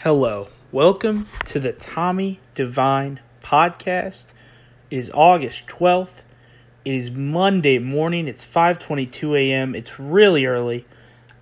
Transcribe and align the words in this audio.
Hello. 0.00 0.48
Welcome 0.72 1.26
to 1.46 1.58
the 1.58 1.72
Tommy 1.72 2.38
Divine 2.54 3.18
podcast. 3.42 4.34
It 4.90 4.98
is 4.98 5.10
August 5.14 5.66
12th. 5.68 6.20
It 6.84 6.94
is 6.94 7.10
Monday 7.10 7.78
morning. 7.78 8.28
It's 8.28 8.44
5:22 8.44 9.34
a.m. 9.38 9.74
It's 9.74 9.98
really 9.98 10.44
early. 10.44 10.84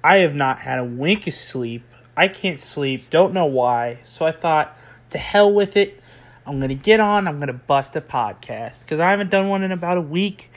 I 0.04 0.18
have 0.18 0.36
not 0.36 0.60
had 0.60 0.78
a 0.78 0.84
wink 0.84 1.26
of 1.26 1.34
sleep. 1.34 1.82
I 2.16 2.28
can't 2.28 2.60
sleep. 2.60 3.10
Don't 3.10 3.34
know 3.34 3.44
why. 3.44 3.98
So 4.04 4.24
I 4.24 4.30
thought 4.30 4.78
to 5.10 5.18
hell 5.18 5.52
with 5.52 5.76
it. 5.76 6.00
I'm 6.46 6.58
going 6.60 6.68
to 6.68 6.76
get 6.76 7.00
on. 7.00 7.26
I'm 7.26 7.38
going 7.38 7.48
to 7.48 7.54
bust 7.54 7.96
a 7.96 8.00
podcast 8.00 8.86
cuz 8.86 9.00
I 9.00 9.10
haven't 9.10 9.30
done 9.30 9.48
one 9.48 9.64
in 9.64 9.72
about 9.72 9.98
a 9.98 10.00
week. 10.00 10.52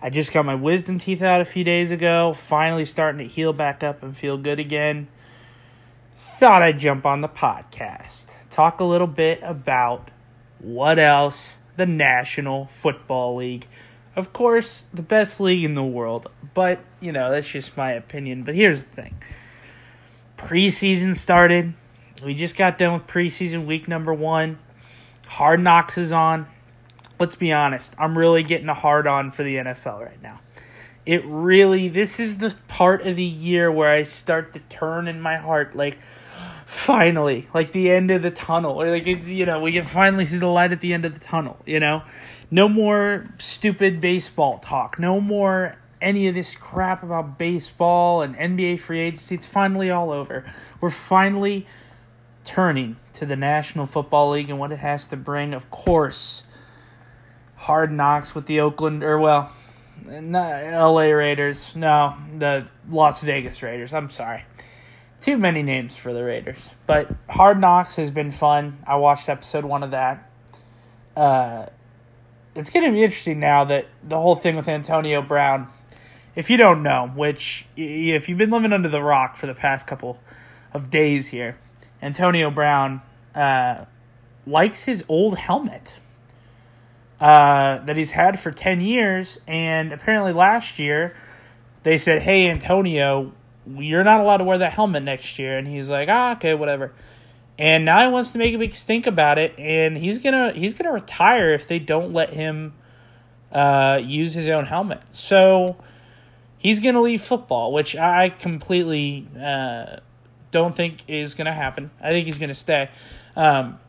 I 0.00 0.08
just 0.08 0.32
got 0.32 0.46
my 0.46 0.54
wisdom 0.54 0.98
teeth 0.98 1.20
out 1.20 1.42
a 1.42 1.44
few 1.44 1.62
days 1.62 1.90
ago. 1.90 2.32
Finally 2.32 2.86
starting 2.86 3.18
to 3.18 3.32
heal 3.32 3.52
back 3.52 3.84
up 3.84 4.02
and 4.02 4.16
feel 4.16 4.38
good 4.38 4.58
again 4.58 5.08
thought 6.38 6.62
I'd 6.62 6.78
jump 6.78 7.04
on 7.04 7.20
the 7.20 7.28
podcast, 7.28 8.36
talk 8.48 8.78
a 8.78 8.84
little 8.84 9.08
bit 9.08 9.40
about 9.42 10.12
what 10.60 10.96
else 10.96 11.58
the 11.76 11.84
National 11.84 12.66
Football 12.66 13.34
League. 13.34 13.66
Of 14.14 14.32
course, 14.32 14.86
the 14.94 15.02
best 15.02 15.40
league 15.40 15.64
in 15.64 15.74
the 15.74 15.82
world, 15.82 16.28
but 16.54 16.78
you 17.00 17.10
know, 17.10 17.32
that's 17.32 17.48
just 17.48 17.76
my 17.76 17.90
opinion. 17.90 18.44
But 18.44 18.54
here's 18.54 18.82
the 18.82 18.88
thing 18.88 19.20
preseason 20.36 21.16
started. 21.16 21.74
We 22.24 22.34
just 22.34 22.56
got 22.56 22.78
done 22.78 22.92
with 22.92 23.08
preseason 23.08 23.66
week 23.66 23.88
number 23.88 24.14
one. 24.14 24.60
Hard 25.26 25.58
Knocks 25.58 25.98
is 25.98 26.12
on. 26.12 26.46
Let's 27.18 27.34
be 27.34 27.52
honest, 27.52 27.96
I'm 27.98 28.16
really 28.16 28.44
getting 28.44 28.68
a 28.68 28.74
hard 28.74 29.08
on 29.08 29.32
for 29.32 29.42
the 29.42 29.56
NFL 29.56 30.04
right 30.04 30.22
now. 30.22 30.38
It 31.04 31.24
really, 31.24 31.88
this 31.88 32.20
is 32.20 32.38
the 32.38 32.56
part 32.68 33.04
of 33.04 33.16
the 33.16 33.24
year 33.24 33.72
where 33.72 33.90
I 33.90 34.04
start 34.04 34.52
to 34.52 34.60
turn 34.60 35.08
in 35.08 35.20
my 35.20 35.36
heart 35.36 35.74
like, 35.74 35.98
finally, 36.68 37.48
like 37.54 37.72
the 37.72 37.90
end 37.90 38.10
of 38.10 38.20
the 38.20 38.30
tunnel. 38.30 38.76
Like 38.76 39.06
you 39.06 39.46
know, 39.46 39.58
we 39.58 39.72
can 39.72 39.84
finally 39.84 40.26
see 40.26 40.36
the 40.36 40.46
light 40.46 40.70
at 40.70 40.82
the 40.82 40.92
end 40.92 41.06
of 41.06 41.18
the 41.18 41.24
tunnel. 41.24 41.56
You 41.64 41.80
know, 41.80 42.02
no 42.50 42.68
more 42.68 43.26
stupid 43.38 44.02
baseball 44.02 44.58
talk. 44.58 44.98
No 44.98 45.18
more 45.18 45.78
any 46.02 46.28
of 46.28 46.34
this 46.34 46.54
crap 46.54 47.02
about 47.02 47.38
baseball 47.38 48.20
and 48.20 48.36
NBA 48.36 48.80
free 48.80 48.98
agency. 48.98 49.34
It's 49.34 49.46
finally 49.46 49.90
all 49.90 50.10
over. 50.10 50.44
We're 50.78 50.90
finally 50.90 51.66
turning 52.44 52.96
to 53.14 53.24
the 53.24 53.34
National 53.34 53.86
Football 53.86 54.32
League 54.32 54.50
and 54.50 54.58
what 54.58 54.70
it 54.70 54.78
has 54.78 55.06
to 55.08 55.16
bring. 55.16 55.54
Of 55.54 55.70
course, 55.70 56.42
hard 57.56 57.90
knocks 57.90 58.34
with 58.34 58.44
the 58.44 58.60
Oakland 58.60 59.02
or 59.02 59.18
well, 59.18 59.50
not 60.04 60.64
LA 60.64 61.12
Raiders. 61.12 61.74
No, 61.74 62.14
the 62.36 62.66
Las 62.90 63.22
Vegas 63.22 63.62
Raiders. 63.62 63.94
I'm 63.94 64.10
sorry 64.10 64.42
too 65.20 65.36
many 65.36 65.62
names 65.62 65.96
for 65.96 66.12
the 66.12 66.24
Raiders. 66.24 66.58
But 66.86 67.10
Hard 67.28 67.60
Knocks 67.60 67.96
has 67.96 68.10
been 68.10 68.30
fun. 68.30 68.78
I 68.86 68.96
watched 68.96 69.28
episode 69.28 69.64
one 69.64 69.82
of 69.82 69.90
that. 69.90 70.30
Uh, 71.16 71.66
it's 72.54 72.70
going 72.70 72.86
to 72.86 72.92
be 72.92 73.02
interesting 73.02 73.40
now 73.40 73.64
that 73.64 73.86
the 74.02 74.20
whole 74.20 74.36
thing 74.36 74.56
with 74.56 74.68
Antonio 74.68 75.22
Brown. 75.22 75.68
If 76.34 76.50
you 76.50 76.56
don't 76.56 76.84
know, 76.84 77.10
which 77.14 77.66
if 77.76 78.28
you've 78.28 78.38
been 78.38 78.50
living 78.50 78.72
under 78.72 78.88
the 78.88 79.02
rock 79.02 79.36
for 79.36 79.46
the 79.46 79.54
past 79.54 79.88
couple 79.88 80.20
of 80.72 80.88
days 80.88 81.28
here, 81.28 81.58
Antonio 82.00 82.50
Brown 82.50 83.02
uh, 83.34 83.86
likes 84.46 84.84
his 84.84 85.04
old 85.08 85.36
helmet 85.36 85.94
uh, 87.20 87.78
that 87.84 87.96
he's 87.96 88.12
had 88.12 88.38
for 88.38 88.52
10 88.52 88.80
years. 88.80 89.40
And 89.46 89.92
apparently 89.92 90.32
last 90.32 90.78
year, 90.78 91.14
they 91.82 91.98
said, 91.98 92.22
hey, 92.22 92.48
Antonio, 92.48 93.32
you're 93.76 94.04
not 94.04 94.20
allowed 94.20 94.38
to 94.38 94.44
wear 94.44 94.58
that 94.58 94.72
helmet 94.72 95.02
next 95.02 95.38
year. 95.38 95.58
And 95.58 95.66
he's 95.66 95.90
like, 95.90 96.08
ah, 96.08 96.32
okay, 96.32 96.54
whatever. 96.54 96.92
And 97.58 97.84
now 97.84 98.02
he 98.02 98.08
wants 98.12 98.32
to 98.32 98.38
make 98.38 98.54
a 98.54 98.58
big 98.58 98.74
stink 98.74 99.06
about 99.06 99.36
it, 99.36 99.52
and 99.58 99.98
he's 99.98 100.20
gonna 100.20 100.52
he's 100.52 100.74
gonna 100.74 100.92
retire 100.92 101.48
if 101.48 101.66
they 101.66 101.80
don't 101.80 102.12
let 102.12 102.32
him 102.32 102.72
uh, 103.50 104.00
use 104.00 104.34
his 104.34 104.48
own 104.48 104.64
helmet. 104.64 105.00
So 105.08 105.76
he's 106.56 106.78
gonna 106.78 107.00
leave 107.00 107.20
football, 107.20 107.72
which 107.72 107.96
I 107.96 108.28
completely 108.28 109.26
uh, 109.36 109.96
don't 110.52 110.72
think 110.72 111.02
is 111.08 111.34
gonna 111.34 111.52
happen. 111.52 111.90
I 112.00 112.10
think 112.10 112.26
he's 112.26 112.38
gonna 112.38 112.54
stay. 112.54 112.90
Um, 113.34 113.80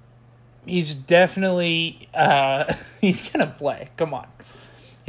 he's 0.65 0.95
definitely 0.95 2.09
uh, 2.15 2.73
he's 3.01 3.29
gonna 3.29 3.53
play. 3.55 3.89
Come 3.97 4.15
on 4.15 4.25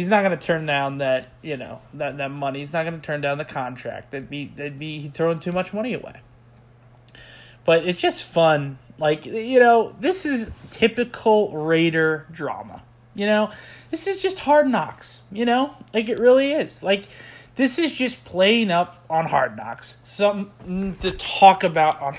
he's 0.00 0.08
not 0.08 0.22
going 0.22 0.36
to 0.36 0.46
turn 0.46 0.64
down 0.64 0.96
that 0.98 1.28
you 1.42 1.58
know 1.58 1.80
that 1.94 2.16
that 2.16 2.30
money. 2.30 2.60
He's 2.60 2.72
not 2.72 2.84
going 2.84 2.98
to 2.98 3.06
turn 3.06 3.20
down 3.20 3.36
the 3.36 3.44
contract. 3.44 4.12
That'd 4.12 4.30
be 4.30 4.46
that'd 4.56 4.78
be 4.78 5.08
throwing 5.08 5.40
too 5.40 5.52
much 5.52 5.74
money 5.74 5.92
away. 5.92 6.22
But 7.66 7.86
it's 7.86 8.00
just 8.00 8.24
fun. 8.24 8.78
Like 8.98 9.26
you 9.26 9.60
know, 9.60 9.94
this 10.00 10.24
is 10.24 10.50
typical 10.70 11.52
Raider 11.52 12.26
drama. 12.32 12.82
You 13.14 13.26
know, 13.26 13.50
this 13.90 14.06
is 14.06 14.22
just 14.22 14.38
hard 14.38 14.68
knocks. 14.68 15.20
You 15.30 15.44
know, 15.44 15.74
like 15.92 16.08
it 16.08 16.18
really 16.18 16.52
is. 16.52 16.82
Like 16.82 17.04
this 17.56 17.78
is 17.78 17.92
just 17.92 18.24
playing 18.24 18.70
up 18.70 19.04
on 19.10 19.26
hard 19.26 19.54
knocks. 19.54 19.98
Something 20.02 20.94
to 20.94 21.10
talk 21.10 21.62
about 21.62 22.00
on 22.00 22.16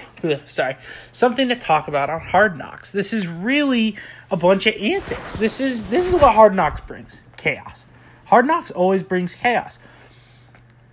sorry, 0.47 0.77
something 1.13 1.49
to 1.49 1.55
talk 1.55 1.87
about 1.87 2.11
on 2.11 2.21
hard 2.21 2.59
knocks. 2.59 2.91
This 2.91 3.11
is 3.11 3.27
really 3.27 3.95
a 4.29 4.37
bunch 4.37 4.67
of 4.67 4.75
antics. 4.75 5.35
This 5.37 5.59
is 5.59 5.85
this 5.85 6.05
is 6.05 6.13
what 6.13 6.35
hard 6.35 6.53
knocks 6.53 6.81
brings 6.81 7.21
chaos. 7.41 7.85
Hard 8.25 8.45
Knocks 8.45 8.71
always 8.71 9.03
brings 9.03 9.35
chaos. 9.35 9.79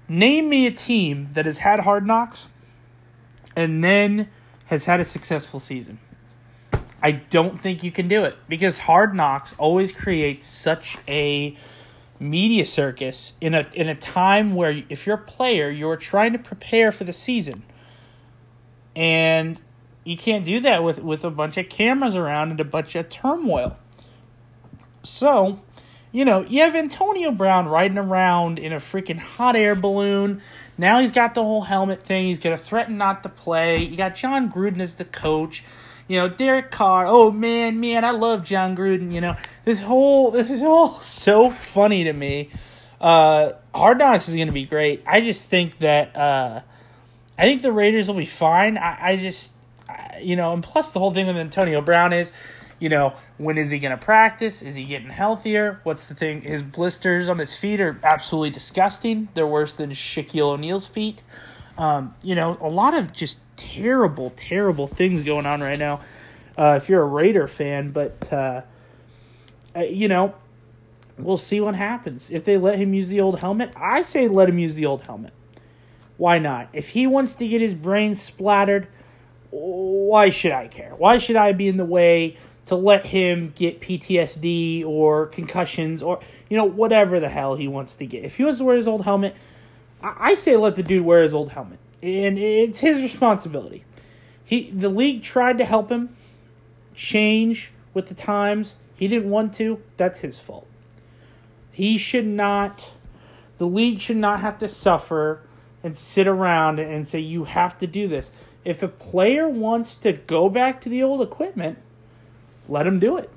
Name 0.08 0.48
me 0.48 0.66
a 0.66 0.70
team 0.70 1.28
that 1.32 1.46
has 1.46 1.58
had 1.58 1.80
Hard 1.80 2.06
Knocks 2.06 2.48
and 3.54 3.84
then 3.84 4.28
has 4.66 4.86
had 4.86 5.00
a 5.00 5.04
successful 5.04 5.60
season. 5.60 5.98
I 7.02 7.12
don't 7.12 7.58
think 7.58 7.84
you 7.84 7.92
can 7.92 8.08
do 8.08 8.24
it 8.24 8.36
because 8.48 8.78
Hard 8.78 9.14
Knocks 9.14 9.54
always 9.58 9.92
creates 9.92 10.46
such 10.46 10.96
a 11.06 11.56
media 12.18 12.66
circus 12.66 13.34
in 13.40 13.54
a 13.54 13.64
in 13.74 13.88
a 13.88 13.94
time 13.94 14.54
where 14.54 14.82
if 14.88 15.06
you're 15.06 15.16
a 15.16 15.24
player, 15.24 15.70
you're 15.70 15.96
trying 15.96 16.32
to 16.32 16.38
prepare 16.38 16.90
for 16.90 17.04
the 17.04 17.12
season. 17.12 17.62
And 18.96 19.60
you 20.04 20.16
can't 20.16 20.44
do 20.44 20.58
that 20.60 20.82
with 20.82 21.00
with 21.00 21.24
a 21.24 21.30
bunch 21.30 21.56
of 21.56 21.68
cameras 21.68 22.16
around 22.16 22.50
and 22.50 22.58
a 22.58 22.64
bunch 22.64 22.96
of 22.96 23.08
turmoil. 23.08 23.76
So, 25.02 25.62
you 26.12 26.24
know, 26.24 26.42
you 26.42 26.62
have 26.62 26.74
Antonio 26.74 27.30
Brown 27.30 27.68
riding 27.68 27.98
around 27.98 28.58
in 28.58 28.72
a 28.72 28.76
freaking 28.76 29.18
hot 29.18 29.56
air 29.56 29.74
balloon. 29.74 30.40
Now 30.76 31.00
he's 31.00 31.12
got 31.12 31.34
the 31.34 31.42
whole 31.42 31.62
helmet 31.62 32.02
thing. 32.02 32.26
He's 32.26 32.38
going 32.38 32.56
to 32.56 32.62
threaten 32.62 32.96
not 32.96 33.22
to 33.24 33.28
play. 33.28 33.82
You 33.82 33.96
got 33.96 34.14
Jon 34.14 34.50
Gruden 34.50 34.80
as 34.80 34.94
the 34.94 35.04
coach. 35.04 35.64
You 36.06 36.18
know, 36.18 36.28
Derek 36.28 36.70
Carr. 36.70 37.04
Oh 37.06 37.30
man, 37.30 37.80
man, 37.80 38.04
I 38.04 38.12
love 38.12 38.44
Jon 38.44 38.76
Gruden. 38.76 39.12
You 39.12 39.20
know, 39.20 39.36
this 39.64 39.82
whole 39.82 40.30
this 40.30 40.50
is 40.50 40.62
all 40.62 41.00
so 41.00 41.50
funny 41.50 42.04
to 42.04 42.12
me. 42.12 42.50
Uh, 43.00 43.52
Hard 43.74 43.98
Knocks 43.98 44.28
is 44.28 44.34
going 44.34 44.48
to 44.48 44.52
be 44.52 44.64
great. 44.64 45.02
I 45.06 45.20
just 45.20 45.50
think 45.50 45.78
that 45.78 46.16
uh, 46.16 46.62
I 47.36 47.42
think 47.42 47.62
the 47.62 47.70
Raiders 47.70 48.08
will 48.08 48.16
be 48.16 48.26
fine. 48.26 48.76
I, 48.76 49.10
I 49.10 49.16
just, 49.16 49.52
I, 49.88 50.18
you 50.20 50.34
know, 50.34 50.52
and 50.52 50.62
plus 50.62 50.90
the 50.90 50.98
whole 50.98 51.12
thing 51.12 51.26
with 51.26 51.36
Antonio 51.36 51.80
Brown 51.80 52.12
is 52.12 52.32
you 52.78 52.88
know, 52.88 53.14
when 53.38 53.58
is 53.58 53.70
he 53.70 53.78
going 53.78 53.96
to 53.96 54.04
practice? 54.04 54.62
Is 54.62 54.74
he 54.74 54.84
getting 54.84 55.10
healthier? 55.10 55.80
What's 55.82 56.06
the 56.06 56.14
thing? 56.14 56.42
His 56.42 56.62
blisters 56.62 57.28
on 57.28 57.38
his 57.38 57.56
feet 57.56 57.80
are 57.80 57.98
absolutely 58.02 58.50
disgusting. 58.50 59.28
They're 59.34 59.46
worse 59.46 59.74
than 59.74 59.90
Shaquille 59.90 60.52
O'Neal's 60.52 60.86
feet. 60.86 61.22
Um, 61.76 62.14
you 62.22 62.34
know, 62.34 62.58
a 62.60 62.68
lot 62.68 62.94
of 62.94 63.12
just 63.12 63.40
terrible, 63.56 64.30
terrible 64.30 64.86
things 64.86 65.22
going 65.22 65.46
on 65.46 65.60
right 65.60 65.78
now. 65.78 66.00
Uh, 66.56 66.78
if 66.80 66.88
you're 66.88 67.02
a 67.02 67.06
Raider 67.06 67.46
fan, 67.46 67.90
but 67.90 68.32
uh, 68.32 68.62
you 69.76 70.08
know, 70.08 70.34
we'll 71.16 71.36
see 71.36 71.60
what 71.60 71.74
happens 71.74 72.30
if 72.30 72.44
they 72.44 72.56
let 72.56 72.78
him 72.78 72.94
use 72.94 73.08
the 73.08 73.20
old 73.20 73.38
helmet. 73.38 73.72
I 73.76 74.02
say 74.02 74.26
let 74.28 74.48
him 74.48 74.58
use 74.58 74.74
the 74.74 74.86
old 74.86 75.02
helmet. 75.04 75.32
Why 76.16 76.38
not? 76.38 76.68
If 76.72 76.90
he 76.90 77.06
wants 77.06 77.36
to 77.36 77.46
get 77.46 77.60
his 77.60 77.76
brain 77.76 78.16
splattered, 78.16 78.88
why 79.50 80.30
should 80.30 80.52
I 80.52 80.66
care? 80.66 80.94
Why 80.96 81.18
should 81.18 81.36
I 81.36 81.52
be 81.52 81.68
in 81.68 81.76
the 81.76 81.84
way 81.84 82.36
to 82.68 82.76
let 82.76 83.06
him 83.06 83.50
get 83.56 83.80
PTSD 83.80 84.84
or 84.84 85.26
concussions 85.26 86.02
or 86.02 86.20
you 86.50 86.56
know 86.56 86.64
whatever 86.64 87.18
the 87.18 87.30
hell 87.30 87.54
he 87.54 87.66
wants 87.66 87.96
to 87.96 88.06
get. 88.06 88.24
If 88.24 88.36
he 88.36 88.44
wants 88.44 88.58
to 88.58 88.64
wear 88.64 88.76
his 88.76 88.86
old 88.86 89.04
helmet, 89.04 89.34
I 90.02 90.34
say 90.34 90.54
let 90.56 90.76
the 90.76 90.82
dude 90.82 91.04
wear 91.04 91.22
his 91.22 91.34
old 91.34 91.52
helmet, 91.52 91.78
and 92.02 92.38
it's 92.38 92.80
his 92.80 93.00
responsibility. 93.00 93.84
He 94.44 94.70
the 94.70 94.90
league 94.90 95.22
tried 95.22 95.56
to 95.58 95.64
help 95.64 95.90
him 95.90 96.14
change 96.94 97.72
with 97.94 98.08
the 98.08 98.14
times. 98.14 98.76
He 98.94 99.08
didn't 99.08 99.30
want 99.30 99.54
to. 99.54 99.82
That's 99.96 100.20
his 100.20 100.38
fault. 100.38 100.66
He 101.72 101.96
should 101.96 102.26
not. 102.26 102.90
The 103.56 103.66
league 103.66 104.00
should 104.00 104.18
not 104.18 104.40
have 104.40 104.58
to 104.58 104.68
suffer 104.68 105.40
and 105.82 105.96
sit 105.96 106.28
around 106.28 106.80
and 106.80 107.08
say 107.08 107.18
you 107.18 107.44
have 107.44 107.78
to 107.78 107.86
do 107.86 108.08
this. 108.08 108.30
If 108.62 108.82
a 108.82 108.88
player 108.88 109.48
wants 109.48 109.94
to 109.96 110.12
go 110.12 110.50
back 110.50 110.82
to 110.82 110.90
the 110.90 111.02
old 111.02 111.22
equipment, 111.22 111.78
let 112.68 112.84
them 112.84 112.98
do 112.98 113.16
it. 113.16 113.30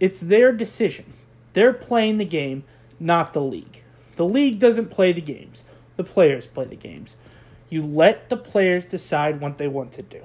It's 0.00 0.20
their 0.20 0.52
decision. 0.52 1.12
They're 1.52 1.72
playing 1.72 2.18
the 2.18 2.24
game, 2.24 2.64
not 3.00 3.32
the 3.32 3.40
league. 3.42 3.82
The 4.16 4.24
league 4.24 4.58
doesn't 4.58 4.90
play 4.90 5.12
the 5.12 5.20
games, 5.20 5.64
the 5.96 6.04
players 6.04 6.46
play 6.46 6.64
the 6.64 6.76
games. 6.76 7.16
You 7.68 7.84
let 7.84 8.28
the 8.30 8.36
players 8.36 8.86
decide 8.86 9.40
what 9.40 9.58
they 9.58 9.68
want 9.68 9.92
to 9.92 10.02
do. 10.02 10.22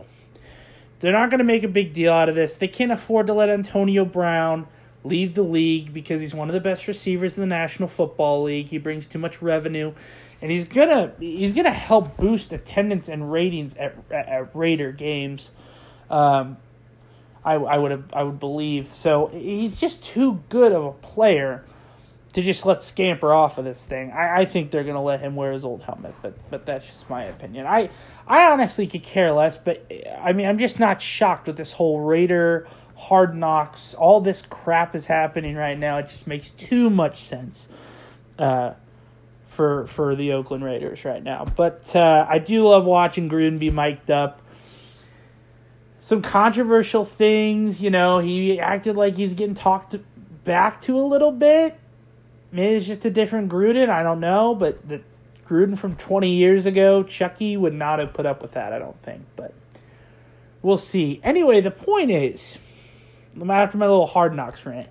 they're 1.00 1.12
not 1.12 1.30
going 1.30 1.40
to 1.40 1.44
make 1.44 1.64
a 1.64 1.68
big 1.68 1.92
deal 1.92 2.14
out 2.14 2.30
of 2.30 2.36
this. 2.36 2.58
They 2.58 2.70
can't 2.70 2.92
afford 2.92 3.28
to 3.28 3.34
let 3.34 3.50
Antonio 3.50 4.06
Brown 4.06 4.68
leave 5.04 5.36
the 5.36 5.44
league 5.44 5.94
because 5.94 6.22
he's 6.22 6.34
one 6.34 6.50
of 6.50 6.54
the 6.54 6.62
best 6.62 6.88
receivers 6.88 7.38
in 7.38 7.42
the 7.42 7.48
National 7.48 7.88
Football 7.90 8.44
League. 8.44 8.68
He 8.68 8.78
brings 8.78 9.08
too 9.08 9.20
much 9.20 9.42
revenue, 9.42 9.94
and 10.42 10.52
he's 10.52 10.66
gonna 10.66 11.14
he's 11.20 11.54
gonna 11.54 11.72
help 11.72 12.18
boost 12.18 12.54
attendance 12.54 13.10
and 13.10 13.32
ratings 13.32 13.76
at 13.76 13.96
at, 14.10 14.56
Raider 14.56 14.92
games. 14.92 15.52
Um, 16.10 16.58
I 17.46 17.56
I 17.56 17.78
would 17.78 18.04
I 18.14 18.24
would 18.24 18.40
believe 18.40 18.92
so. 18.92 19.28
He's 19.28 19.80
just 19.80 20.04
too 20.04 20.44
good 20.50 20.72
of 20.72 20.86
a 20.86 20.92
player 20.92 21.64
to 22.34 22.42
just 22.42 22.66
let 22.66 22.82
scamper 22.84 23.32
off 23.32 23.58
of 23.58 23.66
this 23.66 23.86
thing. 23.86 24.12
I, 24.12 24.42
I 24.42 24.46
think 24.46 24.72
they're 24.72 24.84
gonna 24.84 25.04
let 25.04 25.22
him 25.22 25.36
wear 25.36 25.52
his 25.52 25.64
old 25.64 25.84
helmet, 25.84 26.16
but 26.22 26.34
but 26.50 26.66
that's 26.66 26.88
just 26.88 27.10
my 27.10 27.24
opinion. 27.24 27.66
I 27.66 27.90
I 28.28 28.52
honestly 28.52 28.88
could 28.88 29.04
care 29.04 29.32
less, 29.32 29.58
but 29.58 29.92
I 30.20 30.34
mean 30.34 30.48
I'm 30.48 30.58
just 30.58 30.80
not 30.80 31.02
shocked 31.02 31.48
with 31.48 31.58
this 31.58 31.74
whole 31.74 32.02
Raider 32.02 32.68
hard 32.96 33.36
knocks. 33.36 33.94
All 33.94 34.22
this 34.22 34.42
crap 34.42 34.96
is 34.96 35.08
happening 35.08 35.56
right 35.56 35.78
now. 35.78 35.98
It 35.98 36.08
just 36.08 36.28
makes 36.28 36.52
too 36.52 36.90
much 36.90 37.22
sense. 37.24 37.68
Uh, 38.38 38.74
for 39.46 39.86
for 39.86 40.16
the 40.16 40.34
Oakland 40.34 40.64
Raiders 40.64 41.06
right 41.06 41.24
now, 41.24 41.46
but 41.56 41.96
uh, 41.96 42.26
I 42.28 42.40
do 42.40 42.68
love 42.68 42.86
watching 42.86 43.30
Gruden 43.30 43.60
be 43.60 43.70
mic'd 43.70 44.10
up 44.10 44.42
some 46.04 46.22
controversial 46.22 47.06
things. 47.06 47.82
You 47.82 47.90
know, 47.90 48.20
he 48.20 48.60
acted 48.60 48.98
like 48.98 49.16
he's 49.16 49.34
getting 49.34 49.56
talked 49.56 49.96
back 50.44 50.82
to 50.82 51.00
a 51.00 51.02
little 51.02 51.32
bit. 51.32 51.80
Maybe 52.52 52.76
it's 52.76 52.88
just 52.88 53.06
a 53.06 53.10
different 53.10 53.50
Gruden. 53.50 53.90
I 53.90 54.04
don't 54.04 54.20
know, 54.20 54.54
but 54.54 54.88
the 54.88 55.02
Gruden 55.48 55.78
from 55.78 55.96
20 55.96 56.30
years 56.30 56.66
ago, 56.66 57.04
Chucky 57.04 57.56
would 57.56 57.74
not 57.74 58.00
have 58.00 58.14
put 58.14 58.26
up 58.26 58.42
with 58.42 58.52
that. 58.52 58.74
I 58.74 58.80
don't 58.80 59.02
think, 59.02 59.24
but 59.38 59.54
we'll 60.62 60.78
see. 60.78 61.22
Anyway, 61.24 61.62
the 61.62 61.72
point 61.72 62.12
is, 62.12 62.58
after 63.50 63.78
my 63.78 63.88
little 63.88 64.06
hard 64.06 64.36
knocks 64.36 64.66
rant, 64.66 64.90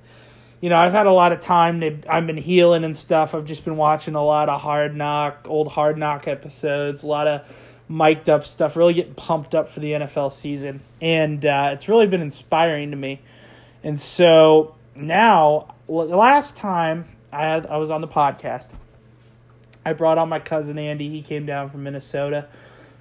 you 0.63 0.71
know, 0.71 0.79
I've 0.79 0.93
had 0.93 1.07
a 1.07 1.13
lot 1.13 1.33
of 1.33 1.41
time. 1.41 1.81
To, 1.81 1.99
I've 2.09 2.27
been 2.27 2.39
healing 2.39 2.85
and 2.85 2.97
stuff. 2.97 3.35
I've 3.35 3.45
just 3.45 3.67
been 3.67 3.77
watching 3.77 4.15
a 4.15 4.25
lot 4.25 4.49
of 4.49 4.63
hard 4.63 4.97
knock, 4.97 5.47
old 5.47 5.69
hard 5.69 5.99
knock 5.99 6.27
episodes, 6.27 7.03
a 7.03 7.07
lot 7.07 7.27
of 7.27 7.72
mic'd 7.93 8.31
up 8.31 8.45
stuff, 8.45 8.75
really 8.75 8.95
getting 8.95 9.15
pumped 9.15 9.55
up 9.55 9.69
for 9.69 9.81
the 9.81 9.93
NFL 9.93 10.33
season. 10.33 10.81
And 11.01 11.45
uh, 11.45 11.71
it's 11.73 11.89
really 11.89 12.07
been 12.07 12.23
inspiring 12.23 12.91
to 12.91 12.97
me. 12.97 13.21
And 13.85 14.01
so 14.01 14.75
now, 14.97 15.75
last 15.87 16.57
time 16.57 17.05
I 17.31 17.45
had 17.45 17.67
I 17.67 17.77
was 17.77 17.91
on 17.91 18.01
the 18.01 18.09
podcast, 18.09 18.71
I 19.85 19.93
brought 19.93 20.17
on 20.17 20.29
my 20.29 20.39
cousin 20.39 20.79
Andy. 20.79 21.09
He 21.09 21.23
came 21.23 21.45
down 21.45 21.69
from 21.69 21.83
Minnesota. 21.83 22.49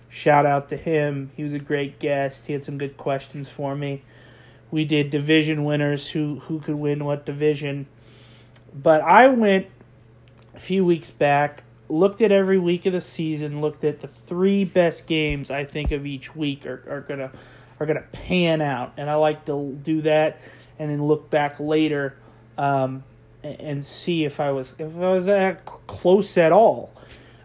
Shout 0.09 0.45
out 0.45 0.67
to 0.69 0.77
him. 0.77 1.31
He 1.37 1.43
was 1.43 1.53
a 1.53 1.59
great 1.59 1.99
guest. 1.99 2.47
He 2.47 2.53
had 2.53 2.65
some 2.65 2.77
good 2.77 2.97
questions 2.97 3.49
for 3.49 3.75
me. 3.75 4.03
We 4.71 4.83
did 4.83 5.09
division 5.09 5.63
winners 5.63 6.09
who 6.09 6.39
who 6.39 6.59
could 6.59 6.75
win 6.75 7.05
what 7.05 7.25
division. 7.25 7.87
But 8.73 9.01
I 9.01 9.27
went 9.27 9.67
a 10.53 10.59
few 10.59 10.83
weeks 10.83 11.11
back 11.11 11.63
looked 11.91 12.21
at 12.21 12.31
every 12.31 12.57
week 12.57 12.85
of 12.85 12.93
the 12.93 13.01
season, 13.01 13.59
looked 13.59 13.83
at 13.83 13.99
the 13.99 14.07
three 14.07 14.63
best 14.63 15.05
games 15.05 15.51
I 15.51 15.65
think 15.65 15.91
of 15.91 16.05
each 16.05 16.35
week 16.35 16.65
are, 16.65 16.83
are 16.89 17.01
gonna 17.01 17.31
are 17.79 17.85
gonna 17.85 18.05
pan 18.11 18.61
out, 18.61 18.93
and 18.97 19.09
I 19.09 19.15
like 19.15 19.45
to 19.45 19.77
do 19.83 20.01
that 20.03 20.39
and 20.79 20.89
then 20.89 21.03
look 21.03 21.29
back 21.29 21.59
later 21.59 22.15
um, 22.57 23.03
and 23.43 23.83
see 23.83 24.23
if 24.23 24.39
I 24.39 24.51
was 24.51 24.73
if 24.79 24.95
I 24.95 25.11
was 25.11 25.25
that 25.25 25.65
close 25.65 26.37
at 26.37 26.51
all 26.51 26.91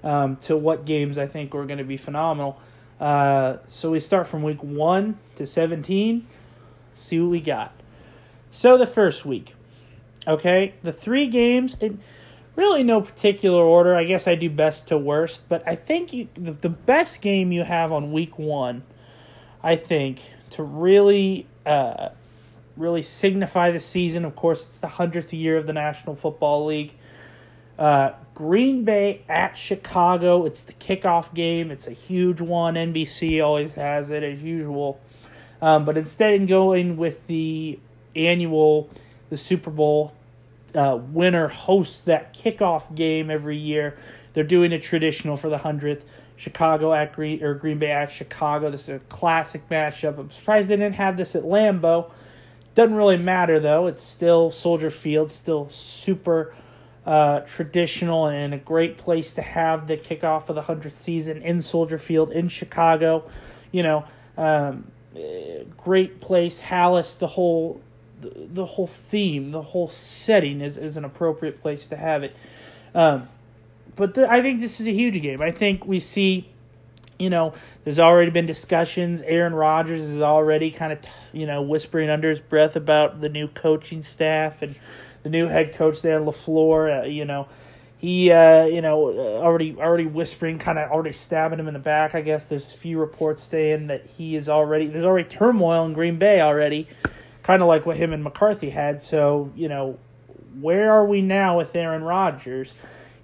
um, 0.04 0.36
to 0.36 0.56
what 0.56 0.84
games 0.86 1.18
I 1.18 1.26
think 1.26 1.52
were 1.52 1.66
to 1.66 1.84
be 1.84 1.96
phenomenal. 1.96 2.60
Uh, 3.00 3.58
so 3.66 3.90
we 3.90 4.00
start 4.00 4.26
from 4.26 4.42
week 4.42 4.62
one 4.62 5.18
to 5.34 5.46
seventeen. 5.46 6.26
See 6.94 7.20
what 7.20 7.30
we 7.30 7.40
got. 7.40 7.72
So 8.50 8.78
the 8.78 8.86
first 8.86 9.26
week, 9.26 9.54
okay, 10.26 10.74
the 10.82 10.92
three 10.92 11.26
games. 11.26 11.76
It, 11.82 11.96
really 12.56 12.82
no 12.82 13.00
particular 13.00 13.62
order. 13.62 13.94
I 13.94 14.04
guess 14.04 14.26
I 14.26 14.34
do 14.34 14.50
best 14.50 14.88
to 14.88 14.98
worst, 14.98 15.42
but 15.48 15.62
I 15.66 15.76
think 15.76 16.12
you, 16.12 16.28
the, 16.34 16.52
the 16.52 16.68
best 16.68 17.20
game 17.20 17.52
you 17.52 17.62
have 17.62 17.92
on 17.92 18.10
week 18.10 18.38
one, 18.38 18.82
I 19.62 19.76
think, 19.76 20.20
to 20.50 20.62
really 20.62 21.46
uh, 21.64 22.08
really 22.76 23.02
signify 23.02 23.70
the 23.70 23.80
season. 23.80 24.24
Of 24.24 24.34
course, 24.34 24.66
it's 24.66 24.78
the 24.78 24.88
hundredth 24.88 25.32
year 25.32 25.56
of 25.56 25.66
the 25.66 25.72
National 25.72 26.16
Football 26.16 26.66
League. 26.66 26.94
Uh, 27.78 28.12
Green 28.34 28.84
Bay 28.84 29.22
at 29.28 29.56
Chicago. 29.56 30.46
It's 30.46 30.62
the 30.62 30.72
kickoff 30.72 31.34
game. 31.34 31.70
It's 31.70 31.86
a 31.86 31.92
huge 31.92 32.40
one. 32.40 32.74
NBC 32.74 33.44
always 33.44 33.74
has 33.74 34.10
it 34.10 34.22
as 34.22 34.42
usual. 34.42 35.00
Um, 35.60 35.84
but 35.84 35.96
instead 35.96 36.40
of 36.40 36.48
going 36.48 36.96
with 36.96 37.26
the 37.26 37.78
annual, 38.14 38.90
the 39.30 39.36
Super 39.36 39.70
Bowl 39.70 40.15
uh, 40.76 40.96
winner 40.96 41.48
hosts 41.48 42.02
that 42.02 42.34
kickoff 42.34 42.94
game 42.94 43.30
every 43.30 43.56
year. 43.56 43.96
They're 44.32 44.44
doing 44.44 44.72
a 44.72 44.78
traditional 44.78 45.36
for 45.36 45.48
the 45.48 45.58
hundredth. 45.58 46.04
Chicago 46.36 46.92
at 46.92 47.14
Green 47.14 47.42
or 47.42 47.54
Green 47.54 47.78
Bay 47.78 47.90
at 47.90 48.10
Chicago. 48.10 48.70
This 48.70 48.82
is 48.82 48.88
a 48.90 48.98
classic 49.08 49.68
matchup. 49.70 50.18
I'm 50.18 50.30
surprised 50.30 50.68
they 50.68 50.76
didn't 50.76 50.96
have 50.96 51.16
this 51.16 51.34
at 51.34 51.42
Lambeau. 51.44 52.10
Doesn't 52.74 52.94
really 52.94 53.16
matter 53.16 53.58
though. 53.58 53.86
It's 53.86 54.02
still 54.02 54.50
Soldier 54.50 54.90
Field, 54.90 55.32
still 55.32 55.70
super 55.70 56.54
uh, 57.06 57.40
traditional 57.40 58.26
and 58.26 58.52
a 58.52 58.58
great 58.58 58.98
place 58.98 59.32
to 59.32 59.42
have 59.42 59.86
the 59.86 59.96
kickoff 59.96 60.48
of 60.50 60.56
the 60.56 60.62
hundredth 60.62 60.98
season 60.98 61.40
in 61.40 61.62
Soldier 61.62 61.98
Field 61.98 62.30
in 62.32 62.48
Chicago. 62.48 63.26
You 63.72 63.82
know, 63.82 64.04
um, 64.36 64.90
great 65.78 66.20
place. 66.20 66.60
Halas, 66.60 67.18
the 67.18 67.28
whole 67.28 67.80
the, 68.20 68.32
the 68.34 68.66
whole 68.66 68.86
theme, 68.86 69.50
the 69.50 69.62
whole 69.62 69.88
setting 69.88 70.60
is, 70.60 70.76
is 70.76 70.96
an 70.96 71.04
appropriate 71.04 71.60
place 71.60 71.86
to 71.88 71.96
have 71.96 72.22
it. 72.22 72.36
Um, 72.94 73.28
but 73.94 74.14
the, 74.14 74.30
I 74.30 74.42
think 74.42 74.60
this 74.60 74.80
is 74.80 74.86
a 74.86 74.92
huge 74.92 75.20
game. 75.22 75.42
I 75.42 75.50
think 75.50 75.86
we 75.86 76.00
see, 76.00 76.48
you 77.18 77.30
know, 77.30 77.54
there's 77.84 77.98
already 77.98 78.30
been 78.30 78.46
discussions. 78.46 79.22
Aaron 79.22 79.54
Rodgers 79.54 80.02
is 80.02 80.22
already 80.22 80.70
kind 80.70 80.92
of, 80.92 81.00
you 81.32 81.46
know, 81.46 81.62
whispering 81.62 82.10
under 82.10 82.28
his 82.30 82.40
breath 82.40 82.76
about 82.76 83.20
the 83.20 83.28
new 83.28 83.48
coaching 83.48 84.02
staff 84.02 84.62
and 84.62 84.78
the 85.22 85.30
new 85.30 85.48
head 85.48 85.74
coach 85.74 86.02
there, 86.02 86.20
LaFleur. 86.20 87.02
Uh, 87.02 87.06
you 87.06 87.24
know, 87.24 87.48
he, 87.98 88.30
uh, 88.30 88.66
you 88.66 88.82
know, 88.82 89.08
uh, 89.08 89.42
already 89.42 89.74
already 89.78 90.06
whispering, 90.06 90.58
kind 90.58 90.78
of 90.78 90.90
already 90.90 91.12
stabbing 91.12 91.58
him 91.58 91.68
in 91.68 91.74
the 91.74 91.80
back. 91.80 92.14
I 92.14 92.20
guess 92.20 92.48
there's 92.48 92.72
few 92.72 93.00
reports 93.00 93.42
saying 93.42 93.86
that 93.86 94.06
he 94.06 94.36
is 94.36 94.48
already 94.48 94.86
there's 94.86 95.04
already 95.04 95.28
turmoil 95.28 95.84
in 95.86 95.94
Green 95.94 96.18
Bay 96.18 96.40
already 96.40 96.86
kind 97.46 97.62
of 97.62 97.68
like 97.68 97.86
what 97.86 97.96
him 97.96 98.12
and 98.12 98.24
McCarthy 98.24 98.70
had. 98.70 99.00
So, 99.00 99.52
you 99.54 99.68
know, 99.68 99.98
where 100.60 100.92
are 100.92 101.06
we 101.06 101.22
now 101.22 101.56
with 101.56 101.76
Aaron 101.76 102.02
Rodgers? 102.02 102.74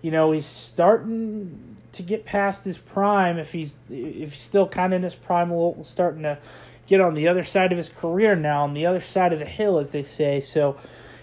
You 0.00 0.12
know, 0.12 0.30
he's 0.30 0.46
starting 0.46 1.76
to 1.90 2.02
get 2.04 2.24
past 2.24 2.64
his 2.64 2.78
prime. 2.78 3.36
If 3.36 3.52
he's 3.52 3.76
if 3.90 4.32
he's 4.32 4.40
still 4.40 4.68
kind 4.68 4.92
of 4.92 4.98
in 4.98 5.02
his 5.02 5.16
prime, 5.16 5.50
we'll, 5.50 5.82
starting 5.82 6.22
to 6.22 6.38
get 6.86 7.00
on 7.00 7.14
the 7.14 7.26
other 7.26 7.42
side 7.42 7.72
of 7.72 7.78
his 7.78 7.88
career 7.88 8.36
now, 8.36 8.62
on 8.62 8.74
the 8.74 8.86
other 8.86 9.00
side 9.00 9.32
of 9.32 9.40
the 9.40 9.44
hill, 9.44 9.78
as 9.78 9.90
they 9.90 10.04
say. 10.04 10.40
So, 10.40 10.76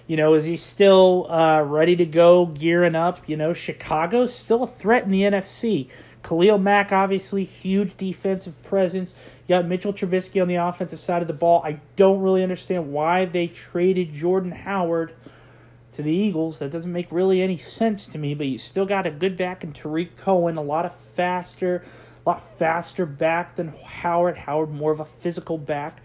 you 0.06 0.18
know, 0.18 0.34
is 0.34 0.44
he 0.44 0.58
still 0.58 1.32
uh, 1.32 1.62
ready 1.62 1.96
to 1.96 2.06
go, 2.06 2.48
gearing 2.48 2.96
up? 2.96 3.30
You 3.30 3.38
know, 3.38 3.54
Chicago's 3.54 4.36
still 4.36 4.64
a 4.64 4.68
threat 4.68 5.06
in 5.06 5.12
the 5.12 5.22
NFC. 5.22 5.88
Khalil 6.22 6.58
Mack, 6.58 6.92
obviously, 6.92 7.46
huge 7.46 7.96
defensive 7.96 8.62
presence. 8.64 9.16
You 9.50 9.56
got 9.56 9.66
Mitchell 9.66 9.94
Trubisky 9.94 10.40
on 10.40 10.48
the 10.48 10.58
offensive 10.58 11.00
side 11.00 11.24
of 11.24 11.28
the 11.28 11.34
ball. 11.34 11.64
I 11.66 11.80
don't 11.96 12.22
really 12.22 12.44
understand 12.44 12.94
why 12.94 13.26
they 13.26 13.48
traded 13.48 14.14
Jordan 14.14 14.52
Howard 14.52 15.16
to 15.94 16.04
the 16.04 16.12
Eagles. 16.12 16.60
That 16.60 16.70
doesn't 16.70 16.92
make 16.92 17.12
really 17.12 17.42
any 17.42 17.58
sense 17.58 18.08
to 18.10 18.20
me, 18.20 18.36
but 18.36 18.46
you 18.46 18.60
still 18.60 18.86
got 18.86 19.08
a 19.08 19.10
good 19.10 19.36
back 19.38 19.64
in 19.64 19.74
Tarik 19.74 20.16
Cohen, 20.18 20.56
a 20.56 20.62
lot 20.62 20.86
of 20.86 20.94
faster, 20.94 21.84
a 22.24 22.30
lot 22.30 22.44
faster 22.44 23.08
back 23.08 23.56
than 23.56 23.70
Howard. 23.70 24.38
Howard 24.38 24.70
more 24.70 24.92
of 24.92 25.00
a 25.00 25.06
physical 25.06 25.58
back. 25.58 26.04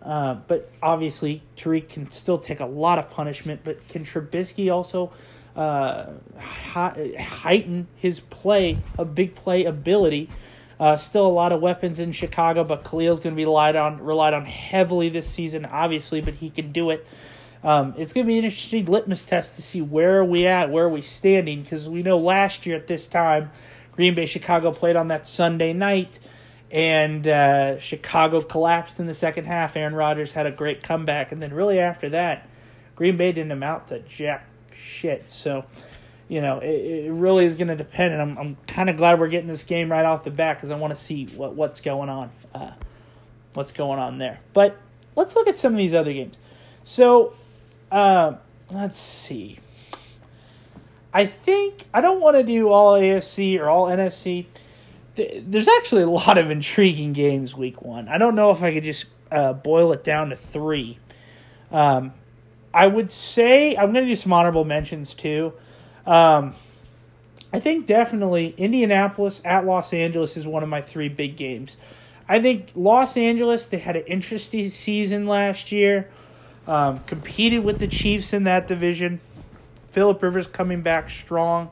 Uh, 0.00 0.36
but 0.46 0.72
obviously, 0.82 1.42
Tarik 1.54 1.90
can 1.90 2.10
still 2.10 2.38
take 2.38 2.60
a 2.60 2.66
lot 2.66 2.98
of 2.98 3.10
punishment. 3.10 3.60
But 3.62 3.86
can 3.88 4.06
Trubisky 4.06 4.72
also 4.72 5.12
uh, 5.54 6.12
heighten 6.38 7.88
his 7.96 8.20
play, 8.20 8.78
a 8.98 9.04
big 9.04 9.34
play 9.34 9.66
ability. 9.66 10.30
Uh, 10.78 10.96
still 10.96 11.26
a 11.26 11.28
lot 11.28 11.52
of 11.52 11.60
weapons 11.62 11.98
in 11.98 12.12
Chicago, 12.12 12.62
but 12.62 12.84
Khalil's 12.84 13.20
going 13.20 13.34
to 13.34 13.36
be 13.36 13.46
relied 13.46 13.76
on 13.76 13.98
relied 14.02 14.34
on 14.34 14.44
heavily 14.44 15.08
this 15.08 15.28
season, 15.28 15.64
obviously, 15.64 16.20
but 16.20 16.34
he 16.34 16.50
can 16.50 16.70
do 16.72 16.90
it. 16.90 17.06
Um, 17.64 17.94
it's 17.96 18.12
going 18.12 18.26
to 18.26 18.28
be 18.28 18.38
an 18.38 18.44
interesting 18.44 18.84
litmus 18.84 19.24
test 19.24 19.56
to 19.56 19.62
see 19.62 19.80
where 19.80 20.18
are 20.18 20.24
we 20.24 20.46
at, 20.46 20.70
where 20.70 20.84
are 20.84 20.88
we 20.90 21.02
standing, 21.02 21.62
because 21.62 21.88
we 21.88 22.02
know 22.02 22.18
last 22.18 22.66
year 22.66 22.76
at 22.76 22.86
this 22.86 23.06
time, 23.06 23.50
Green 23.92 24.14
Bay 24.14 24.26
Chicago 24.26 24.70
played 24.70 24.96
on 24.96 25.08
that 25.08 25.26
Sunday 25.26 25.72
night, 25.72 26.20
and 26.70 27.26
uh, 27.26 27.80
Chicago 27.80 28.42
collapsed 28.42 29.00
in 29.00 29.06
the 29.06 29.14
second 29.14 29.46
half. 29.46 29.76
Aaron 29.76 29.94
Rodgers 29.94 30.32
had 30.32 30.46
a 30.46 30.50
great 30.50 30.82
comeback, 30.82 31.32
and 31.32 31.42
then 31.42 31.54
really 31.54 31.78
after 31.78 32.10
that, 32.10 32.46
Green 32.94 33.16
Bay 33.16 33.32
didn't 33.32 33.52
amount 33.52 33.88
to 33.88 34.00
jack 34.00 34.46
shit. 34.74 35.30
So, 35.30 35.64
you 36.28 36.40
know, 36.40 36.58
it, 36.58 37.06
it 37.06 37.12
really 37.12 37.46
is 37.46 37.54
going 37.54 37.68
to 37.68 37.76
depend. 37.76 38.12
And 38.12 38.22
I'm, 38.22 38.38
I'm 38.38 38.56
kind 38.66 38.90
of 38.90 38.96
glad 38.96 39.20
we're 39.20 39.28
getting 39.28 39.48
this 39.48 39.62
game 39.62 39.90
right 39.90 40.04
off 40.04 40.24
the 40.24 40.30
bat 40.30 40.56
because 40.56 40.70
I 40.70 40.76
want 40.76 40.96
to 40.96 41.02
see 41.02 41.26
what 41.26 41.54
what's 41.54 41.80
going 41.80 42.08
on. 42.08 42.30
Uh, 42.54 42.72
what's 43.56 43.72
going 43.72 43.98
on 43.98 44.18
there. 44.18 44.40
But 44.52 44.76
let's 45.16 45.34
look 45.34 45.48
at 45.48 45.56
some 45.56 45.72
of 45.72 45.78
these 45.78 45.94
other 45.94 46.12
games. 46.12 46.38
So, 46.84 47.34
uh, 47.90 48.34
let's 48.70 48.98
see. 48.98 49.58
I 51.12 51.24
think 51.24 51.84
I 51.94 52.00
don't 52.00 52.20
want 52.20 52.36
to 52.36 52.42
do 52.42 52.68
all 52.68 52.92
AFC 52.92 53.58
or 53.58 53.68
all 53.68 53.86
NFC. 53.86 54.46
There's 55.14 55.68
actually 55.68 56.02
a 56.02 56.10
lot 56.10 56.36
of 56.36 56.50
intriguing 56.50 57.14
games 57.14 57.54
week 57.56 57.80
one. 57.80 58.08
I 58.08 58.18
don't 58.18 58.34
know 58.34 58.50
if 58.50 58.62
I 58.62 58.72
could 58.74 58.84
just 58.84 59.06
uh, 59.32 59.54
boil 59.54 59.92
it 59.92 60.04
down 60.04 60.28
to 60.28 60.36
three. 60.36 60.98
Um, 61.72 62.12
I 62.74 62.86
would 62.86 63.10
say 63.10 63.74
I'm 63.74 63.92
going 63.92 64.04
to 64.04 64.10
do 64.10 64.16
some 64.16 64.34
honorable 64.34 64.64
mentions 64.64 65.14
too. 65.14 65.54
Um, 66.06 66.54
I 67.52 67.60
think 67.60 67.86
definitely 67.86 68.54
Indianapolis 68.56 69.40
at 69.44 69.64
Los 69.64 69.92
Angeles 69.92 70.36
is 70.36 70.46
one 70.46 70.62
of 70.62 70.68
my 70.68 70.80
three 70.82 71.08
big 71.08 71.36
games. 71.36 71.76
I 72.28 72.40
think 72.40 72.70
Los 72.74 73.16
Angeles 73.16 73.66
they 73.66 73.78
had 73.78 73.96
an 73.96 74.04
interesting 74.04 74.68
season 74.68 75.26
last 75.26 75.70
year, 75.70 76.10
um, 76.66 77.00
competed 77.00 77.64
with 77.64 77.78
the 77.78 77.88
Chiefs 77.88 78.32
in 78.32 78.44
that 78.44 78.68
division. 78.68 79.20
Philip 79.90 80.22
Rivers 80.22 80.46
coming 80.46 80.82
back 80.82 81.08
strong 81.08 81.70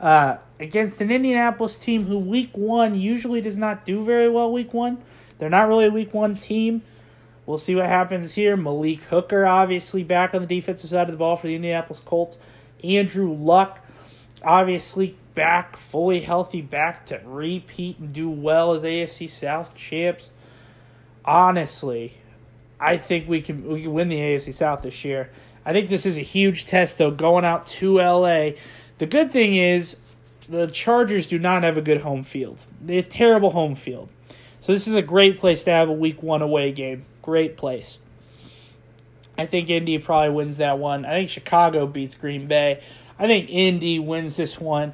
uh, 0.00 0.36
against 0.60 1.00
an 1.00 1.10
Indianapolis 1.10 1.76
team 1.76 2.04
who 2.04 2.18
week 2.18 2.50
one 2.52 2.94
usually 2.94 3.40
does 3.40 3.56
not 3.56 3.84
do 3.84 4.04
very 4.04 4.28
well. 4.28 4.52
Week 4.52 4.74
one, 4.74 4.98
they're 5.38 5.48
not 5.48 5.68
really 5.68 5.86
a 5.86 5.90
week 5.90 6.12
one 6.12 6.34
team. 6.34 6.82
We'll 7.46 7.58
see 7.58 7.76
what 7.76 7.86
happens 7.86 8.34
here. 8.34 8.56
Malik 8.56 9.04
Hooker 9.04 9.46
obviously 9.46 10.02
back 10.02 10.34
on 10.34 10.40
the 10.40 10.46
defensive 10.46 10.90
side 10.90 11.08
of 11.08 11.12
the 11.12 11.16
ball 11.16 11.36
for 11.36 11.46
the 11.46 11.54
Indianapolis 11.54 12.00
Colts. 12.00 12.36
Andrew 12.82 13.32
Luck 13.32 13.80
obviously 14.42 15.16
back 15.34 15.76
fully 15.76 16.20
healthy, 16.20 16.62
back 16.62 17.06
to 17.06 17.20
repeat 17.24 17.98
and 17.98 18.12
do 18.12 18.30
well 18.30 18.72
as 18.72 18.84
AFC 18.84 19.28
South 19.28 19.74
champs. 19.74 20.30
Honestly, 21.24 22.18
I 22.80 22.96
think 22.96 23.28
we 23.28 23.40
can 23.40 23.66
we 23.68 23.82
can 23.82 23.92
win 23.92 24.08
the 24.08 24.18
AFC 24.18 24.54
South 24.54 24.82
this 24.82 25.04
year. 25.04 25.30
I 25.64 25.72
think 25.72 25.88
this 25.88 26.06
is 26.06 26.16
a 26.16 26.22
huge 26.22 26.66
test, 26.66 26.98
though, 26.98 27.10
going 27.10 27.44
out 27.44 27.66
to 27.66 27.96
LA. 27.96 28.50
The 28.98 29.06
good 29.06 29.32
thing 29.32 29.56
is 29.56 29.96
the 30.48 30.68
Chargers 30.68 31.26
do 31.26 31.38
not 31.38 31.64
have 31.64 31.76
a 31.76 31.82
good 31.82 32.02
home 32.02 32.22
field. 32.22 32.58
They 32.80 32.96
have 32.96 33.08
terrible 33.08 33.50
home 33.50 33.74
field. 33.74 34.08
So 34.60 34.72
this 34.72 34.86
is 34.86 34.94
a 34.94 35.02
great 35.02 35.40
place 35.40 35.64
to 35.64 35.70
have 35.72 35.88
a 35.88 35.92
week 35.92 36.22
one 36.22 36.42
away 36.42 36.70
game. 36.72 37.04
Great 37.20 37.56
place. 37.56 37.98
I 39.38 39.46
think 39.46 39.68
Indy 39.68 39.98
probably 39.98 40.30
wins 40.30 40.56
that 40.58 40.78
one. 40.78 41.04
I 41.04 41.10
think 41.10 41.30
Chicago 41.30 41.86
beats 41.86 42.14
Green 42.14 42.46
Bay. 42.46 42.82
I 43.18 43.26
think 43.26 43.48
Indy 43.50 43.98
wins 43.98 44.36
this 44.36 44.60
one 44.60 44.92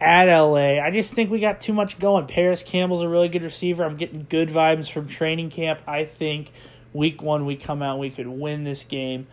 at 0.00 0.26
LA. 0.26 0.80
I 0.80 0.90
just 0.90 1.12
think 1.14 1.30
we 1.30 1.40
got 1.40 1.60
too 1.60 1.72
much 1.72 1.98
going. 1.98 2.26
Parris 2.26 2.62
Campbell's 2.62 3.02
a 3.02 3.08
really 3.08 3.28
good 3.28 3.42
receiver. 3.42 3.84
I'm 3.84 3.96
getting 3.96 4.26
good 4.28 4.48
vibes 4.48 4.90
from 4.90 5.08
training 5.08 5.50
camp. 5.50 5.80
I 5.86 6.04
think 6.04 6.52
week 6.92 7.22
one 7.22 7.46
we 7.46 7.56
come 7.56 7.82
out 7.82 7.98
we 7.98 8.10
could 8.10 8.26
win 8.26 8.64
this 8.64 8.84
game. 8.84 9.26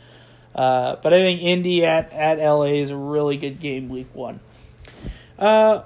Uh, 0.54 0.96
but 1.04 1.14
I 1.14 1.18
think 1.18 1.42
Indy 1.42 1.86
at, 1.86 2.12
at 2.14 2.40
LA 2.40 2.76
is 2.76 2.90
a 2.90 2.96
really 2.96 3.38
good 3.38 3.60
game 3.60 3.90
week 3.90 4.08
one. 4.14 4.40
Uh, 5.38 5.82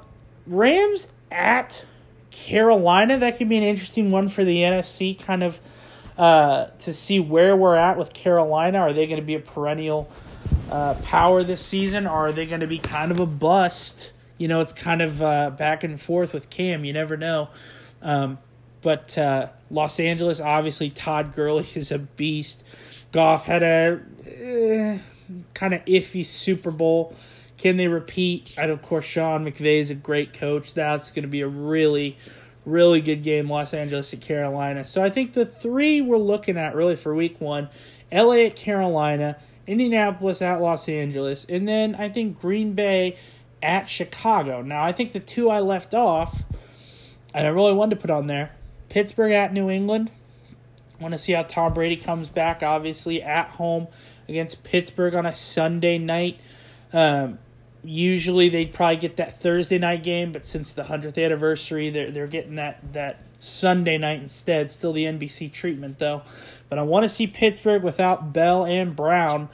Rams 0.45 1.07
at 1.31 1.83
Carolina, 2.29 3.17
that 3.17 3.37
could 3.37 3.49
be 3.49 3.57
an 3.57 3.63
interesting 3.63 4.11
one 4.11 4.29
for 4.29 4.43
the 4.43 4.57
NFC, 4.57 5.19
kind 5.19 5.43
of 5.43 5.59
uh, 6.19 6.65
to 6.79 6.93
see 6.93 7.19
where 7.19 7.55
we're 7.55 7.77
at 7.77 7.97
with 7.97 8.13
Carolina. 8.13 8.79
Are 8.79 8.93
they 8.93 9.07
going 9.07 9.21
to 9.21 9.25
be 9.25 9.35
a 9.35 9.39
perennial 9.39 10.09
uh, 10.69 10.95
power 11.05 11.43
this 11.43 11.65
season, 11.65 12.05
or 12.05 12.27
are 12.27 12.31
they 12.33 12.45
going 12.45 12.59
to 12.59 12.67
be 12.67 12.77
kind 12.77 13.11
of 13.11 13.19
a 13.21 13.25
bust? 13.25 14.11
You 14.37 14.49
know, 14.49 14.59
it's 14.59 14.73
kind 14.73 15.01
of 15.01 15.21
uh, 15.21 15.49
back 15.51 15.83
and 15.83 15.99
forth 15.99 16.33
with 16.33 16.49
Cam. 16.49 16.83
You 16.83 16.91
never 16.91 17.15
know. 17.15 17.47
Um, 18.01 18.37
but 18.81 19.17
uh, 19.17 19.47
Los 19.71 19.97
Angeles, 19.99 20.41
obviously, 20.41 20.89
Todd 20.89 21.33
Gurley 21.33 21.67
is 21.75 21.89
a 21.89 21.99
beast. 21.99 22.63
Goff 23.13 23.45
had 23.45 23.63
a 23.63 24.01
eh, 24.27 24.99
kind 25.53 25.73
of 25.73 25.83
iffy 25.85 26.25
Super 26.25 26.69
Bowl. 26.69 27.15
Can 27.57 27.77
they 27.77 27.87
repeat? 27.87 28.55
And 28.57 28.71
of 28.71 28.81
course, 28.81 29.05
Sean 29.05 29.45
McVay 29.45 29.79
is 29.79 29.89
a 29.89 29.95
great 29.95 30.33
coach. 30.33 30.73
That's 30.73 31.11
going 31.11 31.23
to 31.23 31.29
be 31.29 31.41
a 31.41 31.47
really, 31.47 32.17
really 32.69 33.01
good 33.01 33.23
game, 33.23 33.49
Los 33.49 33.73
Angeles 33.73 34.13
at 34.13 34.21
Carolina. 34.21 34.85
So 34.85 35.03
I 35.03 35.09
think 35.09 35.33
the 35.33 35.45
three 35.45 36.01
we're 36.01 36.17
looking 36.17 36.57
at 36.57 36.75
really 36.75 36.95
for 36.95 37.13
week 37.13 37.39
one 37.39 37.69
LA 38.11 38.45
at 38.45 38.55
Carolina, 38.55 39.37
Indianapolis 39.67 40.41
at 40.41 40.61
Los 40.61 40.89
Angeles, 40.89 41.45
and 41.47 41.67
then 41.67 41.95
I 41.95 42.09
think 42.09 42.39
Green 42.39 42.73
Bay 42.73 43.17
at 43.61 43.89
Chicago. 43.89 44.61
Now, 44.61 44.83
I 44.83 44.91
think 44.91 45.11
the 45.11 45.19
two 45.19 45.49
I 45.49 45.59
left 45.59 45.93
off, 45.93 46.43
and 47.33 47.45
I 47.45 47.49
really 47.49 47.73
wanted 47.73 47.95
to 47.95 48.01
put 48.01 48.09
on 48.09 48.27
there 48.27 48.51
Pittsburgh 48.89 49.31
at 49.31 49.53
New 49.53 49.69
England. 49.69 50.11
Want 50.99 51.13
to 51.13 51.19
see 51.19 51.33
how 51.33 51.43
Tom 51.43 51.73
Brady 51.73 51.95
comes 51.95 52.27
back, 52.27 52.63
obviously, 52.63 53.21
at 53.21 53.49
home 53.51 53.87
against 54.27 54.63
Pittsburgh 54.63 55.15
on 55.15 55.25
a 55.25 55.33
Sunday 55.33 55.97
night. 55.97 56.39
Um, 56.91 57.39
usually 57.83 58.49
they'd 58.49 58.73
probably 58.73 58.97
get 58.97 59.17
that 59.17 59.39
Thursday 59.39 59.77
night 59.77 60.03
game, 60.03 60.31
but 60.31 60.45
since 60.45 60.73
the 60.73 60.83
100th 60.83 61.23
anniversary, 61.23 61.89
they're, 61.89 62.11
they're 62.11 62.27
getting 62.27 62.55
that, 62.55 62.93
that 62.93 63.23
Sunday 63.39 63.97
night 63.97 64.21
instead. 64.21 64.71
Still 64.71 64.93
the 64.93 65.05
NBC 65.05 65.51
treatment, 65.51 65.99
though. 65.99 66.23
But 66.69 66.79
I 66.79 66.83
want 66.83 67.03
to 67.03 67.09
see 67.09 67.27
Pittsburgh 67.27 67.83
without 67.83 68.33
Bell 68.33 68.65
and 68.65 68.95
Brown. 68.95 69.49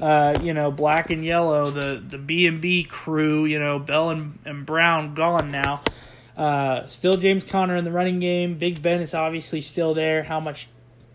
Uh, 0.00 0.38
you 0.42 0.54
know, 0.54 0.70
black 0.70 1.10
and 1.10 1.24
yellow, 1.24 1.64
the 1.64 1.96
the 1.96 2.18
B 2.18 2.46
and 2.46 2.60
B 2.60 2.84
crew. 2.84 3.44
You 3.44 3.58
know, 3.58 3.80
Bell 3.80 4.10
and, 4.10 4.38
and 4.44 4.64
Brown 4.64 5.14
gone 5.14 5.50
now. 5.50 5.82
Uh, 6.36 6.86
still 6.86 7.16
James 7.16 7.42
Conner 7.42 7.74
in 7.74 7.84
the 7.84 7.90
running 7.90 8.20
game. 8.20 8.58
Big 8.58 8.80
Ben 8.80 9.00
is 9.00 9.12
obviously 9.12 9.60
still 9.60 9.94
there. 9.94 10.22
How 10.22 10.38
much 10.38 10.68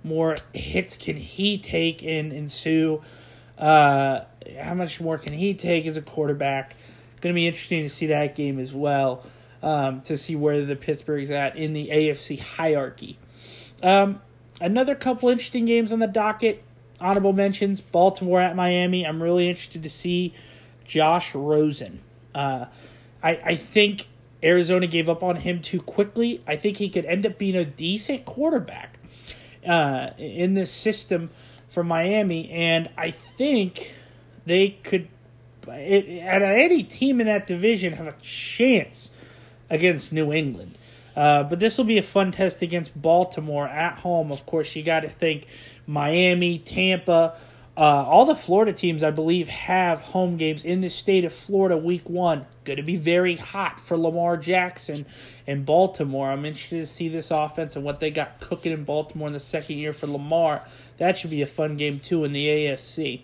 more 0.03 0.36
hits 0.53 0.98
can 0.98 1.15
he 1.15 1.58
take 1.58 2.03
and 2.03 2.34
ensue? 2.34 3.01
Uh, 3.63 4.25
how 4.62 4.74
much 4.74 5.00
more 5.00 5.17
can 5.17 5.32
he 5.32 5.53
take 5.53 5.86
as 5.86 5.96
a 5.96 6.01
quarterback? 6.01 6.75
Going 7.22 7.34
to 7.34 7.36
be 7.36 7.48
interesting 7.48 7.84
to 7.84 7.89
see 7.89 8.08
that 8.08 8.36
game 8.36 8.60
as 8.60 8.74
well. 8.74 9.25
Um, 9.62 10.01
to 10.01 10.17
see 10.17 10.36
where 10.36 10.65
the 10.65 10.75
Pittsburgh's 10.75 11.32
at 11.32 11.55
in 11.55 11.72
the 11.72 11.88
AFC 11.88 12.38
hierarchy. 12.38 13.17
Um, 13.82 14.22
another 14.60 14.96
couple 14.96 15.29
interesting 15.29 15.63
games 15.63 15.93
on 15.93 16.00
the 16.00 16.08
docket. 16.08 16.62
Honorable 17.00 17.32
mentions: 17.32 17.79
Baltimore 17.79 18.41
at 18.41 18.53
Miami. 18.58 19.08
I'm 19.08 19.24
really 19.24 19.48
interested 19.48 19.82
to 19.84 19.89
see 19.89 20.34
Josh 20.84 21.34
Rosen. 21.34 22.01
Uh, 22.36 22.65
I 23.24 23.39
I 23.46 23.55
think 23.55 24.08
Arizona 24.43 24.88
gave 24.88 25.08
up 25.08 25.24
on 25.24 25.38
him 25.38 25.62
too 25.62 25.79
quickly. 25.79 26.43
I 26.46 26.58
think 26.58 26.75
he 26.75 26.89
could 26.89 27.05
end 27.05 27.25
up 27.25 27.38
being 27.38 27.55
a 27.55 27.63
decent 27.63 28.25
quarterback 28.25 29.00
uh, 29.65 30.10
in 30.17 30.55
this 30.55 30.70
system 30.70 31.29
for 31.74 31.84
Miami, 31.84 32.51
and 32.51 32.88
I 32.96 33.10
think 33.10 33.96
they 34.46 34.70
could, 34.84 35.08
it, 35.68 36.22
at 36.22 36.44
any 36.44 36.84
team 36.84 37.20
in 37.20 37.25
that 37.25 37.48
division, 37.48 37.94
have 37.94 38.06
a 38.06 38.15
chance 38.22 39.12
against 39.72 40.13
New 40.13 40.32
England. 40.32 40.75
Uh, 41.15 41.44
but 41.44 41.60
this 41.60 41.77
will 41.77 41.86
be 41.86 41.98
a 41.98 42.03
fun 42.03 42.32
test 42.32 42.62
against 42.62 43.00
Baltimore 43.00 43.68
at 43.68 44.00
home. 44.00 44.32
Of 44.32 44.46
course, 44.46 44.75
you 44.75 44.84
got 44.84 45.00
to 45.00 45.10
think 45.10 45.48
Miami, 45.88 46.60
Tampa, 46.60 47.36
uh, 47.75 47.82
all 47.82 48.25
the 48.25 48.36
Florida 48.36 48.72
teams, 48.72 49.01
I 49.01 49.10
believe, 49.10 49.48
have 49.48 50.00
home 50.00 50.38
games 50.38 50.63
in 50.63 50.82
the 50.82 50.89
state 50.89 51.25
of 51.25 51.34
Florida 51.34 51.75
week 51.75 52.08
one. 52.08 52.46
Going 52.65 52.77
to 52.77 52.84
be 52.84 52.98
very 52.98 53.36
hot 53.36 53.80
for 53.80 53.98
Lamar 53.98 54.38
Jackson 54.38 55.08
and 55.48 55.65
Baltimore. 55.65 56.30
I'm 56.30 56.46
interested 56.46 56.80
to 56.82 56.86
see 56.86 57.10
this 57.10 57.32
offense 57.32 57.75
and 57.75 57.84
what 57.84 58.00
they 58.00 58.12
got 58.12 58.39
cooking 58.39 58.72
in 58.72 58.84
Baltimore 58.84 59.27
in 59.27 59.34
the 59.34 59.39
second 59.39 59.77
year 59.77 59.92
for 59.92 60.06
Lamar. 60.06 60.63
That 61.00 61.18
should 61.18 61.32
be 61.32 61.42
a 61.42 61.48
fun 61.48 61.75
game, 61.75 62.00
too, 62.00 62.24
in 62.24 62.32
the 62.32 62.48
AFC. 62.48 63.22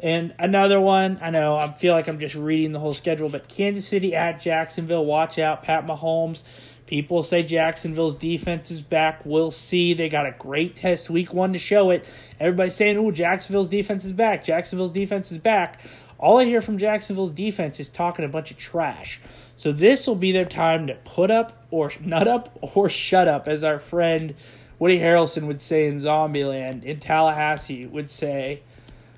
And 0.00 0.34
another 0.38 0.80
one, 0.80 1.18
I 1.22 1.30
know 1.30 1.56
I 1.56 1.72
feel 1.72 1.94
like 1.94 2.08
I'm 2.08 2.20
just 2.20 2.34
reading 2.34 2.72
the 2.72 2.78
whole 2.78 2.94
schedule, 2.94 3.30
but 3.30 3.48
Kansas 3.48 3.88
City 3.88 4.14
at 4.14 4.40
Jacksonville. 4.40 5.04
Watch 5.04 5.38
out, 5.38 5.62
Pat 5.62 5.86
Mahomes. 5.86 6.44
People 6.88 7.22
say 7.22 7.42
Jacksonville's 7.42 8.14
defense 8.14 8.70
is 8.70 8.80
back. 8.80 9.20
We'll 9.26 9.50
see. 9.50 9.92
They 9.92 10.08
got 10.08 10.24
a 10.24 10.34
great 10.38 10.74
test 10.74 11.10
week 11.10 11.34
one 11.34 11.52
to 11.52 11.58
show 11.58 11.90
it. 11.90 12.08
Everybody's 12.40 12.76
saying, 12.76 12.96
oh, 12.96 13.10
Jacksonville's 13.10 13.68
defense 13.68 14.06
is 14.06 14.12
back. 14.12 14.42
Jacksonville's 14.42 14.92
defense 14.92 15.30
is 15.30 15.36
back. 15.36 15.82
All 16.18 16.38
I 16.38 16.46
hear 16.46 16.62
from 16.62 16.78
Jacksonville's 16.78 17.30
defense 17.30 17.78
is 17.78 17.90
talking 17.90 18.24
a 18.24 18.28
bunch 18.28 18.50
of 18.50 18.56
trash. 18.56 19.20
So 19.54 19.70
this 19.70 20.06
will 20.06 20.14
be 20.14 20.32
their 20.32 20.46
time 20.46 20.86
to 20.86 20.94
put 20.94 21.30
up 21.30 21.62
or 21.70 21.92
nut 22.00 22.26
up 22.26 22.58
or 22.62 22.88
shut 22.88 23.28
up, 23.28 23.48
as 23.48 23.62
our 23.62 23.78
friend 23.78 24.34
Woody 24.78 24.98
Harrelson 24.98 25.46
would 25.46 25.60
say 25.60 25.88
in 25.88 25.96
Zombieland. 25.96 26.84
In 26.84 27.00
Tallahassee 27.00 27.84
would 27.84 28.08
say 28.08 28.62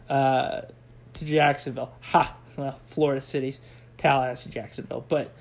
uh, 0.09 0.63
to 1.13 1.25
Jacksonville. 1.25 1.93
Ha! 2.01 2.37
Well, 2.57 2.81
Florida 2.87 3.23
cities, 3.23 3.61
Tallahassee, 3.97 4.51
Jacksonville. 4.51 5.05
But, 5.09 5.33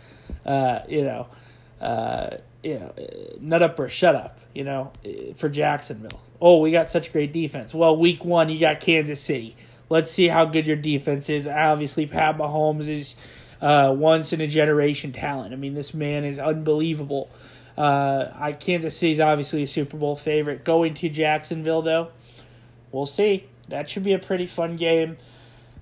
uh, 0.46 0.82
you 0.88 1.02
know 1.02 1.28
uh, 1.82 2.38
you 2.64 2.80
know, 2.80 2.94
nut 3.40 3.62
up 3.64 3.80
or 3.80 3.90
shut 3.90 4.16
up, 4.16 4.40
you 4.54 4.64
know, 4.64 4.92
for 5.36 5.50
Jacksonville. 5.50 6.22
Oh, 6.42 6.60
we 6.60 6.72
got 6.72 6.90
such 6.90 7.12
great 7.12 7.34
defense. 7.34 7.74
Well, 7.74 7.98
week 7.98 8.24
one, 8.24 8.50
you 8.50 8.60
got 8.60 8.80
Kansas 8.80 9.22
City. 9.22 9.56
Let's 9.90 10.12
see 10.12 10.28
how 10.28 10.46
good 10.46 10.68
your 10.68 10.76
defense 10.76 11.30
is. 11.30 11.48
Obviously, 11.48 12.06
Pat 12.06 12.38
Mahomes 12.38 12.88
is 12.88 13.16
uh, 13.62 13.94
once 13.98 14.34
in 14.34 14.42
a 14.42 14.48
generation 14.48 15.12
talent. 15.12 15.54
I 15.54 15.58
mean, 15.58 15.74
this 15.74 15.94
man 15.94 16.24
is 16.24 16.40
unbelievable. 16.40 17.30
Uh, 17.78 18.32
I 18.36 18.52
Kansas 18.52 18.98
City's 18.98 19.20
obviously 19.20 19.64
a 19.64 19.68
Super 19.68 19.98
Bowl 19.98 20.16
favorite. 20.16 20.64
Going 20.66 20.94
to 20.96 21.10
Jacksonville 21.10 21.82
though, 21.82 22.10
we'll 22.92 23.06
see. 23.06 23.46
That 23.70 23.90
should 23.90 24.04
be 24.04 24.14
a 24.14 24.20
pretty 24.20 24.48
fun 24.48 24.76
game. 24.76 25.18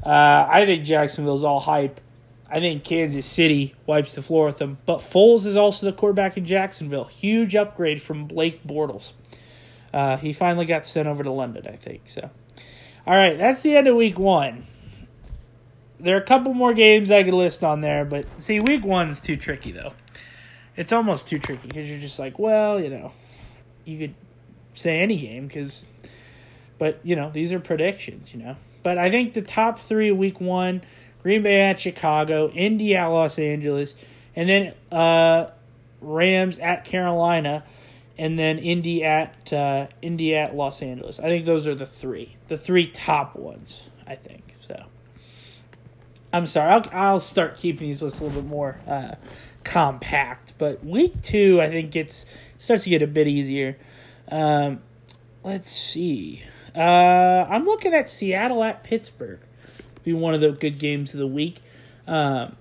Uh, 0.04 0.48
I 0.50 0.66
think 0.66 0.86
Jacksonville's 0.86 1.44
all 1.44 1.60
hype. 1.60 2.00
I 2.50 2.60
think 2.60 2.84
Kansas 2.84 3.26
City 3.26 3.76
wipes 3.86 4.16
the 4.16 4.22
floor 4.22 4.46
with 4.46 4.58
them. 4.58 4.78
But 4.86 5.00
Foles 5.00 5.46
is 5.46 5.58
also 5.58 5.86
the 5.86 5.94
quarterback 5.94 6.38
in 6.38 6.46
Jacksonville. 6.46 7.06
Huge 7.06 7.56
upgrade 7.56 8.02
from 8.02 8.26
Blake 8.26 8.66
Bortles. 8.66 9.14
Uh, 9.94 10.18
he 10.18 10.34
finally 10.34 10.66
got 10.66 10.86
sent 10.86 11.08
over 11.08 11.24
to 11.24 11.32
London, 11.32 11.68
I 11.68 11.76
think. 11.76 12.08
So, 12.08 12.30
all 13.06 13.16
right, 13.16 13.38
that's 13.38 13.62
the 13.62 13.76
end 13.76 13.88
of 13.88 13.96
week 13.96 14.18
one. 14.20 14.68
There 16.00 16.16
are 16.16 16.22
a 16.22 16.26
couple 16.26 16.54
more 16.54 16.74
games 16.74 17.10
I 17.10 17.24
could 17.24 17.34
list 17.34 17.64
on 17.64 17.82
there, 17.82 18.06
but 18.06 18.26
see, 18.42 18.60
week 18.60 18.86
one's 18.86 19.20
too 19.20 19.36
tricky 19.36 19.72
though. 19.72 19.94
It's 20.76 20.94
almost 20.94 21.28
too 21.28 21.40
tricky 21.40 21.68
because 21.68 21.90
you're 21.90 22.00
just 22.00 22.20
like, 22.20 22.38
well, 22.38 22.80
you 22.80 22.90
know, 22.90 23.12
you 23.84 23.98
could 23.98 24.14
say 24.76 25.00
any 25.00 25.18
game 25.18 25.48
because, 25.48 25.88
but 26.78 27.00
you 27.04 27.16
know, 27.16 27.32
these 27.32 27.52
are 27.52 27.60
predictions, 27.60 28.32
you 28.32 28.40
know. 28.40 28.58
But 28.84 29.00
I 29.00 29.10
think 29.10 29.34
the 29.34 29.42
top 29.42 29.80
three 29.80 30.12
week 30.12 30.40
one 30.40 30.84
Green 31.28 31.44
Bay 31.44 31.60
at 31.60 31.78
Chicago, 31.78 32.50
Indy 32.52 32.96
at 32.96 33.08
Los 33.08 33.38
Angeles, 33.38 33.96
and 34.34 34.48
then 34.48 34.74
uh, 34.94 35.48
Rams 36.00 36.58
at 36.58 36.86
Carolina, 36.86 37.66
and 38.18 38.40
then 38.40 38.58
Indy 38.58 39.04
at 39.04 39.52
uh, 39.52 39.88
Indy 40.02 40.38
at 40.38 40.56
Los 40.56 40.82
Angeles. 40.82 41.20
I 41.20 41.24
think 41.24 41.44
those 41.44 41.68
are 41.68 41.76
the 41.76 41.86
three, 41.86 42.38
the 42.48 42.58
three 42.58 42.88
top 42.88 43.36
ones. 43.36 43.90
I 44.08 44.16
think 44.16 44.56
so. 44.66 44.86
I'm 46.32 46.46
sorry. 46.46 46.72
I'll 46.72 46.86
I'll 46.94 47.20
start 47.20 47.58
keeping 47.58 47.90
these 47.90 48.02
lists 48.02 48.22
a 48.22 48.24
little 48.24 48.42
bit 48.42 48.50
more 48.50 48.80
uh, 48.88 49.16
compact, 49.66 50.54
but 50.58 50.82
week 50.86 51.22
two 51.22 51.60
I 51.60 51.68
think 51.68 51.92
gets 51.92 52.26
starts 52.58 52.86
to 52.86 52.90
get 52.90 53.02
a 53.02 53.08
bit 53.08 53.28
easier. 53.28 53.78
Um, 54.32 54.80
let's 55.44 55.70
see. 55.70 56.44
Uh, 56.74 57.46
I'm 57.50 57.66
looking 57.66 57.94
at 57.94 58.10
Seattle 58.10 58.64
at 58.64 58.86
Pittsburgh 58.86 59.42
be 60.08 60.14
one 60.14 60.34
of 60.34 60.40
the 60.42 60.52
good 60.52 60.80
games 60.80 61.14
of 61.14 61.20
the 61.20 61.28
week. 61.28 61.60
Um, 62.08 62.56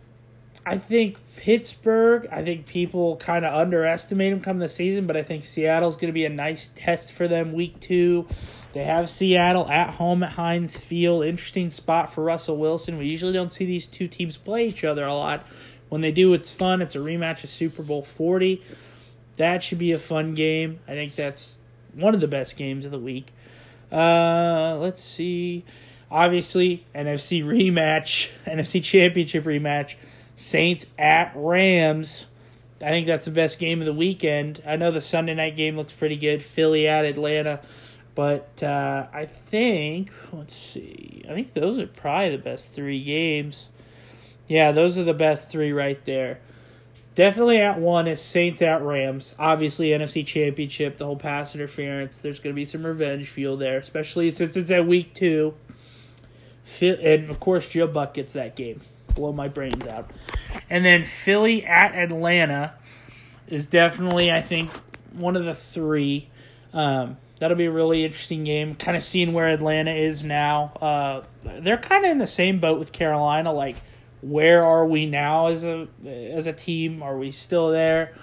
I 0.66 0.78
think 0.78 1.16
Pittsburgh, 1.36 2.28
I 2.32 2.42
think 2.42 2.66
people 2.66 3.16
kind 3.16 3.44
of 3.44 3.54
underestimate 3.54 4.32
them 4.32 4.40
come 4.40 4.58
the 4.58 4.68
season, 4.68 5.06
but 5.06 5.16
I 5.16 5.22
think 5.22 5.44
Seattle's 5.44 5.94
going 5.94 6.08
to 6.08 6.12
be 6.12 6.24
a 6.24 6.30
nice 6.30 6.72
test 6.74 7.12
for 7.12 7.28
them 7.28 7.52
week 7.52 7.78
two. 7.78 8.26
They 8.72 8.82
have 8.82 9.08
Seattle 9.08 9.68
at 9.68 9.90
home 9.90 10.24
at 10.24 10.32
Heinz 10.32 10.80
Field. 10.80 11.24
Interesting 11.24 11.70
spot 11.70 12.12
for 12.12 12.24
Russell 12.24 12.56
Wilson. 12.56 12.98
We 12.98 13.06
usually 13.06 13.32
don't 13.32 13.52
see 13.52 13.64
these 13.64 13.86
two 13.86 14.08
teams 14.08 14.36
play 14.36 14.66
each 14.66 14.82
other 14.82 15.06
a 15.06 15.14
lot. 15.14 15.46
When 15.88 16.00
they 16.00 16.10
do, 16.10 16.34
it's 16.34 16.52
fun. 16.52 16.82
It's 16.82 16.96
a 16.96 16.98
rematch 16.98 17.44
of 17.44 17.50
Super 17.50 17.84
Bowl 17.84 18.02
40. 18.02 18.60
That 19.36 19.62
should 19.62 19.78
be 19.78 19.92
a 19.92 19.98
fun 20.00 20.34
game. 20.34 20.80
I 20.88 20.92
think 20.92 21.14
that's 21.14 21.58
one 21.94 22.12
of 22.12 22.20
the 22.20 22.28
best 22.28 22.56
games 22.56 22.84
of 22.84 22.90
the 22.90 22.98
week. 22.98 23.28
Uh, 23.92 24.76
let's 24.80 25.02
see. 25.02 25.64
Obviously, 26.10 26.84
NFC 26.94 27.44
rematch, 27.44 28.30
NFC 28.44 28.82
championship 28.82 29.44
rematch, 29.44 29.96
Saints 30.36 30.86
at 30.98 31.32
Rams. 31.34 32.26
I 32.80 32.90
think 32.90 33.06
that's 33.06 33.24
the 33.24 33.30
best 33.30 33.58
game 33.58 33.80
of 33.80 33.86
the 33.86 33.92
weekend. 33.92 34.62
I 34.66 34.76
know 34.76 34.90
the 34.90 35.00
Sunday 35.00 35.34
night 35.34 35.56
game 35.56 35.76
looks 35.76 35.92
pretty 35.92 36.16
good. 36.16 36.42
Philly 36.42 36.86
at 36.86 37.04
Atlanta. 37.04 37.60
But 38.14 38.62
uh, 38.62 39.06
I 39.12 39.26
think, 39.26 40.10
let's 40.32 40.56
see, 40.56 41.22
I 41.28 41.34
think 41.34 41.52
those 41.52 41.78
are 41.78 41.86
probably 41.86 42.30
the 42.30 42.42
best 42.42 42.72
three 42.72 43.04
games. 43.04 43.68
Yeah, 44.48 44.72
those 44.72 44.96
are 44.96 45.04
the 45.04 45.14
best 45.14 45.50
three 45.50 45.70
right 45.70 46.02
there. 46.06 46.40
Definitely 47.14 47.58
at 47.58 47.78
one 47.78 48.06
is 48.06 48.22
Saints 48.22 48.62
at 48.62 48.82
Rams. 48.82 49.34
Obviously, 49.38 49.88
NFC 49.88 50.24
Championship, 50.24 50.96
the 50.96 51.04
whole 51.04 51.16
pass 51.16 51.54
interference. 51.54 52.18
There's 52.18 52.38
going 52.38 52.54
to 52.54 52.56
be 52.56 52.64
some 52.64 52.86
revenge 52.86 53.28
feel 53.28 53.56
there, 53.58 53.78
especially 53.78 54.30
since 54.30 54.56
it's 54.56 54.70
at 54.70 54.86
week 54.86 55.12
two 55.12 55.54
and 56.80 57.30
of 57.30 57.40
course 57.40 57.68
Joe 57.68 57.86
Buck 57.86 58.14
gets 58.14 58.32
that 58.34 58.56
game. 58.56 58.80
Blow 59.14 59.32
my 59.32 59.48
brains 59.48 59.86
out. 59.86 60.10
And 60.68 60.84
then 60.84 61.04
Philly 61.04 61.64
at 61.64 61.94
Atlanta 61.94 62.74
is 63.48 63.66
definitely, 63.66 64.30
I 64.30 64.42
think, 64.42 64.70
one 65.16 65.36
of 65.36 65.44
the 65.44 65.54
three. 65.54 66.28
Um, 66.72 67.16
that'll 67.38 67.56
be 67.56 67.66
a 67.66 67.70
really 67.70 68.04
interesting 68.04 68.44
game. 68.44 68.74
Kind 68.74 68.96
of 68.96 69.02
seeing 69.02 69.32
where 69.32 69.48
Atlanta 69.48 69.92
is 69.92 70.22
now. 70.22 70.72
Uh, 70.80 71.22
they're 71.60 71.78
kind 71.78 72.04
of 72.04 72.10
in 72.10 72.18
the 72.18 72.26
same 72.26 72.58
boat 72.60 72.78
with 72.78 72.92
Carolina. 72.92 73.52
Like, 73.52 73.76
where 74.20 74.64
are 74.64 74.86
we 74.86 75.06
now 75.06 75.46
as 75.46 75.64
a 75.64 75.88
as 76.04 76.46
a 76.46 76.52
team? 76.52 77.02
Are 77.02 77.16
we 77.16 77.32
still 77.32 77.70
there? 77.70 78.14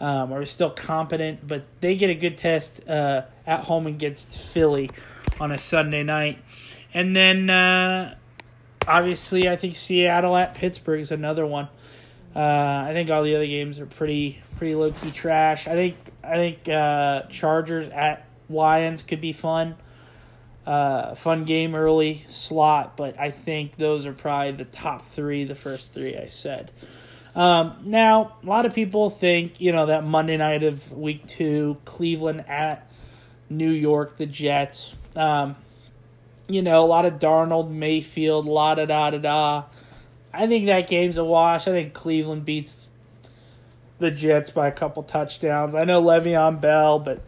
Um, 0.00 0.32
are 0.32 0.38
we 0.38 0.46
still 0.46 0.70
competent? 0.70 1.46
But 1.46 1.64
they 1.80 1.96
get 1.96 2.10
a 2.10 2.14
good 2.14 2.38
test 2.38 2.86
uh, 2.88 3.22
at 3.46 3.64
home 3.64 3.86
against 3.86 4.38
Philly 4.38 4.90
on 5.40 5.50
a 5.52 5.58
Sunday 5.58 6.02
night. 6.02 6.38
And 6.98 7.14
then 7.14 7.48
uh, 7.48 8.16
obviously, 8.84 9.48
I 9.48 9.54
think 9.54 9.76
Seattle 9.76 10.36
at 10.36 10.54
Pittsburgh 10.54 11.00
is 11.00 11.12
another 11.12 11.46
one. 11.46 11.68
Uh, 12.34 12.40
I 12.40 12.90
think 12.92 13.08
all 13.08 13.22
the 13.22 13.36
other 13.36 13.46
games 13.46 13.78
are 13.78 13.86
pretty 13.86 14.42
pretty 14.56 14.74
low 14.74 14.90
key 14.90 15.12
trash. 15.12 15.68
I 15.68 15.74
think 15.74 15.94
I 16.24 16.34
think 16.34 16.68
uh, 16.68 17.22
Chargers 17.30 17.88
at 17.90 18.26
Lions 18.50 19.02
could 19.02 19.20
be 19.20 19.32
fun. 19.32 19.76
Uh, 20.66 21.14
fun 21.14 21.44
game 21.44 21.76
early 21.76 22.24
slot, 22.26 22.96
but 22.96 23.16
I 23.16 23.30
think 23.30 23.76
those 23.76 24.04
are 24.04 24.12
probably 24.12 24.50
the 24.50 24.64
top 24.64 25.06
three, 25.06 25.44
the 25.44 25.54
first 25.54 25.94
three 25.94 26.16
I 26.16 26.26
said. 26.26 26.72
Um, 27.36 27.76
now, 27.84 28.38
a 28.42 28.46
lot 28.46 28.66
of 28.66 28.74
people 28.74 29.08
think, 29.08 29.60
you 29.60 29.70
know, 29.70 29.86
that 29.86 30.02
Monday 30.02 30.36
night 30.36 30.64
of 30.64 30.90
week 30.90 31.28
two, 31.28 31.76
Cleveland 31.84 32.44
at 32.48 32.90
New 33.48 33.70
York, 33.70 34.16
the 34.16 34.26
Jets. 34.26 34.96
Um, 35.14 35.54
you 36.48 36.62
know, 36.62 36.82
a 36.82 36.86
lot 36.86 37.04
of 37.04 37.14
Darnold, 37.14 37.70
Mayfield, 37.70 38.46
la 38.46 38.74
da 38.74 38.86
da 38.86 39.10
da 39.10 39.18
da. 39.18 39.64
I 40.32 40.46
think 40.46 40.66
that 40.66 40.88
game's 40.88 41.16
a 41.16 41.24
wash. 41.24 41.68
I 41.68 41.72
think 41.72 41.92
Cleveland 41.92 42.44
beats 42.44 42.88
the 43.98 44.10
Jets 44.10 44.50
by 44.50 44.68
a 44.68 44.72
couple 44.72 45.02
touchdowns. 45.02 45.74
I 45.74 45.84
know 45.84 46.02
Le'Veon 46.02 46.60
Bell, 46.60 46.98
but 46.98 47.22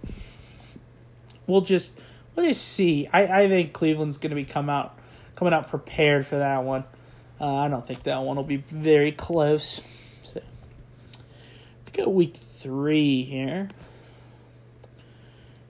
we'll 1.46 1.60
just 1.60 1.98
we'll 2.34 2.46
just 2.46 2.66
see. 2.66 3.08
I, 3.12 3.44
I 3.44 3.48
think 3.48 3.72
Cleveland's 3.72 4.18
going 4.18 4.30
to 4.30 4.36
be 4.36 4.44
come 4.44 4.70
out 4.70 4.98
coming 5.34 5.52
out 5.52 5.68
prepared 5.68 6.26
for 6.26 6.38
that 6.38 6.64
one. 6.64 6.84
Uh, 7.40 7.56
I 7.56 7.68
don't 7.68 7.86
think 7.86 8.02
that 8.04 8.22
one 8.22 8.36
will 8.36 8.44
be 8.44 8.58
very 8.58 9.12
close. 9.12 9.80
So 10.20 10.42
let's 11.78 11.90
go 11.92 12.08
week 12.08 12.36
three 12.36 13.22
here. 13.22 13.70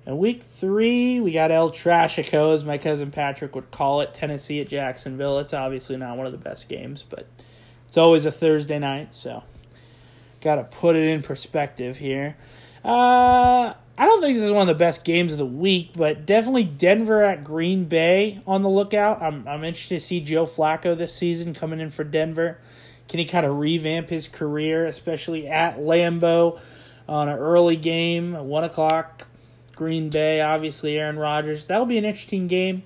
And 0.07 0.19
week 0.19 0.43
three, 0.43 1.21
we 1.21 1.33
got 1.33 1.51
El 1.51 1.71
Trashico, 1.71 2.55
as 2.55 2.65
my 2.65 2.79
cousin 2.79 3.11
Patrick 3.11 3.55
would 3.55 3.71
call 3.71 4.01
it, 4.01 4.15
Tennessee 4.15 4.61
at 4.61 4.69
Jacksonville. 4.69 5.39
It's 5.39 5.53
obviously 5.53 5.97
not 5.97 6.17
one 6.17 6.27
of 6.27 6.33
the 6.33 6.39
best 6.39 6.69
games, 6.69 7.03
but 7.03 7.27
it's 7.87 7.99
always 7.99 8.25
a 8.25 8.33
Thursday 8.33 8.79
night, 8.79 9.15
so 9.15 9.43
got 10.41 10.57
to 10.57 10.65
put 10.65 10.97
it 10.97 11.07
in 11.07 11.23
perspective 11.23 11.99
here. 11.99 12.37
Uh, 12.85 13.75
I 13.99 14.07
don't 14.07 14.23
think 14.23 14.39
this 14.39 14.45
is 14.45 14.51
one 14.51 14.63
of 14.63 14.69
the 14.69 14.75
best 14.83 15.05
games 15.05 15.33
of 15.33 15.39
the 15.39 15.45
week, 15.45 15.91
but 15.95 16.25
definitely 16.25 16.65
Denver 16.65 17.23
at 17.23 17.45
Green 17.45 17.85
Bay 17.85 18.41
on 18.47 18.63
the 18.63 18.71
lookout. 18.71 19.21
I'm 19.21 19.47
I'm 19.47 19.63
interested 19.63 19.97
to 19.97 20.01
see 20.01 20.21
Joe 20.21 20.45
Flacco 20.45 20.97
this 20.97 21.15
season 21.15 21.53
coming 21.53 21.81
in 21.81 21.91
for 21.91 22.05
Denver. 22.05 22.59
Can 23.09 23.19
he 23.19 23.27
kind 23.27 23.45
of 23.45 23.59
revamp 23.59 24.09
his 24.09 24.29
career, 24.29 24.87
especially 24.87 25.47
at 25.47 25.79
Lambeau 25.79 26.59
on 27.07 27.29
an 27.29 27.37
early 27.37 27.77
game, 27.77 28.33
one 28.33 28.65
o'clock 28.65 29.27
Green 29.81 30.11
Bay, 30.11 30.43
obviously 30.43 30.99
Aaron 30.99 31.19
Rodgers. 31.19 31.65
That'll 31.65 31.87
be 31.87 31.97
an 31.97 32.05
interesting 32.05 32.49
game. 32.49 32.83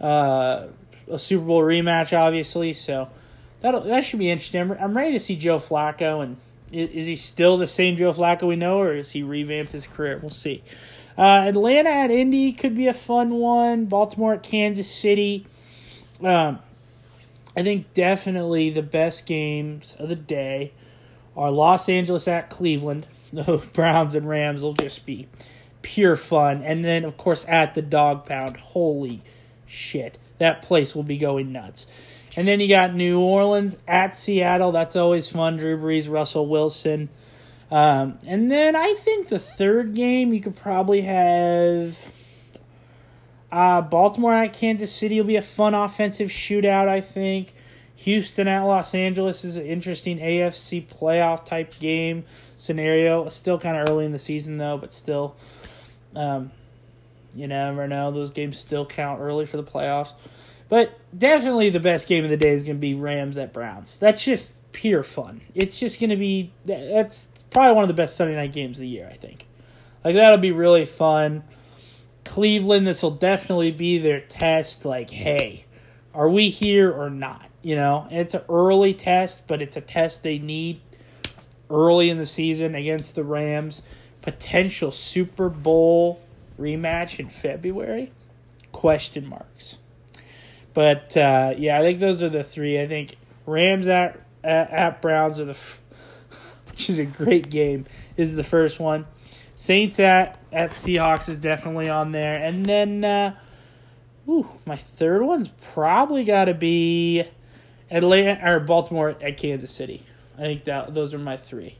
Uh, 0.00 0.66
a 1.08 1.16
Super 1.16 1.44
Bowl 1.44 1.62
rematch, 1.62 2.18
obviously. 2.18 2.72
So 2.72 3.08
that 3.60 3.84
that 3.84 4.04
should 4.04 4.18
be 4.18 4.28
interesting. 4.28 4.72
I'm, 4.72 4.96
ready 4.96 5.12
to 5.12 5.20
see 5.20 5.36
Joe 5.36 5.58
Flacco, 5.58 6.20
and 6.20 6.38
is, 6.72 6.88
is, 6.88 7.06
he 7.06 7.14
still 7.14 7.58
the 7.58 7.68
same 7.68 7.96
Joe 7.96 8.12
Flacco 8.12 8.48
we 8.48 8.56
know, 8.56 8.80
or 8.80 8.92
is 8.92 9.12
he 9.12 9.22
revamped 9.22 9.70
his 9.70 9.86
career? 9.86 10.18
We'll 10.20 10.30
see. 10.30 10.64
Uh, 11.16 11.44
Atlanta 11.46 11.90
at 11.90 12.10
Indy 12.10 12.50
could 12.50 12.74
be 12.74 12.88
a 12.88 12.94
fun 12.94 13.34
one. 13.34 13.84
Baltimore 13.84 14.34
at 14.34 14.42
Kansas 14.42 14.92
City. 14.92 15.46
Um, 16.24 16.58
I 17.56 17.62
think 17.62 17.94
definitely 17.94 18.70
the 18.70 18.82
best 18.82 19.26
games 19.26 19.94
of 20.00 20.08
the 20.08 20.16
day 20.16 20.72
are 21.36 21.52
Los 21.52 21.88
Angeles 21.88 22.26
at 22.26 22.50
Cleveland. 22.50 23.06
The 23.32 23.66
Browns 23.72 24.14
and 24.14 24.28
Rams 24.28 24.62
will 24.62 24.74
just 24.74 25.06
be 25.06 25.26
pure 25.82 26.16
fun. 26.16 26.62
And 26.62 26.84
then, 26.84 27.04
of 27.04 27.16
course, 27.16 27.44
at 27.48 27.74
the 27.74 27.82
dog 27.82 28.26
pound, 28.26 28.56
holy 28.56 29.22
shit, 29.66 30.18
that 30.38 30.62
place 30.62 30.94
will 30.94 31.02
be 31.02 31.18
going 31.18 31.52
nuts. 31.52 31.86
And 32.36 32.48
then 32.48 32.60
you 32.60 32.68
got 32.68 32.94
New 32.94 33.20
Orleans 33.20 33.76
at 33.86 34.16
Seattle. 34.16 34.72
That's 34.72 34.96
always 34.96 35.28
fun. 35.28 35.58
Drew 35.58 35.76
Brees, 35.76 36.10
Russell 36.10 36.46
Wilson. 36.46 37.10
Um, 37.70 38.18
and 38.26 38.50
then 38.50 38.76
I 38.76 38.94
think 38.94 39.28
the 39.28 39.38
third 39.38 39.94
game 39.94 40.32
you 40.32 40.40
could 40.40 40.56
probably 40.56 41.02
have 41.02 42.12
uh, 43.50 43.82
Baltimore 43.82 44.32
at 44.32 44.54
Kansas 44.54 44.92
City 44.92 45.18
will 45.18 45.26
be 45.26 45.36
a 45.36 45.42
fun 45.42 45.74
offensive 45.74 46.28
shootout. 46.28 46.88
I 46.88 47.02
think 47.02 47.54
Houston 47.96 48.48
at 48.48 48.62
Los 48.62 48.94
Angeles 48.94 49.44
is 49.44 49.56
an 49.56 49.66
interesting 49.66 50.18
AFC 50.18 50.86
playoff 50.86 51.44
type 51.44 51.78
game 51.78 52.24
scenario. 52.56 53.28
Still 53.28 53.58
kind 53.58 53.76
of 53.76 53.88
early 53.88 54.06
in 54.06 54.12
the 54.12 54.18
season 54.18 54.56
though, 54.56 54.78
but 54.78 54.92
still, 54.92 55.36
um, 56.14 56.50
you 57.34 57.46
never 57.46 57.88
know. 57.88 58.10
Those 58.10 58.30
games 58.30 58.58
still 58.58 58.86
count 58.86 59.20
early 59.20 59.46
for 59.46 59.56
the 59.56 59.64
playoffs. 59.64 60.12
But 60.68 60.98
definitely 61.16 61.70
the 61.70 61.80
best 61.80 62.08
game 62.08 62.24
of 62.24 62.30
the 62.30 62.36
day 62.36 62.52
is 62.52 62.62
going 62.62 62.76
to 62.76 62.80
be 62.80 62.94
Rams 62.94 63.36
at 63.36 63.52
Browns. 63.52 63.98
That's 63.98 64.24
just 64.24 64.52
pure 64.72 65.02
fun. 65.02 65.42
It's 65.54 65.78
just 65.78 66.00
going 66.00 66.10
to 66.10 66.16
be 66.16 66.52
that's 66.64 67.28
probably 67.50 67.74
one 67.74 67.84
of 67.84 67.88
the 67.88 67.94
best 67.94 68.16
Sunday 68.16 68.34
night 68.34 68.52
games 68.52 68.78
of 68.78 68.82
the 68.82 68.88
year. 68.88 69.08
I 69.10 69.16
think. 69.16 69.46
Like 70.04 70.14
that'll 70.14 70.38
be 70.38 70.52
really 70.52 70.86
fun. 70.86 71.44
Cleveland, 72.24 72.86
this 72.86 73.02
will 73.02 73.10
definitely 73.10 73.70
be 73.70 73.98
their 73.98 74.20
test. 74.20 74.84
Like, 74.84 75.10
hey, 75.10 75.66
are 76.14 76.28
we 76.28 76.48
here 76.48 76.90
or 76.90 77.10
not? 77.10 77.48
You 77.62 77.76
know, 77.76 78.08
it's 78.10 78.34
an 78.34 78.42
early 78.48 78.94
test, 78.94 79.46
but 79.46 79.60
it's 79.60 79.76
a 79.76 79.80
test 79.80 80.22
they 80.22 80.38
need 80.38 80.80
early 81.70 82.10
in 82.10 82.18
the 82.18 82.26
season 82.26 82.74
against 82.74 83.14
the 83.14 83.24
Rams. 83.24 83.82
Potential 84.22 84.90
Super 84.90 85.48
Bowl 85.48 86.22
rematch 86.58 87.18
in 87.18 87.28
February? 87.28 88.12
Question 88.70 89.26
marks. 89.26 89.78
But 90.74 91.16
uh, 91.16 91.54
yeah, 91.58 91.78
I 91.78 91.82
think 91.82 92.00
those 92.00 92.22
are 92.22 92.28
the 92.28 92.44
three. 92.44 92.80
I 92.80 92.86
think 92.86 93.16
Rams 93.46 93.86
at 93.86 94.18
at, 94.42 94.70
at 94.70 95.02
Browns 95.02 95.38
are 95.38 95.44
the, 95.44 95.56
which 96.68 96.88
is 96.88 96.98
a 96.98 97.04
great 97.04 97.50
game, 97.50 97.86
is 98.16 98.34
the 98.34 98.44
first 98.44 98.80
one. 98.80 99.06
Saints 99.54 100.00
at 100.00 100.38
at 100.50 100.70
Seahawks 100.70 101.28
is 101.28 101.36
definitely 101.36 101.88
on 101.88 102.12
there, 102.12 102.42
and 102.42 102.64
then, 102.66 103.04
uh, 103.04 103.36
ooh, 104.28 104.48
my 104.64 104.76
third 104.76 105.22
one's 105.22 105.48
probably 105.48 106.24
got 106.24 106.46
to 106.46 106.54
be 106.54 107.24
Atlanta 107.90 108.40
or 108.42 108.60
Baltimore 108.60 109.10
at 109.20 109.36
Kansas 109.36 109.70
City. 109.70 110.02
I 110.36 110.42
think 110.42 110.64
that 110.64 110.94
those 110.94 111.12
are 111.12 111.18
my 111.18 111.36
three. 111.36 111.76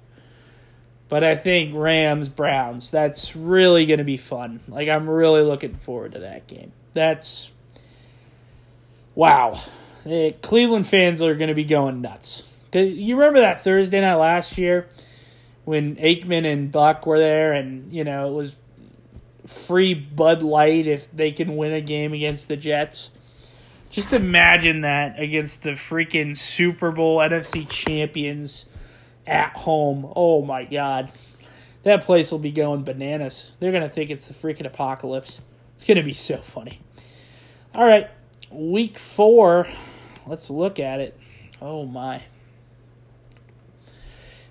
But 1.13 1.25
I 1.25 1.37
think 1.37 1.75
Rams 1.75 2.31
Browns. 2.31 2.91
That's 2.91 3.37
really 3.37 3.85
going 3.85 3.99
to 3.99 4.05
be 4.05 4.17
fun. 4.17 4.61
Like 4.67 4.89
I'm 4.89 5.11
really 5.11 5.43
looking 5.43 5.75
forward 5.75 6.13
to 6.13 6.21
that 6.21 6.47
game. 6.47 6.73
That's 6.95 7.51
wow. 9.15 9.61
Eh, 10.07 10.31
Cleveland 10.41 10.87
fans 10.87 11.21
are 11.21 11.35
going 11.35 11.49
to 11.49 11.55
be 11.55 11.67
going 11.67 12.01
nuts. 12.01 12.45
You 12.73 13.15
remember 13.15 13.41
that 13.41 13.63
Thursday 13.63 14.01
night 14.01 14.15
last 14.15 14.57
year 14.57 14.89
when 15.67 15.97
Aikman 15.97 16.51
and 16.51 16.73
Buck 16.73 17.05
were 17.05 17.19
there, 17.19 17.53
and 17.53 17.93
you 17.93 18.05
know 18.05 18.31
it 18.31 18.33
was 18.33 18.57
free 19.47 19.93
Bud 19.93 20.43
Light 20.43 20.87
if 20.87 21.15
they 21.15 21.31
can 21.31 21.57
win 21.57 21.75
a 21.75 21.83
game 21.83 22.15
against 22.15 22.49
the 22.49 22.57
Jets. 22.57 23.11
Just 23.91 24.15
imagine 24.15 24.81
that 24.81 25.21
against 25.21 25.63
the 25.63 25.73
freaking 25.73 26.39
Super 26.39 26.91
Bowl 26.91 27.19
NFC 27.19 27.69
champions 27.69 28.65
at 29.27 29.53
home. 29.57 30.13
Oh 30.17 30.43
my 30.43 30.65
god. 30.65 31.13
That 31.83 32.05
place 32.05 32.31
will 32.31 32.39
be 32.39 32.53
going 32.53 32.85
bananas. 32.85 33.53
They're 33.59 33.73
going 33.73 33.83
to 33.83 33.89
think 33.89 34.11
it's 34.11 34.29
the 34.29 34.35
freaking 34.35 34.67
apocalypse. 34.67 35.41
It's 35.75 35.85
going 35.85 35.97
to 35.97 36.05
be 36.05 36.13
so 36.13 36.39
funny. 36.39 36.81
All 37.75 37.85
right, 37.85 38.09
week 38.51 38.99
4. 38.99 39.67
Let's 40.27 40.49
look 40.49 40.79
at 40.79 41.01
it. 41.01 41.19
Oh 41.61 41.85
my. 41.85 42.25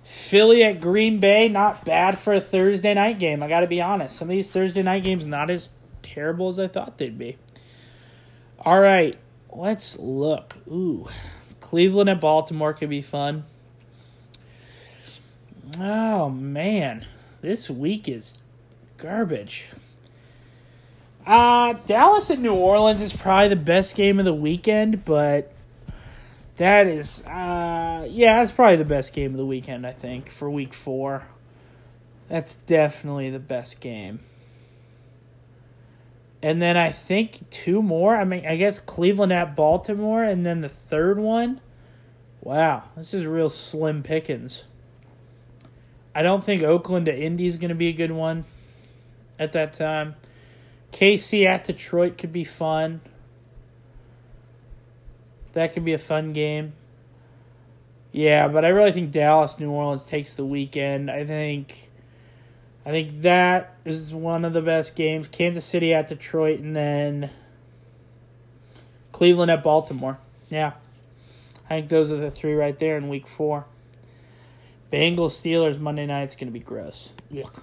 Philly 0.03 0.63
at 0.63 0.81
Green 0.81 1.21
Bay, 1.21 1.47
not 1.47 1.85
bad 1.85 2.17
for 2.17 2.33
a 2.33 2.41
Thursday 2.41 2.93
night 2.93 3.17
game. 3.17 3.41
I 3.41 3.47
got 3.47 3.61
to 3.61 3.67
be 3.67 3.81
honest. 3.81 4.17
Some 4.17 4.29
of 4.29 4.35
these 4.35 4.51
Thursday 4.51 4.83
night 4.83 5.03
games 5.03 5.25
not 5.25 5.49
as 5.49 5.69
terrible 6.01 6.49
as 6.49 6.59
I 6.59 6.67
thought 6.67 6.97
they'd 6.97 7.17
be. 7.17 7.37
All 8.59 8.79
right, 8.79 9.17
let's 9.49 9.97
look. 9.97 10.57
Ooh, 10.67 11.07
Cleveland 11.61 12.09
at 12.09 12.19
Baltimore 12.19 12.73
could 12.73 12.89
be 12.89 13.01
fun. 13.01 13.45
Oh 15.79 16.29
man, 16.29 17.05
this 17.41 17.69
week 17.69 18.09
is 18.09 18.37
garbage. 18.97 19.69
Uh 21.25 21.73
Dallas 21.85 22.29
at 22.29 22.39
New 22.39 22.55
Orleans 22.55 23.01
is 23.01 23.13
probably 23.13 23.49
the 23.49 23.55
best 23.55 23.95
game 23.95 24.19
of 24.19 24.25
the 24.25 24.33
weekend, 24.33 25.05
but 25.05 25.53
that 26.61 26.85
is, 26.85 27.25
uh, 27.25 28.05
yeah, 28.07 28.39
that's 28.39 28.51
probably 28.51 28.75
the 28.75 28.85
best 28.85 29.13
game 29.13 29.31
of 29.31 29.37
the 29.37 29.45
weekend, 29.45 29.87
I 29.87 29.91
think, 29.93 30.29
for 30.29 30.47
week 30.47 30.75
four. 30.75 31.27
That's 32.29 32.55
definitely 32.55 33.31
the 33.31 33.39
best 33.39 33.81
game. 33.81 34.19
And 36.43 36.61
then 36.61 36.77
I 36.77 36.91
think 36.91 37.49
two 37.49 37.81
more. 37.81 38.15
I 38.15 38.25
mean, 38.25 38.45
I 38.45 38.57
guess 38.57 38.79
Cleveland 38.79 39.33
at 39.33 39.55
Baltimore, 39.55 40.23
and 40.23 40.45
then 40.45 40.61
the 40.61 40.69
third 40.69 41.17
one. 41.17 41.61
Wow, 42.41 42.83
this 42.95 43.13
is 43.13 43.25
real 43.25 43.49
slim 43.49 44.03
pickings. 44.03 44.63
I 46.13 46.21
don't 46.21 46.43
think 46.43 46.63
Oakland 46.63 47.05
to 47.05 47.17
Indy 47.17 47.47
is 47.47 47.57
going 47.57 47.69
to 47.69 47.75
be 47.75 47.87
a 47.87 47.93
good 47.93 48.11
one 48.11 48.45
at 49.39 49.53
that 49.53 49.73
time. 49.73 50.15
KC 50.91 51.45
at 51.45 51.63
Detroit 51.63 52.17
could 52.17 52.33
be 52.33 52.43
fun. 52.43 53.01
That 55.53 55.73
could 55.73 55.85
be 55.85 55.93
a 55.93 55.97
fun 55.97 56.33
game. 56.33 56.73
Yeah, 58.11 58.49
but 58.49 58.65
I 58.65 58.69
really 58.69 58.91
think 58.91 59.11
Dallas 59.11 59.57
New 59.57 59.71
Orleans 59.71 60.05
takes 60.05 60.33
the 60.33 60.45
weekend. 60.45 61.09
I 61.09 61.25
think 61.25 61.89
I 62.85 62.89
think 62.89 63.21
that 63.21 63.75
is 63.85 64.13
one 64.13 64.43
of 64.43 64.53
the 64.53 64.61
best 64.61 64.95
games. 64.95 65.27
Kansas 65.27 65.63
City 65.63 65.93
at 65.93 66.09
Detroit 66.09 66.59
and 66.59 66.75
then 66.75 67.29
Cleveland 69.11 69.51
at 69.51 69.63
Baltimore. 69.63 70.17
Yeah. 70.49 70.73
I 71.65 71.75
think 71.75 71.89
those 71.89 72.11
are 72.11 72.17
the 72.17 72.31
three 72.31 72.53
right 72.53 72.77
there 72.77 72.97
in 72.97 73.07
week 73.07 73.27
4. 73.27 73.65
Bengals 74.91 75.39
Steelers 75.39 75.79
Monday 75.79 76.05
night 76.05 76.29
is 76.29 76.35
going 76.35 76.47
to 76.47 76.51
be 76.51 76.59
gross. 76.59 77.09
Yuck. 77.31 77.61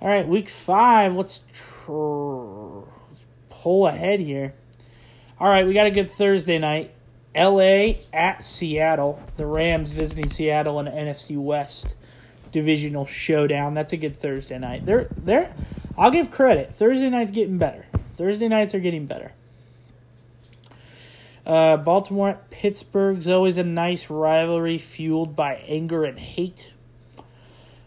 All 0.00 0.08
right, 0.08 0.28
week 0.28 0.48
5, 0.48 1.14
let's, 1.14 1.40
tr- 1.54 1.90
let's 1.90 3.24
pull 3.48 3.86
ahead 3.86 4.20
here. 4.20 4.54
All 5.40 5.48
right, 5.48 5.66
we 5.66 5.72
got 5.72 5.86
a 5.86 5.90
good 5.90 6.10
Thursday 6.10 6.58
night. 6.58 6.92
LA 7.34 7.94
at 8.12 8.42
Seattle. 8.42 9.22
The 9.36 9.46
Rams 9.46 9.90
visiting 9.90 10.30
Seattle 10.30 10.78
in 10.80 10.86
the 10.86 10.90
NFC 10.90 11.36
West 11.36 11.94
divisional 12.50 13.04
showdown. 13.04 13.74
That's 13.74 13.92
a 13.92 13.98
good 13.98 14.16
Thursday 14.16 14.58
night. 14.58 14.86
They're 14.86 15.08
they're 15.16 15.54
I'll 15.98 16.10
give 16.10 16.30
credit. 16.30 16.74
Thursday 16.74 17.10
night's 17.10 17.30
getting 17.30 17.58
better. 17.58 17.84
Thursday 18.16 18.48
nights 18.48 18.74
are 18.74 18.80
getting 18.80 19.04
better. 19.04 19.32
Uh, 21.46 21.76
Baltimore 21.76 22.30
at 22.30 22.50
Pittsburgh 22.50 23.18
is 23.18 23.28
always 23.28 23.56
a 23.56 23.62
nice 23.62 24.10
rivalry 24.10 24.78
fueled 24.78 25.36
by 25.36 25.54
anger 25.68 26.04
and 26.04 26.18
hate. 26.18 26.72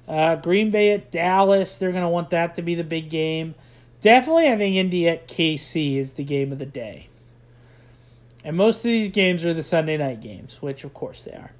Uh, 0.07 0.37
Green 0.37 0.71
Bay 0.71 0.91
at 0.91 1.11
Dallas, 1.11 1.75
they're 1.75 1.91
going 1.91 2.03
to 2.03 2.09
want 2.09 2.29
that 2.29 2.55
to 2.55 2.61
be 2.61 2.73
the 2.73 2.85
big 2.85 3.09
game. 3.09 3.55
Definitely, 4.01 4.47
I 4.47 4.57
think 4.57 4.75
Indy 4.75 5.09
at 5.09 5.27
KC 5.27 5.97
is 5.97 6.13
the 6.13 6.23
game 6.23 6.53
of 6.53 6.59
the 6.59 6.65
day. 6.65 7.09
And 8.45 8.55
most 8.55 8.77
of 8.77 8.83
these 8.83 9.09
games 9.09 9.43
are 9.43 9.53
the 9.53 9.61
Sunday 9.61 9.97
night 9.97 10.21
games, 10.21 10.61
which 10.61 10.85
of 10.85 10.93
course 10.93 11.23
they 11.23 11.33
are. 11.33 11.51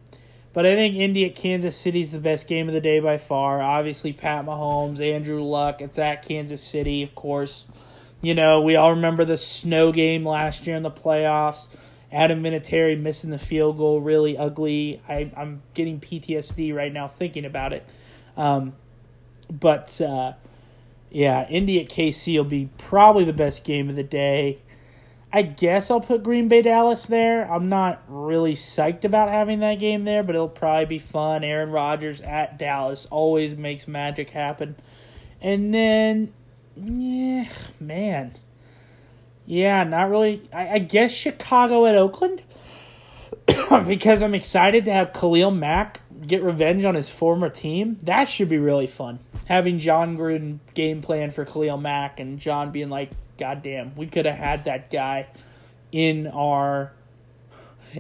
But 0.54 0.66
I 0.66 0.76
think 0.76 0.96
Indy 0.96 1.26
at 1.26 1.36
Kansas 1.36 1.76
City 1.76 2.02
is 2.02 2.12
the 2.12 2.20
best 2.20 2.48
game 2.48 2.68
of 2.68 2.74
the 2.74 2.82
day 2.82 3.00
by 3.02 3.18
far. 3.18 3.62
Obviously, 3.62 4.14
Pat 4.14 4.46
Mahomes, 4.46 5.00
Andrew 5.02 5.44
Luck. 5.44 5.82
It's 5.82 6.00
at 6.00 6.26
Kansas 6.26 6.64
City, 6.64 7.04
of 7.04 7.14
course. 7.14 7.66
You 8.22 8.34
know, 8.34 8.62
we 8.62 8.76
all 8.76 8.92
remember 8.92 9.26
the 9.26 9.38
snow 9.38 9.92
game 9.92 10.26
last 10.26 10.66
year 10.66 10.76
in 10.76 10.84
the 10.84 10.90
playoffs. 10.90 11.68
Adam 12.12 12.44
Vinatieri 12.44 13.00
missing 13.00 13.30
the 13.30 13.38
field 13.38 13.78
goal, 13.78 14.02
really 14.02 14.38
ugly. 14.38 15.02
I, 15.08 15.32
I'm 15.38 15.62
getting 15.74 16.00
PTSD 16.00 16.74
right 16.74 16.92
now 16.92 17.08
thinking 17.08 17.46
about 17.46 17.74
it. 17.74 17.88
Um, 18.36 18.74
but 19.52 20.00
uh, 20.02 20.34
yeah, 21.12 21.48
Indy 21.50 21.80
at 21.82 21.90
KC 21.90 22.38
will 22.38 22.44
be 22.44 22.70
probably 22.78 23.24
the 23.24 23.34
best 23.34 23.64
game 23.64 23.90
of 23.90 23.96
the 23.96 24.04
day. 24.04 24.60
I 25.32 25.44
guess 25.44 25.92
I'll 25.92 26.02
put 26.02 26.24
Green 26.24 26.48
Bay 26.48 26.64
Dallas 26.64 27.06
there. 27.06 27.52
I'm 27.52 27.70
not 27.70 28.02
really 28.08 28.56
psyched 28.56 29.04
about 29.04 29.30
having 29.30 29.60
that 29.60 29.76
game 29.76 30.04
there, 30.04 30.24
but 30.24 30.34
it'll 30.34 30.50
probably 30.50 30.86
be 30.86 31.00
fun. 31.00 31.44
Aaron 31.44 31.70
Rodgers 31.70 32.22
at 32.22 32.58
Dallas 32.58 33.06
always 33.12 33.56
makes 33.56 33.88
magic 33.88 34.32
happen. 34.32 34.76
And 35.40 35.72
then, 35.72 36.34
yeah, 36.76 37.48
man. 37.80 38.36
Yeah, 39.50 39.84
not 39.84 40.12
really. 40.12 40.48
I, 40.54 40.76
I 40.76 40.78
guess 40.78 41.12
Chicago 41.12 41.88
at 41.88 41.96
Oakland 41.96 42.44
because 43.88 44.22
I'm 44.22 44.36
excited 44.36 44.86
to 44.86 44.94
have 44.94 45.12
Khalil 45.12 45.50
Mack 45.50 46.02
get 46.28 46.44
revenge 46.44 46.86
on 46.86 46.94
his 46.94 47.10
former 47.10 47.50
team. 47.50 47.98
That 48.04 48.26
should 48.26 48.48
be 48.48 48.60
really 48.60 48.86
fun. 48.86 49.18
Having 49.48 49.80
Jon 49.80 50.16
Gruden 50.20 50.60
game 50.76 51.02
plan 51.02 51.32
for 51.32 51.46
Khalil 51.46 51.78
Mack 51.78 52.20
and 52.20 52.38
Jon 52.40 52.70
being 52.70 52.90
like, 52.90 53.10
God 53.40 53.64
damn, 53.64 53.96
we 53.96 54.06
could 54.06 54.28
have 54.28 54.38
had 54.38 54.66
that 54.66 54.92
guy 54.92 55.26
in 55.92 56.28
our 56.28 56.94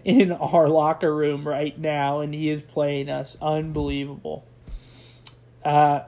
in 0.05 0.31
our 0.31 0.69
locker 0.69 1.15
room 1.15 1.47
right 1.47 1.79
now 1.79 2.19
and 2.19 2.31
he 2.31 2.51
is 2.51 2.62
playing 2.62 3.09
us 3.09 3.35
unbelievable. 3.41 4.45
Uh 5.65 6.01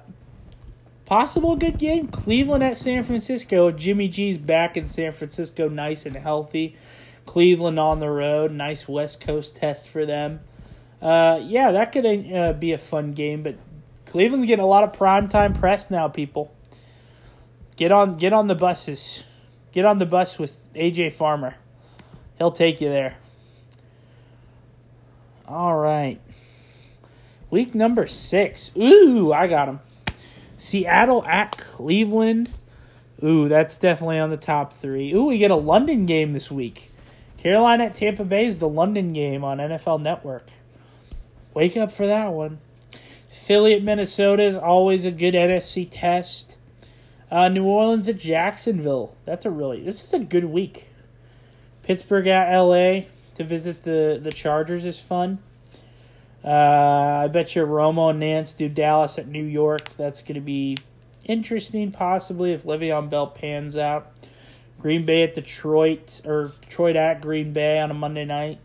possible 1.12 1.58
good 1.58 1.78
game. 1.78 2.08
Cleveland 2.08 2.64
at 2.64 2.78
San 2.78 3.04
Francisco. 3.04 3.70
Jimmy 3.70 4.08
G's 4.08 4.38
back 4.38 4.78
in 4.78 4.88
San 4.88 5.12
Francisco 5.12 5.68
nice 5.68 6.06
and 6.06 6.16
healthy. 6.16 6.78
Cleveland 7.26 7.78
on 7.78 8.00
the 8.00 8.10
road, 8.10 8.54
nice 8.54 8.88
West 8.88 9.20
Coast 9.20 9.58
test 9.58 9.90
for 9.90 10.06
them. 10.06 10.40
Uh, 11.02 11.42
yeah, 11.44 11.74
that 11.74 11.92
could 11.92 12.06
uh, 12.06 12.54
be 12.54 12.72
a 12.72 12.78
fun 12.78 13.12
game, 13.12 13.44
but 13.44 13.58
Cleveland's 14.06 14.48
getting 14.48 14.64
a 14.64 14.68
lot 14.68 14.86
of 14.86 14.94
primetime 14.94 15.60
press 15.60 15.92
now, 15.92 16.08
people. 16.08 16.56
Get 17.76 17.92
on 17.92 18.16
get 18.16 18.32
on 18.32 18.48
the 18.48 18.56
buses. 18.56 19.26
Get 19.74 19.84
on 19.84 19.98
the 19.98 20.06
bus 20.06 20.40
with 20.40 20.74
AJ 20.76 21.12
Farmer. 21.12 21.56
He'll 22.38 22.52
take 22.52 22.80
you 22.80 22.88
there. 22.88 23.18
All 25.46 25.76
right. 25.76 26.22
Week 27.50 27.76
number 27.76 28.08
six. 28.08 28.72
Ooh, 28.78 29.34
I 29.34 29.48
got 29.48 29.68
him. 29.68 29.82
Seattle 30.62 31.26
at 31.26 31.58
Cleveland. 31.58 32.52
Ooh, 33.24 33.50
that's 33.50 33.78
definitely 33.78 34.20
on 34.20 34.30
the 34.30 34.38
top 34.38 34.72
three. 34.72 35.12
Ooh, 35.12 35.26
we 35.26 35.40
get 35.40 35.50
a 35.50 35.56
London 35.56 36.06
game 36.06 36.34
this 36.34 36.52
week. 36.52 36.92
Carolina 37.38 37.86
at 37.86 37.96
Tampa 37.96 38.24
Bay 38.24 38.46
is 38.46 38.60
the 38.60 38.70
London 38.70 39.12
game 39.12 39.44
on 39.44 39.58
NFL 39.58 40.00
Network. 40.04 40.52
Wake 41.56 41.76
up 41.76 41.92
for 41.92 42.06
that 42.06 42.32
one. 42.32 42.60
Philly 43.32 43.74
at 43.74 43.82
Minnesota 43.82 44.44
is 44.44 44.56
always 44.56 45.04
a 45.04 45.10
good 45.10 45.34
NFC 45.34 45.88
test. 45.90 46.58
Uh, 47.32 47.50
New 47.50 47.66
Orleans 47.66 48.08
at 48.08 48.20
Jacksonville. 48.20 49.16
That's 49.26 49.48
a 49.48 49.50
really 49.50 49.82
this 49.82 50.04
is 50.04 50.14
a 50.14 50.20
good 50.20 50.46
week. 50.46 50.86
Pittsburgh 51.82 52.28
at 52.28 52.56
LA 52.56 53.06
to 53.34 53.44
visit 53.44 53.82
the 53.82 54.20
the 54.22 54.32
Chargers 54.32 54.86
is 54.86 55.00
fun. 55.00 55.40
Uh, 56.44 57.24
I 57.24 57.28
bet 57.28 57.56
you 57.56 57.66
Romo 57.66 58.10
and 58.10 58.20
Nance 58.20 58.54
do 58.54 58.68
Dallas 58.68 59.18
at 59.20 59.28
New 59.28 59.44
York. 59.44 59.96
That's 59.96 60.22
going 60.22 60.36
to 60.36 60.42
be 60.42 60.78
interesting, 61.24 61.92
possibly 61.92 62.54
if 62.54 62.64
Le'Veon 62.64 63.10
Bell 63.10 63.28
pans 63.28 63.76
out. 63.76 64.12
Green 64.80 65.06
Bay 65.06 65.22
at 65.22 65.36
Detroit 65.36 66.22
or 66.26 66.54
Detroit 66.62 66.96
at 66.96 67.22
Green 67.22 67.54
Bay 67.54 67.80
on 67.80 67.92
a 67.92 67.94
Monday 67.94 68.26
night. 68.26 68.60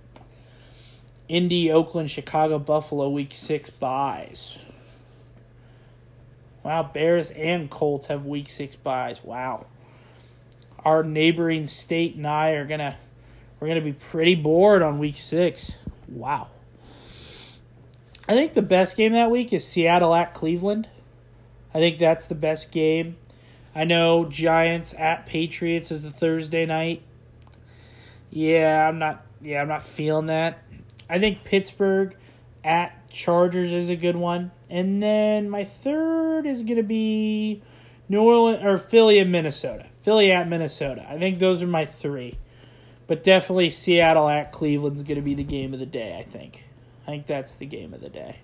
Indy, 1.29 1.71
Oakland, 1.71 2.11
Chicago, 2.11 2.59
Buffalo, 2.59 3.09
Week 3.11 3.35
Six 3.35 3.69
byes. 3.69 4.59
Wow, 6.67 6.83
Bears 6.83 7.31
and 7.31 7.71
Colts 7.71 8.09
have 8.09 8.27
week 8.27 8.51
six 8.51 8.75
byes. 8.75 9.23
Wow. 9.23 9.67
Our 10.85 11.05
neighboring 11.05 11.69
state 11.69 12.17
and 12.17 12.27
I 12.27 12.55
are 12.55 12.65
gonna 12.65 12.97
we're 13.61 13.69
gonna 13.69 13.83
be 13.83 13.93
pretty 13.93 14.35
bored 14.35 14.83
on 14.83 14.99
week 14.99 15.17
six. 15.17 15.71
Wow. 16.09 16.49
I 18.29 18.33
think 18.33 18.55
the 18.55 18.63
best 18.63 18.97
game 18.97 19.13
that 19.13 19.31
week 19.31 19.53
is 19.53 19.67
Seattle 19.67 20.15
at 20.15 20.35
Cleveland. 20.35 20.89
I 21.73 21.79
think 21.79 21.99
that's 21.99 22.27
the 22.27 22.35
best 22.35 22.73
game. 22.73 23.17
I 23.75 23.85
know 23.85 24.25
Giants 24.25 24.95
at 24.99 25.27
Patriots 25.27 25.91
is 25.91 26.03
the 26.03 26.11
Thursday 26.11 26.67
night. 26.67 27.03
Yeah, 28.31 28.89
I'm 28.89 28.99
not 28.99 29.25
yeah, 29.41 29.61
I'm 29.61 29.69
not 29.69 29.85
feeling 29.85 30.27
that. 30.27 30.63
I 31.09 31.19
think 31.19 31.45
Pittsburgh 31.45 32.17
at 32.65 33.09
Chargers 33.09 33.73
is 33.73 33.89
a 33.89 33.97
good 33.97 34.17
one. 34.17 34.51
And 34.69 35.03
then 35.03 35.49
my 35.49 35.65
third 35.65 36.47
is 36.47 36.63
going 36.63 36.77
to 36.77 36.83
be 36.83 37.63
New 38.09 38.23
Orleans 38.23 38.65
or 38.65 38.79
Philly 38.79 39.19
and 39.19 39.31
Minnesota. 39.31 39.87
Philly 40.01 40.33
at 40.33 40.49
Minnesota. 40.49 41.07
I 41.09 41.19
think 41.19 41.39
those 41.39 41.63
are 41.63 41.67
my 41.67 41.87
three. 41.87 42.39
But 43.07 43.23
definitely 43.23 43.71
Seattle 43.71 44.29
at 44.29 44.51
Cleveland's 44.51 45.05
going 45.05 45.17
to 45.17 45.23
be 45.23 45.35
the 45.35 45.45
game 45.45 45.73
of 45.73 45.79
the 45.79 45.87
day, 45.87 46.17
I 46.19 46.25
think. 46.25 46.66
I 47.07 47.11
think 47.11 47.27
that's 47.27 47.55
the 47.55 47.67
game 47.67 47.95
of 47.95 48.01
the 48.01 48.09
day. 48.09 48.41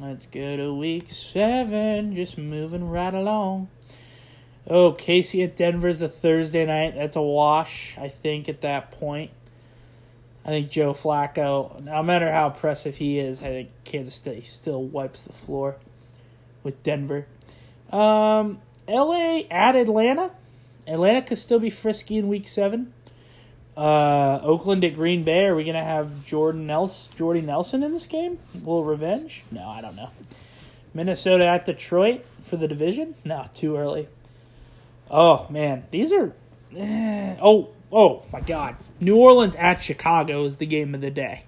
Let's 0.00 0.26
go 0.26 0.56
to 0.56 0.74
week 0.74 1.10
seven. 1.10 2.16
Just 2.16 2.36
moving 2.36 2.88
right 2.88 3.14
along. 3.14 3.68
Oh, 4.66 4.92
KC 4.92 5.44
at 5.44 5.56
Denver's 5.56 6.00
a 6.00 6.08
Thursday 6.08 6.66
night. 6.66 6.94
That's 6.96 7.16
a 7.16 7.22
wash, 7.22 7.96
I 7.98 8.08
think, 8.08 8.48
at 8.48 8.62
that 8.62 8.90
point. 8.90 9.30
I 10.44 10.48
think 10.48 10.70
Joe 10.70 10.94
Flacco, 10.94 11.82
no 11.84 12.02
matter 12.02 12.30
how 12.32 12.48
impressive 12.48 12.96
he 12.96 13.18
is, 13.18 13.42
I 13.42 13.46
think 13.46 13.70
Kansas 13.84 14.14
State 14.14 14.46
still 14.46 14.82
wipes 14.82 15.22
the 15.22 15.32
floor 15.32 15.76
with 16.62 16.82
Denver. 16.82 17.26
Um, 17.92 18.60
LA 18.88 19.42
at 19.50 19.76
Atlanta. 19.76 20.32
Atlanta 20.86 21.22
could 21.22 21.38
still 21.38 21.58
be 21.58 21.70
frisky 21.70 22.16
in 22.16 22.28
week 22.28 22.48
seven. 22.48 22.92
Uh, 23.80 24.40
Oakland 24.42 24.84
at 24.84 24.94
Green 24.94 25.22
Bay. 25.22 25.46
Are 25.46 25.56
we 25.56 25.64
gonna 25.64 25.82
have 25.82 26.26
Jordan 26.26 26.66
Nelson, 26.66 27.16
Jordy 27.16 27.40
Nelson 27.40 27.82
in 27.82 27.92
this 27.92 28.06
game? 28.06 28.38
Little 28.54 28.84
revenge? 28.84 29.44
No, 29.50 29.66
I 29.66 29.80
don't 29.80 29.96
know. 29.96 30.10
Minnesota 30.92 31.46
at 31.46 31.64
Detroit 31.64 32.24
for 32.42 32.56
the 32.56 32.68
division? 32.68 33.14
No, 33.24 33.48
too 33.54 33.76
early. 33.76 34.08
Oh 35.10 35.46
man, 35.48 35.84
these 35.90 36.12
are. 36.12 36.34
Eh, 36.76 37.36
oh, 37.40 37.70
Oh 37.92 38.22
my 38.32 38.40
God. 38.40 38.76
New 39.00 39.16
Orleans 39.16 39.56
at 39.56 39.82
Chicago 39.82 40.44
is 40.44 40.58
the 40.58 40.66
game 40.66 40.94
of 40.94 41.00
the 41.00 41.10
day. 41.10 41.44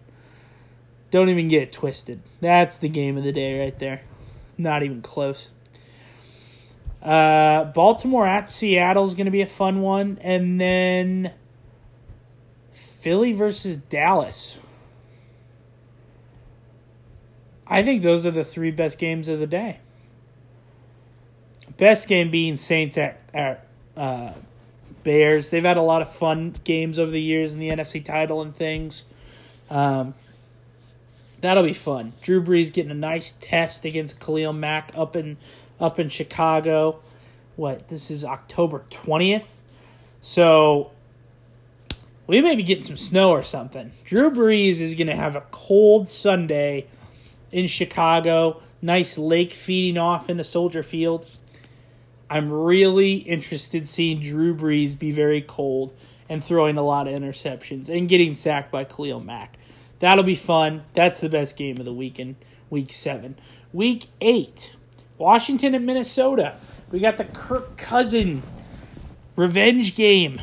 Don't 1.10 1.28
even 1.28 1.48
get 1.48 1.62
it 1.62 1.72
twisted. 1.72 2.20
That's 2.40 2.78
the 2.78 2.88
game 2.88 3.16
of 3.16 3.24
the 3.24 3.32
day 3.32 3.60
right 3.60 3.78
there. 3.78 4.02
Not 4.58 4.82
even 4.82 5.02
close. 5.02 5.50
Uh, 7.00 7.64
Baltimore 7.64 8.26
at 8.26 8.48
Seattle 8.48 9.04
is 9.04 9.14
going 9.14 9.26
to 9.26 9.32
be 9.32 9.42
a 9.42 9.46
fun 9.46 9.82
one. 9.82 10.18
And 10.20 10.60
then 10.60 11.32
Philly 13.02 13.32
versus 13.32 13.78
Dallas. 13.78 14.60
I 17.66 17.82
think 17.82 18.04
those 18.04 18.24
are 18.24 18.30
the 18.30 18.44
three 18.44 18.70
best 18.70 18.96
games 18.96 19.26
of 19.26 19.40
the 19.40 19.46
day. 19.48 19.80
Best 21.76 22.06
game 22.06 22.30
being 22.30 22.54
Saints 22.54 22.96
at, 22.96 23.18
at 23.34 23.66
uh, 23.96 24.34
Bears. 25.02 25.50
They've 25.50 25.64
had 25.64 25.78
a 25.78 25.82
lot 25.82 26.00
of 26.00 26.12
fun 26.12 26.54
games 26.62 26.96
over 26.96 27.10
the 27.10 27.20
years 27.20 27.54
in 27.54 27.58
the 27.58 27.70
NFC 27.70 28.04
title 28.04 28.40
and 28.40 28.54
things. 28.54 29.02
Um, 29.68 30.14
that'll 31.40 31.64
be 31.64 31.74
fun. 31.74 32.12
Drew 32.22 32.40
Brees 32.40 32.72
getting 32.72 32.92
a 32.92 32.94
nice 32.94 33.34
test 33.40 33.84
against 33.84 34.20
Khalil 34.20 34.52
Mack 34.52 34.92
up 34.94 35.16
in 35.16 35.38
up 35.80 35.98
in 35.98 36.08
Chicago. 36.08 37.00
What 37.56 37.88
this 37.88 38.12
is 38.12 38.24
October 38.24 38.84
twentieth, 38.90 39.60
so 40.20 40.92
we 42.26 42.40
may 42.40 42.54
be 42.56 42.62
getting 42.62 42.84
some 42.84 42.96
snow 42.96 43.30
or 43.30 43.42
something. 43.42 43.92
Drew 44.04 44.30
Brees 44.30 44.80
is 44.80 44.94
going 44.94 45.08
to 45.08 45.16
have 45.16 45.36
a 45.36 45.44
cold 45.50 46.08
Sunday 46.08 46.86
in 47.50 47.66
Chicago. 47.66 48.62
Nice 48.80 49.18
lake 49.18 49.52
feeding 49.52 49.98
off 49.98 50.30
in 50.30 50.36
the 50.36 50.44
Soldier 50.44 50.82
Field. 50.82 51.28
I'm 52.30 52.50
really 52.50 53.16
interested 53.16 53.88
seeing 53.88 54.20
Drew 54.20 54.54
Brees 54.54 54.98
be 54.98 55.10
very 55.10 55.42
cold 55.42 55.92
and 56.28 56.42
throwing 56.42 56.78
a 56.78 56.82
lot 56.82 57.06
of 57.06 57.14
interceptions 57.14 57.88
and 57.88 58.08
getting 58.08 58.32
sacked 58.32 58.72
by 58.72 58.84
Khalil 58.84 59.20
Mack. 59.20 59.58
That'll 59.98 60.24
be 60.24 60.34
fun. 60.34 60.84
That's 60.94 61.20
the 61.20 61.28
best 61.28 61.56
game 61.56 61.76
of 61.78 61.84
the 61.84 61.92
weekend, 61.92 62.36
week 62.70 62.92
seven. 62.92 63.36
Week 63.72 64.06
eight, 64.20 64.74
Washington 65.18 65.74
and 65.74 65.84
Minnesota. 65.84 66.56
We 66.90 67.00
got 67.00 67.18
the 67.18 67.24
Kirk 67.24 67.76
Cousin 67.76 68.42
revenge 69.36 69.94
game. 69.94 70.40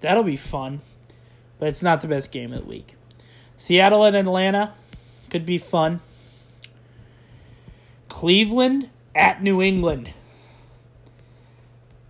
That'll 0.00 0.22
be 0.22 0.36
fun, 0.36 0.80
but 1.58 1.68
it's 1.68 1.82
not 1.82 2.00
the 2.00 2.08
best 2.08 2.32
game 2.32 2.52
of 2.52 2.62
the 2.62 2.66
week. 2.66 2.94
Seattle 3.56 4.04
and 4.04 4.16
Atlanta 4.16 4.74
could 5.28 5.44
be 5.44 5.58
fun. 5.58 6.00
Cleveland 8.08 8.88
at 9.14 9.42
New 9.42 9.60
England. 9.60 10.12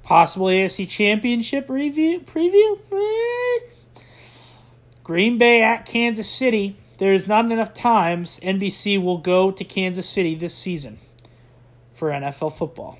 Possible 0.02 0.46
AFC 0.46 0.88
Championship 0.88 1.68
review 1.68 2.20
preview. 2.20 2.78
Eh. 2.92 4.00
Green 5.04 5.38
Bay 5.38 5.62
at 5.62 5.86
Kansas 5.86 6.28
City. 6.28 6.76
There 6.98 7.12
is 7.12 7.26
not 7.26 7.50
enough 7.50 7.72
times 7.72 8.38
NBC 8.42 9.02
will 9.02 9.18
go 9.18 9.50
to 9.50 9.64
Kansas 9.64 10.08
City 10.08 10.34
this 10.34 10.54
season 10.54 10.98
for 11.94 12.10
NFL 12.10 12.56
football. 12.56 12.98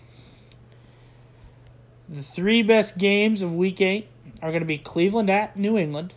The 2.09 2.23
three 2.23 2.63
best 2.63 2.99
games 2.99 3.43
of 3.43 3.55
Week 3.55 3.81
Eight 3.81 4.09
are 4.43 4.51
going 4.51 4.63
to 4.63 4.67
be 4.67 4.79
Cleveland 4.79 5.31
at 5.31 5.57
New 5.57 5.77
England. 5.77 6.15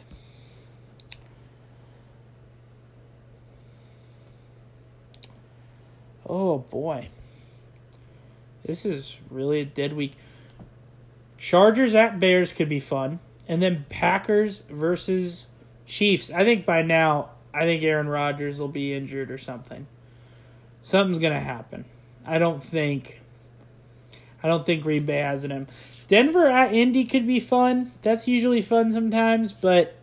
Oh 6.25 6.59
boy. 6.59 7.09
This 8.65 8.85
is 8.85 9.19
really 9.29 9.59
a 9.59 9.65
dead 9.65 9.93
week. 9.93 10.13
Chargers 11.37 11.93
at 11.93 12.19
Bears 12.19 12.53
could 12.53 12.69
be 12.69 12.79
fun. 12.79 13.19
And 13.47 13.61
then 13.61 13.85
Packers 13.89 14.63
versus 14.69 15.47
Chiefs. 15.85 16.31
I 16.31 16.45
think 16.45 16.65
by 16.65 16.81
now, 16.81 17.31
I 17.53 17.63
think 17.63 17.83
Aaron 17.83 18.07
Rodgers 18.07 18.57
will 18.59 18.69
be 18.69 18.93
injured 18.93 19.29
or 19.29 19.37
something. 19.37 19.85
Something's 20.81 21.19
going 21.19 21.33
to 21.33 21.39
happen. 21.39 21.85
I 22.25 22.37
don't 22.37 22.63
think. 22.63 23.21
I 24.41 24.47
don't 24.47 24.65
think 24.65 24.83
Green 24.83 25.05
Bay 25.05 25.19
has 25.19 25.43
it 25.43 25.51
in 25.51 25.57
him. 25.57 25.67
Denver 26.07 26.45
at 26.45 26.73
Indy 26.73 27.05
could 27.05 27.27
be 27.27 27.39
fun. 27.39 27.91
That's 28.01 28.27
usually 28.27 28.61
fun 28.61 28.91
sometimes, 28.91 29.53
but 29.53 29.95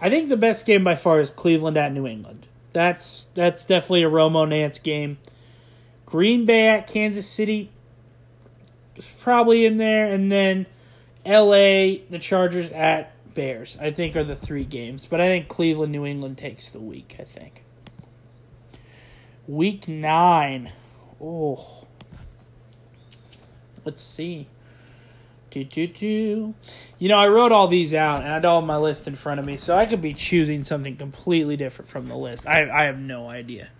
I 0.00 0.10
think 0.10 0.28
the 0.28 0.36
best 0.36 0.66
game 0.66 0.84
by 0.84 0.96
far 0.96 1.20
is 1.20 1.30
Cleveland 1.30 1.76
at 1.76 1.92
New 1.92 2.06
England. 2.06 2.46
That's 2.72 3.28
that's 3.34 3.64
definitely 3.64 4.04
a 4.04 4.10
Romo 4.10 4.48
Nance 4.48 4.78
game. 4.78 5.18
Green 6.06 6.46
Bay 6.46 6.68
at 6.68 6.86
Kansas 6.86 7.28
City 7.28 7.70
is 8.96 9.10
probably 9.20 9.66
in 9.66 9.76
there, 9.76 10.10
and 10.10 10.30
then 10.30 10.66
L.A., 11.26 12.02
the 12.08 12.18
Chargers 12.18 12.70
at 12.72 13.12
Bears. 13.34 13.76
I 13.80 13.90
think 13.90 14.16
are 14.16 14.24
the 14.24 14.36
three 14.36 14.64
games, 14.64 15.06
but 15.06 15.20
I 15.20 15.26
think 15.26 15.48
Cleveland, 15.48 15.92
New 15.92 16.06
England 16.06 16.38
takes 16.38 16.70
the 16.70 16.80
week. 16.80 17.16
I 17.18 17.24
think. 17.24 17.64
Week 19.46 19.88
nine. 19.88 20.72
Oh. 21.20 21.86
Let's 23.84 24.04
see. 24.04 24.48
Do, 25.50 25.64
do, 25.64 25.86
do. 25.86 26.54
You 26.98 27.08
know, 27.08 27.18
I 27.18 27.28
wrote 27.28 27.52
all 27.52 27.68
these 27.68 27.94
out 27.94 28.22
and 28.22 28.32
I 28.32 28.38
don't 28.38 28.62
have 28.62 28.66
my 28.66 28.76
list 28.76 29.08
in 29.08 29.14
front 29.14 29.40
of 29.40 29.46
me, 29.46 29.56
so 29.56 29.76
I 29.76 29.86
could 29.86 30.02
be 30.02 30.12
choosing 30.12 30.62
something 30.64 30.96
completely 30.96 31.56
different 31.56 31.90
from 31.90 32.06
the 32.06 32.16
list. 32.16 32.46
I, 32.46 32.68
I 32.68 32.84
have 32.84 32.98
no 32.98 33.28
idea. 33.28 33.70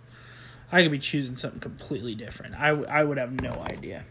I 0.71 0.81
could 0.81 0.91
be 0.91 0.99
choosing 0.99 1.37
something 1.37 1.59
completely 1.59 2.15
different. 2.15 2.55
I, 2.55 2.69
I 2.69 3.03
would 3.03 3.17
have 3.17 3.41
no 3.41 3.65
idea. 3.69 4.05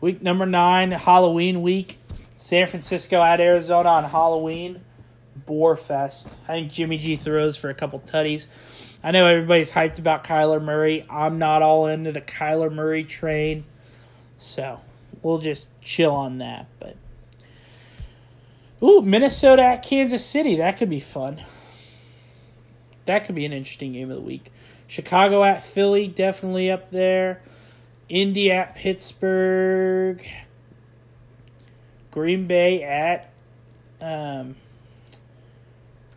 Week 0.00 0.22
number 0.22 0.46
nine, 0.46 0.92
Halloween 0.92 1.62
week. 1.62 1.98
San 2.36 2.66
Francisco 2.66 3.22
at 3.22 3.40
Arizona 3.40 3.88
on 3.88 4.04
Halloween. 4.04 4.80
Boar 5.46 5.76
Fest. 5.76 6.34
I 6.48 6.54
think 6.54 6.72
Jimmy 6.72 6.98
G 6.98 7.16
throws 7.16 7.56
for 7.56 7.70
a 7.70 7.74
couple 7.74 8.00
tutties. 8.00 8.46
I 9.04 9.10
know 9.10 9.26
everybody's 9.26 9.70
hyped 9.72 9.98
about 9.98 10.24
Kyler 10.24 10.62
Murray. 10.62 11.06
I'm 11.08 11.38
not 11.38 11.62
all 11.62 11.86
into 11.86 12.12
the 12.12 12.20
Kyler 12.20 12.72
Murray 12.72 13.04
train. 13.04 13.64
So 14.38 14.80
we'll 15.22 15.38
just 15.38 15.68
chill 15.80 16.14
on 16.14 16.38
that. 16.38 16.66
But 16.78 16.96
ooh, 18.82 19.02
Minnesota 19.02 19.62
at 19.62 19.82
Kansas 19.82 20.24
City. 20.24 20.56
That 20.56 20.76
could 20.76 20.90
be 20.90 21.00
fun. 21.00 21.42
That 23.04 23.24
could 23.24 23.34
be 23.34 23.44
an 23.44 23.52
interesting 23.52 23.92
game 23.92 24.10
of 24.10 24.16
the 24.16 24.22
week. 24.22 24.52
Chicago 24.86 25.42
at 25.42 25.64
Philly, 25.64 26.06
definitely 26.06 26.70
up 26.70 26.90
there. 26.90 27.42
Indy 28.08 28.52
at 28.52 28.74
Pittsburgh. 28.74 30.24
Green 32.10 32.46
Bay 32.46 32.82
at 32.82 33.32
um, 34.02 34.56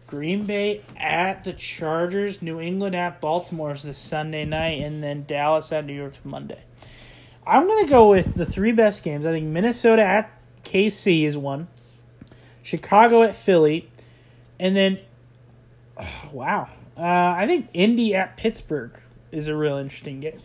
Green 0.07 0.45
Bay 0.45 0.81
at 0.97 1.43
the 1.43 1.53
Chargers, 1.53 2.41
New 2.41 2.59
England 2.59 2.95
at 2.95 3.21
Baltimore 3.21 3.73
is 3.73 3.83
this 3.83 3.97
Sunday 3.97 4.45
night, 4.45 4.81
and 4.81 5.01
then 5.01 5.23
Dallas 5.25 5.71
at 5.71 5.85
New 5.85 5.93
York's 5.93 6.19
Monday. 6.23 6.59
I'm 7.47 7.67
going 7.67 7.86
to 7.86 7.89
go 7.89 8.10
with 8.10 8.36
the 8.36 8.45
three 8.45 8.71
best 8.71 9.03
games. 9.03 9.25
I 9.25 9.31
think 9.31 9.47
Minnesota 9.47 10.01
at 10.01 10.31
KC 10.63 11.25
is 11.25 11.38
one, 11.38 11.67
Chicago 12.63 13.21
at 13.23 13.36
Philly, 13.36 13.89
and 14.60 14.75
then, 14.75 14.99
oh, 15.97 16.08
wow, 16.31 16.69
uh, 16.97 17.01
I 17.01 17.45
think 17.45 17.69
Indy 17.73 18.15
at 18.15 18.38
Pittsburgh 18.38 18.99
is 19.31 19.47
a 19.47 19.55
real 19.55 19.77
interesting 19.77 20.21
game. 20.21 20.39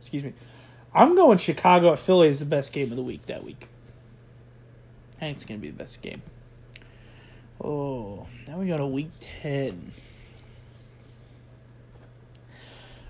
Excuse 0.00 0.24
me. 0.24 0.32
I'm 0.94 1.16
going 1.16 1.38
Chicago 1.38 1.92
at 1.92 1.98
Philly 1.98 2.28
is 2.28 2.38
the 2.38 2.44
best 2.44 2.72
game 2.72 2.90
of 2.90 2.96
the 2.96 3.02
week 3.02 3.26
that 3.26 3.42
week. 3.42 3.66
I 5.16 5.20
think 5.20 5.36
it's 5.36 5.44
going 5.44 5.58
to 5.58 5.62
be 5.62 5.70
the 5.70 5.76
best 5.76 6.02
game. 6.02 6.22
Oh, 7.60 8.26
now 8.46 8.58
we 8.58 8.66
go 8.66 8.76
to 8.76 8.86
week 8.86 9.10
10. 9.18 9.92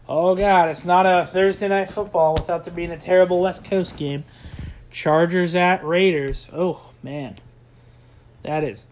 Oh, 0.07 0.35
God, 0.35 0.69
it's 0.69 0.85
not 0.85 1.07
a 1.07 1.25
Thursday 1.25 1.69
night 1.69 1.88
football 1.88 2.35
without 2.35 2.64
there 2.64 2.75
being 2.75 2.90
a 2.90 2.99
terrible 2.99 3.40
West 3.40 3.64
Coast 3.64 3.97
game. 3.97 4.25
Chargers 4.90 5.55
at 5.55 5.83
Raiders. 5.85 6.49
Oh, 6.53 6.93
man. 7.03 7.37
That 8.43 8.64
is 8.64 8.87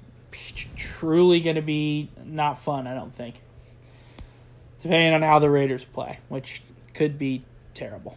truly 0.74 1.40
going 1.40 1.56
to 1.56 1.62
be 1.62 2.08
not 2.24 2.58
fun, 2.58 2.86
I 2.86 2.94
don't 2.94 3.14
think. 3.14 3.42
Depending 4.80 5.12
on 5.12 5.22
how 5.22 5.38
the 5.38 5.50
Raiders 5.50 5.84
play, 5.84 6.18
which 6.28 6.62
could 6.94 7.18
be 7.18 7.44
terrible. 7.74 8.16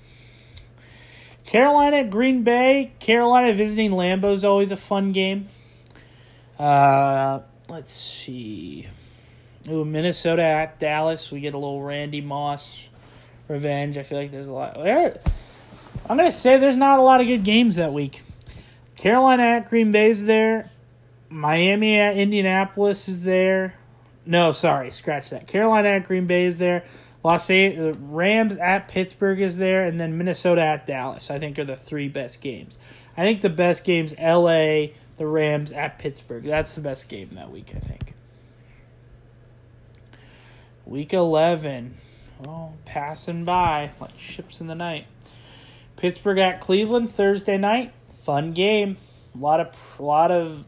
Carolina 1.45 1.97
at 1.97 2.09
Green 2.09 2.43
Bay. 2.43 2.93
Carolina 2.99 3.53
visiting 3.53 3.91
Lambeau 3.91 4.33
is 4.33 4.45
always 4.45 4.71
a 4.71 4.77
fun 4.77 5.11
game. 5.11 5.47
Uh, 6.57 7.41
let's 7.67 7.93
see. 7.93 8.87
Ooh, 9.69 9.85
Minnesota 9.85 10.43
at 10.43 10.79
Dallas. 10.79 11.31
We 11.31 11.39
get 11.39 11.53
a 11.53 11.57
little 11.57 11.81
Randy 11.81 12.21
Moss 12.21 12.89
revenge. 13.47 13.97
I 13.97 14.03
feel 14.03 14.19
like 14.19 14.31
there's 14.31 14.47
a 14.47 14.53
lot. 14.53 14.77
I'm 14.77 16.17
gonna 16.17 16.31
say 16.31 16.57
there's 16.57 16.75
not 16.75 16.99
a 16.99 17.01
lot 17.01 17.21
of 17.21 17.27
good 17.27 17.43
games 17.43 17.75
that 17.77 17.93
week. 17.93 18.21
Carolina 18.95 19.43
at 19.43 19.69
Green 19.69 19.91
Bay 19.91 20.09
is 20.09 20.25
there. 20.25 20.69
Miami 21.29 21.99
at 21.99 22.17
Indianapolis 22.17 23.07
is 23.07 23.23
there. 23.23 23.75
No, 24.25 24.51
sorry, 24.51 24.91
scratch 24.91 25.29
that. 25.31 25.47
Carolina 25.47 25.89
at 25.89 26.05
Green 26.05 26.27
Bay 26.27 26.45
is 26.45 26.57
there. 26.57 26.85
Los 27.23 27.49
Angeles, 27.49 27.97
Rams 27.99 28.57
at 28.57 28.87
Pittsburgh 28.87 29.41
is 29.41 29.57
there, 29.57 29.85
and 29.85 29.99
then 29.99 30.17
Minnesota 30.17 30.61
at 30.61 30.85
Dallas. 30.85 31.31
I 31.31 31.39
think 31.39 31.57
are 31.57 31.63
the 31.63 31.75
three 31.75 32.07
best 32.07 32.39
games. 32.39 32.77
I 33.17 33.23
think 33.23 33.41
the 33.41 33.49
best 33.49 33.83
games 33.83 34.13
L.A 34.17 34.93
the 35.17 35.27
Rams 35.27 35.71
at 35.71 35.99
Pittsburgh. 35.99 36.43
That's 36.43 36.73
the 36.73 36.81
best 36.81 37.07
game 37.07 37.29
that 37.31 37.51
week, 37.51 37.71
I 37.75 37.79
think. 37.79 38.14
Week 40.85 41.13
11. 41.13 41.97
Oh, 42.47 42.73
passing 42.85 43.45
by 43.45 43.91
like 43.99 44.17
ships 44.19 44.61
in 44.61 44.67
the 44.67 44.75
night. 44.75 45.07
Pittsburgh 45.95 46.37
at 46.37 46.61
Cleveland 46.61 47.09
Thursday 47.09 47.57
night. 47.57 47.93
Fun 48.23 48.53
game. 48.53 48.97
A 49.33 49.37
lot 49.37 49.59
of 49.59 49.75
a 49.99 50.03
lot 50.03 50.31
of 50.31 50.65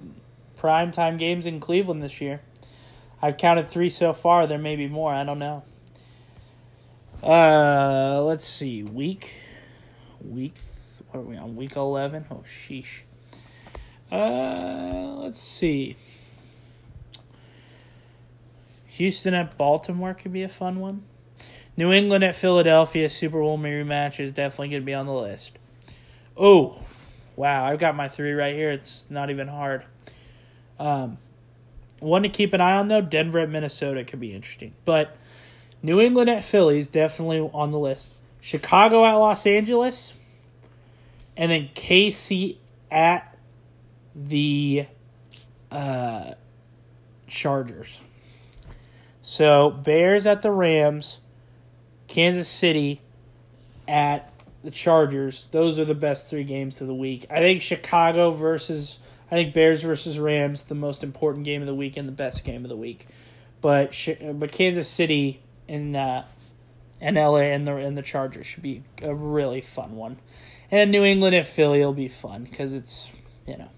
prime 0.56 0.92
time 0.92 1.18
games 1.18 1.46
in 1.46 1.60
Cleveland 1.60 2.02
this 2.02 2.20
year. 2.20 2.42
I've 3.22 3.38
counted 3.38 3.70
3 3.70 3.90
so 3.90 4.14
far. 4.14 4.48
There 4.48 4.58
may 4.58 4.76
be 4.76 4.88
more. 4.88 5.14
I 5.14 5.24
don't 5.24 5.40
know. 5.40 5.64
Uh, 7.24 8.22
let's 8.24 8.46
see. 8.46 8.84
Week 8.84 9.32
week 10.22 10.56
what 11.12 11.22
are 11.22 11.24
we 11.24 11.38
on? 11.38 11.56
Week 11.56 11.76
11. 11.76 12.26
Oh, 12.32 12.44
sheesh. 12.46 13.02
Uh, 14.12 15.16
let's 15.22 15.42
see. 15.42 15.98
Houston 18.98 19.36
at 19.36 19.58
Baltimore 19.58 20.16
could 20.16 20.34
be 20.34 20.42
a 20.42 20.50
fun 20.50 20.80
one. 20.80 21.04
New 21.76 21.92
England 21.92 22.24
at 22.24 22.36
Philadelphia 22.36 23.10
Super 23.10 23.40
Bowl 23.40 23.60
rematch 23.60 24.20
is 24.20 24.32
definitely 24.32 24.70
going 24.70 24.82
to 24.82 24.86
be 24.86 24.94
on 24.96 25.06
the 25.06 25.14
list. 25.14 25.60
Oh, 26.36 26.84
wow! 27.36 27.66
I've 27.66 27.78
got 27.78 27.96
my 27.96 28.08
three 28.08 28.32
right 28.34 28.56
here. 28.56 28.72
It's 28.72 29.06
not 29.10 29.30
even 29.30 29.48
hard. 29.48 29.84
Um, 30.80 31.20
one 32.00 32.24
to 32.24 32.30
keep 32.30 32.54
an 32.54 32.62
eye 32.62 32.76
on 32.76 32.88
though: 32.88 33.02
Denver 33.02 33.38
at 33.40 33.50
Minnesota 33.50 34.04
could 34.04 34.20
be 34.20 34.34
interesting, 34.34 34.74
but 34.84 35.16
New 35.84 36.02
England 36.02 36.32
at 36.32 36.44
Philly 36.44 36.80
is 36.80 36.88
definitely 36.88 37.40
on 37.54 37.72
the 37.72 37.80
list. 37.80 38.14
Chicago 38.42 39.06
at 39.06 39.14
Los 39.14 39.46
Angeles, 39.46 40.14
and 41.36 41.52
then 41.52 41.70
KC 41.76 42.58
at 42.90 43.38
the 44.16 44.88
uh, 45.70 46.32
Chargers. 47.28 48.02
So 49.28 49.72
Bears 49.72 50.26
at 50.26 50.42
the 50.42 50.52
Rams, 50.52 51.20
Kansas 52.08 52.48
City 52.48 53.02
at 53.86 54.32
the 54.64 54.72
Chargers. 54.72 55.50
Those 55.52 55.78
are 55.78 55.84
the 55.84 55.94
best 55.94 56.30
three 56.30 56.46
games 56.46 56.80
of 56.80 56.88
the 56.88 56.94
week. 56.94 57.26
I 57.30 57.40
think 57.40 57.62
Chicago 57.62 58.32
versus 58.32 59.00
I 59.30 59.36
think 59.36 59.54
Bears 59.54 59.84
versus 59.84 60.18
Rams 60.18 60.64
the 60.64 60.76
most 60.76 61.04
important 61.04 61.44
game 61.44 61.60
of 61.60 61.68
the 61.68 61.76
week 61.76 61.98
and 61.98 62.08
the 62.08 62.14
best 62.14 62.46
game 62.46 62.64
of 62.64 62.70
the 62.70 62.78
week. 62.78 63.06
But 63.60 63.94
but 64.32 64.54
Kansas 64.54 64.88
City 64.88 65.42
and 65.68 65.98
uh, 65.98 66.24
and 67.02 67.18
LA 67.18 67.40
and 67.40 67.68
the 67.68 67.76
and 67.76 67.98
the 67.98 68.02
Chargers 68.04 68.48
should 68.48 68.64
be 68.64 68.84
a 69.02 69.14
really 69.14 69.60
fun 69.60 69.98
one. 69.98 70.20
And 70.72 70.90
New 70.90 71.04
England 71.04 71.36
at 71.36 71.46
Philly 71.46 71.82
will 71.82 71.92
be 71.92 72.08
fun 72.08 72.46
because 72.46 72.74
it's 72.74 73.12
you 73.46 73.58
know 73.58 73.72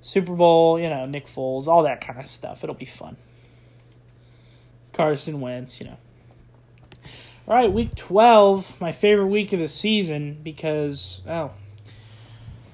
Super 0.00 0.34
Bowl, 0.34 0.80
you 0.80 0.88
know, 0.88 1.04
Nick 1.04 1.26
Foles, 1.26 1.66
all 1.66 1.82
that 1.82 2.00
kind 2.00 2.18
of 2.18 2.26
stuff. 2.26 2.64
It'll 2.64 2.74
be 2.74 2.86
fun. 2.86 3.18
Carson 4.92 5.40
Wentz, 5.40 5.80
you 5.80 5.86
know. 5.86 5.96
All 7.48 7.54
right, 7.54 7.72
week 7.72 7.94
12, 7.96 8.80
my 8.80 8.92
favorite 8.92 9.26
week 9.26 9.52
of 9.52 9.58
the 9.58 9.68
season 9.68 10.38
because, 10.42 11.22
oh, 11.28 11.50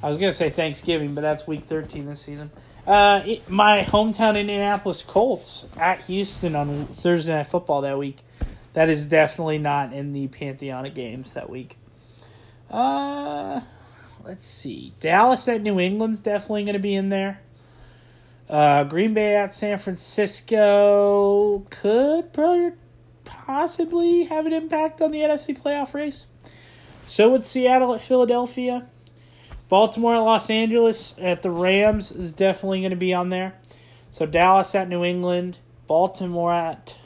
I 0.02 0.08
was 0.08 0.18
going 0.18 0.30
to 0.30 0.36
say 0.36 0.50
Thanksgiving, 0.50 1.14
but 1.14 1.22
that's 1.22 1.46
week 1.46 1.64
13 1.64 2.04
this 2.04 2.20
season. 2.20 2.50
Uh, 2.86 3.22
it, 3.26 3.48
my 3.48 3.82
hometown 3.82 4.38
Indianapolis 4.38 5.02
Colts 5.02 5.66
at 5.76 6.02
Houston 6.02 6.54
on 6.54 6.86
Thursday 6.86 7.34
Night 7.34 7.46
Football 7.46 7.80
that 7.82 7.98
week. 7.98 8.18
That 8.74 8.88
is 8.88 9.06
definitely 9.06 9.58
not 9.58 9.92
in 9.92 10.12
the 10.12 10.28
Pantheon 10.28 10.86
of 10.86 10.94
games 10.94 11.32
that 11.32 11.50
week. 11.50 11.76
Uh, 12.70 13.62
let's 14.24 14.46
see. 14.46 14.92
Dallas 15.00 15.48
at 15.48 15.62
New 15.62 15.80
England's 15.80 16.20
definitely 16.20 16.64
going 16.64 16.74
to 16.74 16.78
be 16.78 16.94
in 16.94 17.08
there. 17.08 17.40
Uh, 18.48 18.84
Green 18.84 19.12
Bay 19.12 19.36
at 19.36 19.54
San 19.54 19.76
Francisco 19.78 21.66
could 21.70 22.32
possibly 23.24 24.24
have 24.24 24.46
an 24.46 24.52
impact 24.54 25.02
on 25.02 25.10
the 25.10 25.20
NFC 25.20 25.58
playoff 25.58 25.92
race. 25.92 26.26
So 27.06 27.30
would 27.30 27.44
Seattle 27.44 27.94
at 27.94 28.00
Philadelphia. 28.00 28.86
Baltimore 29.68 30.14
at 30.14 30.20
Los 30.20 30.48
Angeles 30.48 31.14
at 31.18 31.42
the 31.42 31.50
Rams 31.50 32.10
is 32.10 32.32
definitely 32.32 32.80
going 32.80 32.90
to 32.90 32.96
be 32.96 33.12
on 33.12 33.28
there. 33.28 33.54
So 34.10 34.24
Dallas 34.24 34.74
at 34.74 34.88
New 34.88 35.04
England, 35.04 35.58
Baltimore 35.86 36.52
at 36.52 36.96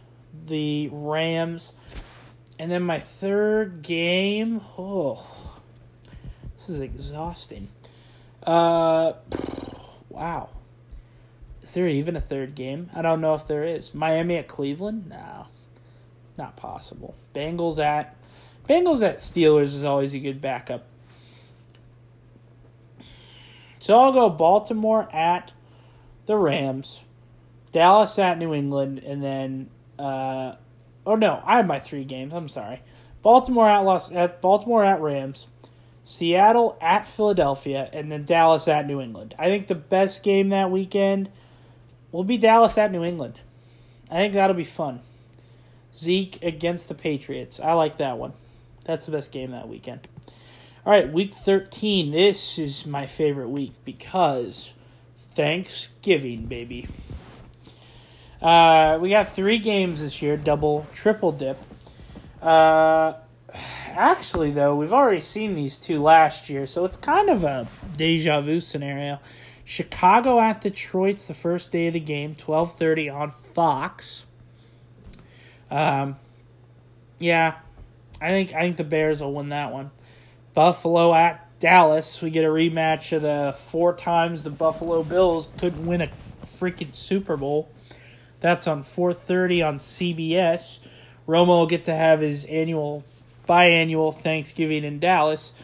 the 0.47 0.88
Rams. 0.93 1.72
And 2.59 2.70
then 2.70 2.82
my 2.82 3.01
third 3.01 3.82
game, 3.82 4.61
oh, 4.78 5.26
This 6.57 6.68
is 6.68 6.78
exhausting. 6.78 7.68
Uh, 8.45 9.14
wow. 10.09 10.49
Is 11.62 11.74
there 11.74 11.86
even 11.86 12.16
a 12.16 12.20
third 12.20 12.54
game? 12.54 12.90
I 12.94 13.02
don't 13.02 13.20
know 13.20 13.34
if 13.34 13.46
there 13.46 13.64
is. 13.64 13.94
Miami 13.94 14.36
at 14.36 14.48
Cleveland? 14.48 15.08
No, 15.08 15.46
not 16.36 16.56
possible. 16.56 17.14
Bengals 17.34 17.78
at 17.78 18.16
Bengals 18.68 19.02
at 19.02 19.18
Steelers 19.18 19.74
is 19.74 19.84
always 19.84 20.14
a 20.14 20.18
good 20.18 20.40
backup. 20.40 20.86
So 23.78 23.98
I'll 23.98 24.12
go 24.12 24.30
Baltimore 24.30 25.08
at 25.12 25.52
the 26.26 26.36
Rams, 26.36 27.00
Dallas 27.72 28.18
at 28.18 28.38
New 28.38 28.54
England, 28.54 29.00
and 29.04 29.22
then 29.22 29.70
uh, 29.98 30.56
oh 31.06 31.16
no, 31.16 31.42
I 31.44 31.56
have 31.56 31.66
my 31.66 31.78
three 31.78 32.04
games. 32.04 32.34
I'm 32.34 32.48
sorry. 32.48 32.82
Baltimore 33.22 33.68
at 33.68 33.80
Los 33.80 34.10
at 34.12 34.40
Baltimore 34.40 34.84
at 34.84 35.00
Rams, 35.00 35.46
Seattle 36.04 36.76
at 36.80 37.06
Philadelphia, 37.06 37.88
and 37.92 38.10
then 38.10 38.24
Dallas 38.24 38.66
at 38.68 38.86
New 38.86 39.00
England. 39.00 39.34
I 39.38 39.46
think 39.46 39.66
the 39.66 39.74
best 39.74 40.22
game 40.22 40.48
that 40.50 40.70
weekend 40.70 41.30
will 42.12 42.24
be 42.24 42.36
Dallas 42.36 42.78
at 42.78 42.92
New 42.92 43.02
England. 43.02 43.40
I 44.10 44.16
think 44.16 44.34
that'll 44.34 44.54
be 44.54 44.64
fun. 44.64 45.00
Zeke 45.94 46.42
against 46.42 46.88
the 46.88 46.94
Patriots. 46.94 47.58
I 47.58 47.72
like 47.72 47.96
that 47.96 48.18
one. 48.18 48.34
That's 48.84 49.06
the 49.06 49.12
best 49.12 49.32
game 49.32 49.50
that 49.50 49.68
weekend. 49.68 50.06
All 50.84 50.92
right, 50.92 51.10
week 51.10 51.34
13. 51.34 52.10
This 52.10 52.58
is 52.58 52.86
my 52.86 53.06
favorite 53.06 53.48
week 53.48 53.72
because 53.84 54.72
Thanksgiving, 55.34 56.46
baby. 56.46 56.88
Uh, 58.40 58.98
we 59.00 59.10
got 59.10 59.28
three 59.28 59.58
games 59.58 60.00
this 60.00 60.20
year, 60.20 60.36
double, 60.36 60.86
triple 60.92 61.30
dip. 61.30 61.56
Uh, 62.40 63.14
actually, 63.90 64.50
though, 64.50 64.74
we've 64.74 64.92
already 64.92 65.20
seen 65.20 65.54
these 65.54 65.78
two 65.78 66.02
last 66.02 66.50
year, 66.50 66.66
so 66.66 66.84
it's 66.84 66.96
kind 66.96 67.30
of 67.30 67.44
a 67.44 67.68
deja 67.96 68.40
vu 68.40 68.58
scenario. 68.58 69.20
Chicago 69.72 70.38
at 70.38 70.60
Detroit's 70.60 71.24
the 71.24 71.32
first 71.32 71.72
day 71.72 71.86
of 71.86 71.94
the 71.94 72.00
game, 72.00 72.34
twelve 72.34 72.76
thirty 72.76 73.08
on 73.08 73.30
Fox. 73.30 74.26
Um, 75.70 76.16
yeah, 77.18 77.54
I 78.20 78.28
think 78.28 78.52
I 78.52 78.60
think 78.60 78.76
the 78.76 78.84
Bears 78.84 79.22
will 79.22 79.32
win 79.32 79.48
that 79.48 79.72
one. 79.72 79.90
Buffalo 80.52 81.14
at 81.14 81.58
Dallas, 81.58 82.20
we 82.20 82.28
get 82.28 82.44
a 82.44 82.48
rematch 82.48 83.16
of 83.16 83.22
the 83.22 83.56
four 83.56 83.94
times 83.94 84.42
the 84.42 84.50
Buffalo 84.50 85.02
Bills 85.02 85.50
couldn't 85.56 85.86
win 85.86 86.02
a 86.02 86.10
freaking 86.44 86.94
Super 86.94 87.38
Bowl. 87.38 87.70
That's 88.40 88.66
on 88.66 88.82
4:30 88.82 89.66
on 89.66 89.78
CBS. 89.78 90.80
Romo 91.26 91.46
will 91.46 91.66
get 91.66 91.86
to 91.86 91.94
have 91.94 92.20
his 92.20 92.44
annual 92.44 93.04
biannual 93.48 94.14
Thanksgiving 94.14 94.84
in 94.84 94.98
Dallas. 94.98 95.54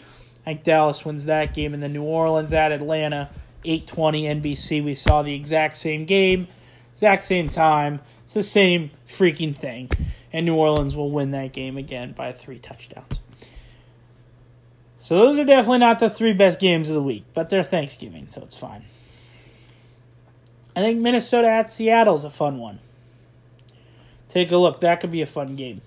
I 0.46 0.54
think 0.54 0.62
Dallas 0.62 1.04
wins 1.04 1.26
that 1.26 1.52
game 1.52 1.74
and 1.74 1.82
then 1.82 1.92
New 1.92 2.04
Orleans 2.04 2.54
at 2.54 2.72
Atlanta, 2.72 3.28
8:20 3.64 4.24
NBC. 4.24 4.80
We 4.82 4.94
saw 4.94 5.22
the 5.22 5.34
exact 5.34 5.76
same 5.76 6.04
game, 6.04 6.48
exact 6.94 7.24
same 7.24 7.48
time. 7.48 8.00
It's 8.24 8.34
the 8.34 8.42
same 8.42 8.90
freaking 9.06 9.56
thing. 9.56 9.90
And 10.32 10.44
New 10.44 10.56
Orleans 10.56 10.94
will 10.94 11.10
win 11.10 11.30
that 11.30 11.52
game 11.52 11.76
again 11.78 12.12
by 12.12 12.32
3 12.32 12.58
touchdowns. 12.58 13.20
So 15.00 15.16
those 15.16 15.38
are 15.38 15.44
definitely 15.44 15.78
not 15.78 16.00
the 16.00 16.10
three 16.10 16.34
best 16.34 16.58
games 16.58 16.90
of 16.90 16.94
the 16.94 17.02
week, 17.02 17.24
but 17.32 17.48
they're 17.48 17.62
Thanksgiving, 17.62 18.26
so 18.28 18.42
it's 18.42 18.58
fine. 18.58 18.84
I 20.76 20.80
think 20.80 21.00
Minnesota 21.00 21.48
at 21.48 21.70
Seattle 21.70 22.16
is 22.16 22.24
a 22.24 22.30
fun 22.30 22.58
one. 22.58 22.80
Take 24.28 24.52
a 24.52 24.58
look. 24.58 24.80
That 24.80 25.00
could 25.00 25.10
be 25.10 25.22
a 25.22 25.26
fun 25.26 25.56
game. 25.56 25.80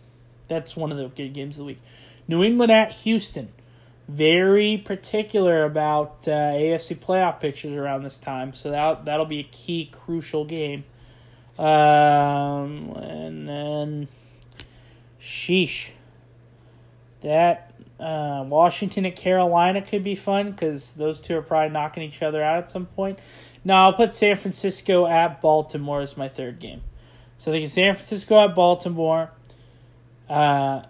That's 0.48 0.76
one 0.76 0.92
of 0.92 0.98
the 0.98 1.08
good 1.08 1.34
games 1.34 1.56
of 1.56 1.60
the 1.60 1.66
week. 1.66 1.82
New 2.28 2.44
England 2.44 2.72
at 2.72 2.92
Houston. 2.92 3.50
Very 4.12 4.78
particular 4.78 5.64
about 5.64 6.28
uh, 6.28 6.32
AFC 6.32 6.98
playoff 6.98 7.40
pictures 7.40 7.78
around 7.78 8.04
this 8.04 8.18
time, 8.18 8.54
so 8.54 8.72
that 8.72 9.06
that'll 9.06 9.26
be 9.26 9.40
a 9.40 9.44
key, 9.44 9.90
crucial 9.92 10.44
game. 10.44 10.84
Um, 11.58 12.92
and 12.98 13.48
then, 13.48 14.08
sheesh, 15.22 15.92
that 17.22 17.74
uh, 18.00 18.46
Washington 18.48 19.06
at 19.06 19.16
Carolina 19.16 19.82
could 19.82 20.04
be 20.04 20.16
fun 20.16 20.52
because 20.52 20.94
those 20.94 21.20
two 21.20 21.38
are 21.38 21.42
probably 21.42 21.70
knocking 21.70 22.04
each 22.04 22.22
other 22.22 22.44
out 22.44 22.58
at 22.58 22.72
some 22.72 22.88
point. 22.88 23.20
No, 23.64 23.76
I'll 23.76 23.94
put 23.94 24.14
San 24.14 24.36
Francisco 24.38 25.06
at 25.06 25.40
Baltimore 25.40 26.02
as 26.02 26.18
my 26.18 26.28
third 26.28 26.60
game. 26.60 26.82
So 27.38 27.52
I 27.52 27.56
think 27.60 27.70
San 27.70 27.94
Francisco 27.94 28.44
at 28.44 28.56
Baltimore, 28.56 29.32
uh, 30.30 30.84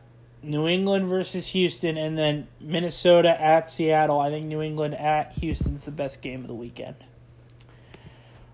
New 0.43 0.67
England 0.67 1.07
versus 1.07 1.47
Houston, 1.49 1.97
and 1.97 2.17
then 2.17 2.47
Minnesota 2.59 3.39
at 3.39 3.69
Seattle. 3.69 4.19
I 4.19 4.29
think 4.29 4.47
New 4.47 4.61
England 4.61 4.95
at 4.95 5.33
Houston 5.33 5.75
is 5.75 5.85
the 5.85 5.91
best 5.91 6.21
game 6.21 6.41
of 6.41 6.47
the 6.47 6.53
weekend. 6.53 6.95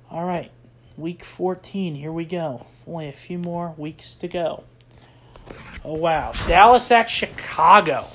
All 0.09 0.25
right, 0.25 0.51
week 0.97 1.23
14, 1.23 1.95
here 1.95 2.11
we 2.11 2.25
go. 2.25 2.65
Only 2.85 3.07
a 3.09 3.13
few 3.13 3.37
more 3.37 3.73
weeks 3.77 4.15
to 4.15 4.27
go. 4.27 4.63
Oh, 5.83 5.93
wow. 5.93 6.33
Dallas 6.47 6.91
at 6.91 7.09
Chicago. 7.09 8.05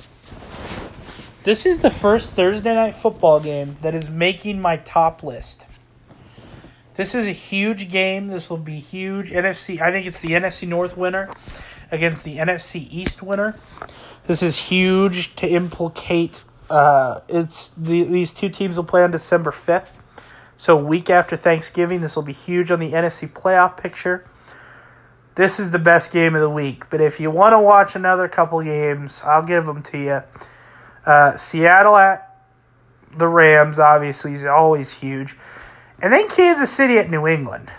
This 1.44 1.66
is 1.66 1.78
the 1.78 1.90
first 1.90 2.32
Thursday 2.32 2.74
night 2.74 2.94
football 2.94 3.40
game 3.40 3.76
that 3.80 3.94
is 3.94 4.08
making 4.08 4.60
my 4.60 4.76
top 4.76 5.22
list. 5.22 5.66
This 6.94 7.14
is 7.14 7.26
a 7.26 7.32
huge 7.32 7.90
game. 7.90 8.28
This 8.28 8.50
will 8.50 8.58
be 8.58 8.78
huge. 8.78 9.30
NFC, 9.30 9.80
I 9.80 9.90
think 9.90 10.06
it's 10.06 10.20
the 10.20 10.28
NFC 10.28 10.68
North 10.68 10.96
winner 10.96 11.30
against 11.92 12.24
the 12.24 12.38
NFC 12.38 12.88
East 12.90 13.22
winner. 13.22 13.54
This 14.26 14.42
is 14.42 14.58
huge 14.58 15.36
to 15.36 15.46
implicate. 15.46 16.42
Uh, 16.68 17.20
it's 17.28 17.70
the, 17.76 18.02
these 18.04 18.32
two 18.32 18.48
teams 18.48 18.76
will 18.76 18.84
play 18.84 19.04
on 19.04 19.10
December 19.10 19.52
fifth, 19.52 19.92
so 20.56 20.76
week 20.76 21.10
after 21.10 21.36
Thanksgiving. 21.36 22.00
This 22.00 22.16
will 22.16 22.22
be 22.22 22.32
huge 22.32 22.70
on 22.70 22.80
the 22.80 22.92
NFC 22.92 23.28
playoff 23.28 23.76
picture. 23.76 24.24
This 25.34 25.60
is 25.60 25.70
the 25.70 25.78
best 25.78 26.12
game 26.12 26.34
of 26.34 26.40
the 26.40 26.50
week. 26.50 26.88
But 26.90 27.00
if 27.00 27.20
you 27.20 27.30
want 27.30 27.52
to 27.52 27.60
watch 27.60 27.94
another 27.94 28.26
couple 28.28 28.62
games, 28.62 29.22
I'll 29.24 29.42
give 29.42 29.66
them 29.66 29.82
to 29.84 29.98
you. 29.98 30.22
Uh, 31.06 31.36
Seattle 31.36 31.96
at 31.96 32.38
the 33.16 33.28
Rams, 33.28 33.78
obviously, 33.78 34.34
is 34.34 34.44
always 34.44 34.90
huge. 34.90 35.36
And 36.00 36.12
then 36.12 36.28
Kansas 36.28 36.70
City 36.70 36.98
at 36.98 37.10
New 37.10 37.26
England. 37.26 37.70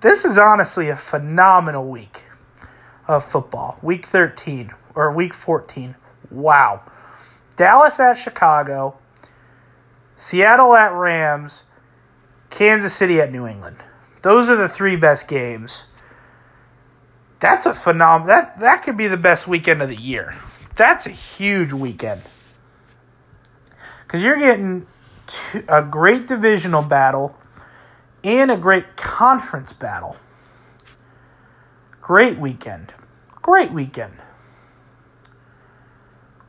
This 0.00 0.24
is 0.24 0.38
honestly 0.38 0.90
a 0.90 0.96
phenomenal 0.96 1.88
week 1.88 2.24
of 3.06 3.24
football. 3.24 3.78
Week 3.82 4.06
13 4.06 4.72
or 4.94 5.12
week 5.12 5.34
14. 5.34 5.94
Wow. 6.30 6.82
Dallas 7.56 8.00
at 8.00 8.14
Chicago, 8.14 8.98
Seattle 10.16 10.74
at 10.74 10.92
Rams, 10.92 11.64
Kansas 12.50 12.94
City 12.94 13.20
at 13.20 13.32
New 13.32 13.46
England. 13.46 13.76
Those 14.22 14.48
are 14.48 14.56
the 14.56 14.68
three 14.68 14.96
best 14.96 15.28
games. 15.28 15.84
That's 17.40 17.66
a 17.66 17.74
phenomenal 17.74 18.28
that 18.28 18.60
that 18.60 18.82
could 18.82 18.96
be 18.96 19.06
the 19.06 19.16
best 19.16 19.46
weekend 19.46 19.82
of 19.82 19.88
the 19.88 20.00
year. 20.00 20.34
That's 20.76 21.06
a 21.06 21.10
huge 21.10 21.72
weekend 21.72 22.22
because 24.02 24.24
you're 24.24 24.38
getting 24.38 24.86
a 25.68 25.82
great 25.82 26.26
divisional 26.26 26.82
battle 26.82 27.36
and 28.22 28.50
a 28.50 28.56
great 28.56 28.96
conference 28.96 29.72
battle. 29.72 30.16
Great 32.04 32.36
weekend. 32.36 32.92
Great 33.40 33.70
weekend. 33.70 34.12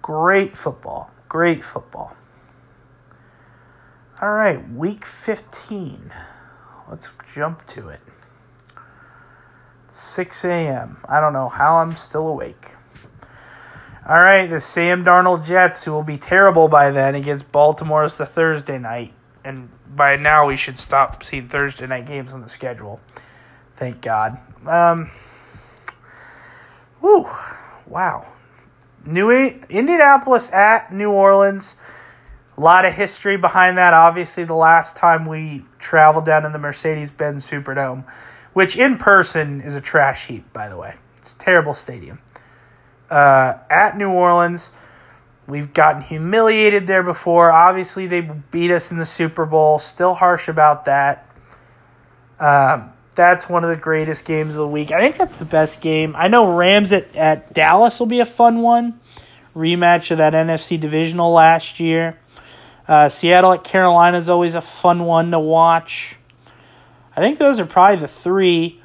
Great 0.01 0.57
football. 0.57 1.11
Great 1.29 1.63
football. 1.63 2.13
All 4.21 4.33
right, 4.33 4.69
week 4.69 5.05
15. 5.05 6.11
Let's 6.89 7.07
jump 7.33 7.65
to 7.67 7.87
it. 7.87 8.01
6 9.87 10.43
a.m. 10.43 10.97
I 11.07 11.21
don't 11.21 11.31
know 11.31 11.47
how 11.47 11.77
I'm 11.77 11.93
still 11.93 12.27
awake. 12.27 12.71
All 14.09 14.19
right, 14.19 14.47
the 14.47 14.59
Sam 14.59 15.05
Darnold 15.05 15.45
Jets, 15.45 15.85
who 15.85 15.93
will 15.93 16.03
be 16.03 16.17
terrible 16.17 16.67
by 16.67 16.91
then 16.91 17.15
against 17.15 17.49
Baltimore, 17.53 18.03
is 18.03 18.17
the 18.17 18.25
Thursday 18.25 18.77
night. 18.77 19.13
And 19.45 19.69
by 19.95 20.17
now, 20.17 20.47
we 20.47 20.57
should 20.57 20.77
stop 20.77 21.23
seeing 21.23 21.47
Thursday 21.47 21.87
night 21.87 22.07
games 22.07 22.33
on 22.33 22.41
the 22.41 22.49
schedule. 22.49 22.99
Thank 23.77 24.01
God. 24.01 24.37
Um, 24.67 25.11
whew, 27.05 27.27
wow. 27.85 28.25
New 29.05 29.29
Indianapolis 29.29 30.51
at 30.51 30.91
New 30.91 31.11
Orleans. 31.11 31.75
A 32.57 32.61
lot 32.61 32.85
of 32.85 32.93
history 32.93 33.37
behind 33.37 33.77
that. 33.77 33.93
Obviously, 33.93 34.43
the 34.43 34.55
last 34.55 34.97
time 34.97 35.25
we 35.25 35.63
traveled 35.77 36.25
down 36.25 36.45
in 36.45 36.51
the 36.51 36.57
Mercedes 36.57 37.11
Benz 37.11 37.47
Superdome, 37.47 38.05
which 38.53 38.75
in 38.75 38.97
person 38.97 39.61
is 39.61 39.75
a 39.75 39.81
trash 39.81 40.25
heap, 40.25 40.51
by 40.51 40.67
the 40.67 40.77
way. 40.77 40.95
It's 41.17 41.33
a 41.33 41.37
terrible 41.37 41.75
stadium 41.75 42.19
uh, 43.11 43.53
at 43.69 43.97
New 43.97 44.09
Orleans. 44.09 44.71
We've 45.47 45.71
gotten 45.73 46.01
humiliated 46.01 46.87
there 46.87 47.03
before. 47.03 47.51
Obviously, 47.51 48.07
they 48.07 48.21
beat 48.21 48.71
us 48.71 48.89
in 48.89 48.97
the 48.97 49.05
Super 49.05 49.45
Bowl. 49.45 49.77
Still 49.77 50.15
harsh 50.15 50.47
about 50.47 50.85
that. 50.85 51.29
Um, 52.39 52.93
that's 53.15 53.49
one 53.49 53.63
of 53.63 53.69
the 53.69 53.77
greatest 53.77 54.25
games 54.25 54.55
of 54.55 54.59
the 54.59 54.67
week. 54.67 54.91
I 54.91 54.99
think 54.99 55.17
that's 55.17 55.37
the 55.37 55.45
best 55.45 55.81
game. 55.81 56.15
I 56.15 56.27
know 56.27 56.53
Rams 56.53 56.91
at, 56.91 57.15
at 57.15 57.53
Dallas 57.53 57.99
will 57.99 58.07
be 58.07 58.19
a 58.19 58.25
fun 58.25 58.61
one. 58.61 58.99
Rematch 59.55 60.11
of 60.11 60.17
that 60.17 60.33
NFC 60.33 60.79
divisional 60.79 61.31
last 61.31 61.79
year. 61.79 62.19
Uh, 62.87 63.09
Seattle 63.09 63.53
at 63.53 63.63
Carolina 63.63 64.17
is 64.17 64.29
always 64.29 64.53
a 64.53 64.61
fun 64.61 65.05
one 65.05 65.31
to 65.31 65.39
watch. 65.39 66.17
I 67.15 67.21
think 67.21 67.39
those 67.39 67.59
are 67.59 67.65
probably 67.65 68.01
the 68.01 68.07
three 68.07 68.81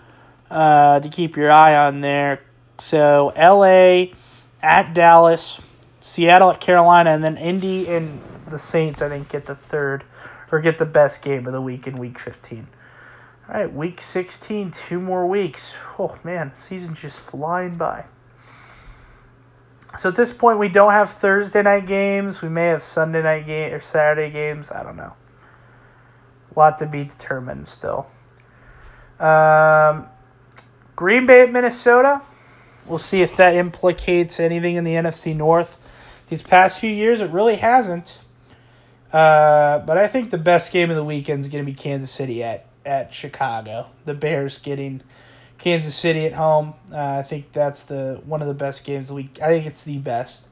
uh, 0.51 1.01
to 1.01 1.09
keep 1.09 1.37
your 1.37 1.51
eye 1.51 1.74
on 1.74 2.01
there. 2.01 2.41
So 2.78 3.33
LA 3.37 4.14
at 4.62 4.95
Dallas, 4.95 5.61
Seattle 6.01 6.51
at 6.53 6.61
Carolina, 6.61 7.11
and 7.11 7.22
then 7.22 7.37
Indy 7.37 7.89
and 7.89 8.20
the 8.49 8.59
Saints, 8.59 9.03
I 9.03 9.09
think, 9.09 9.28
get 9.28 9.47
the 9.47 9.55
third 9.55 10.05
or 10.51 10.61
get 10.61 10.78
the 10.78 10.87
best 10.87 11.20
game 11.22 11.47
of 11.47 11.53
the 11.53 11.61
week 11.61 11.87
in 11.87 11.99
week 11.99 12.18
15. 12.18 12.68
All 13.51 13.57
right, 13.57 13.72
week 13.72 14.01
16, 14.01 14.70
two 14.70 15.01
more 15.01 15.26
weeks. 15.26 15.74
Oh, 15.98 16.16
man, 16.22 16.53
season's 16.57 17.01
just 17.01 17.18
flying 17.18 17.74
by. 17.74 18.05
So 19.98 20.11
at 20.11 20.14
this 20.14 20.32
point, 20.32 20.61
we 20.61 20.68
don't 20.68 20.92
have 20.92 21.11
Thursday 21.11 21.64
night 21.64 21.84
games. 21.84 22.42
We 22.42 22.48
may 22.48 22.68
have 22.68 22.84
Sunday 22.84 23.24
night 23.24 23.46
game 23.46 23.74
or 23.74 23.80
Saturday 23.80 24.30
games. 24.30 24.70
I 24.70 24.84
don't 24.84 24.96
know. 24.96 25.14
A 26.55 26.59
lot 26.59 26.78
to 26.78 26.86
be 26.86 27.03
determined 27.03 27.66
still. 27.66 28.07
Um, 29.18 30.07
Green 30.94 31.26
Bay 31.26 31.40
at 31.40 31.51
Minnesota. 31.51 32.22
We'll 32.86 32.98
see 32.98 33.20
if 33.20 33.36
that 33.36 33.57
implicates 33.57 34.38
anything 34.38 34.76
in 34.76 34.84
the 34.84 34.94
NFC 34.94 35.34
North. 35.34 35.76
These 36.28 36.42
past 36.42 36.78
few 36.78 36.90
years, 36.92 37.20
it 37.20 37.30
really 37.30 37.57
hasn't. 37.57 38.20
Uh, 39.12 39.80
but 39.80 39.98
I 39.98 40.07
think 40.07 40.30
the 40.30 40.38
best 40.38 40.72
game 40.72 40.88
of 40.88 40.94
the 40.94 41.03
weekend 41.03 41.40
is 41.40 41.48
going 41.48 41.66
to 41.66 41.68
be 41.68 41.76
Kansas 41.76 42.12
City 42.12 42.44
at, 42.44 42.66
at 42.85 43.14
Chicago. 43.14 43.91
The 44.05 44.14
Bears 44.14 44.59
getting 44.59 45.03
Kansas 45.59 45.95
City 45.95 46.26
at 46.26 46.33
home. 46.33 46.74
Uh, 46.93 47.18
I 47.18 47.22
think 47.22 47.53
that's 47.53 47.85
the 47.85 48.20
one 48.24 48.41
of 48.41 48.49
the 48.49 48.55
best 48.55 48.85
games 48.85 49.05
of 49.05 49.09
the 49.09 49.22
week. 49.22 49.41
I 49.43 49.49
think 49.49 49.66
it's 49.66 49.85
the 49.85 49.99
best. 49.99 50.47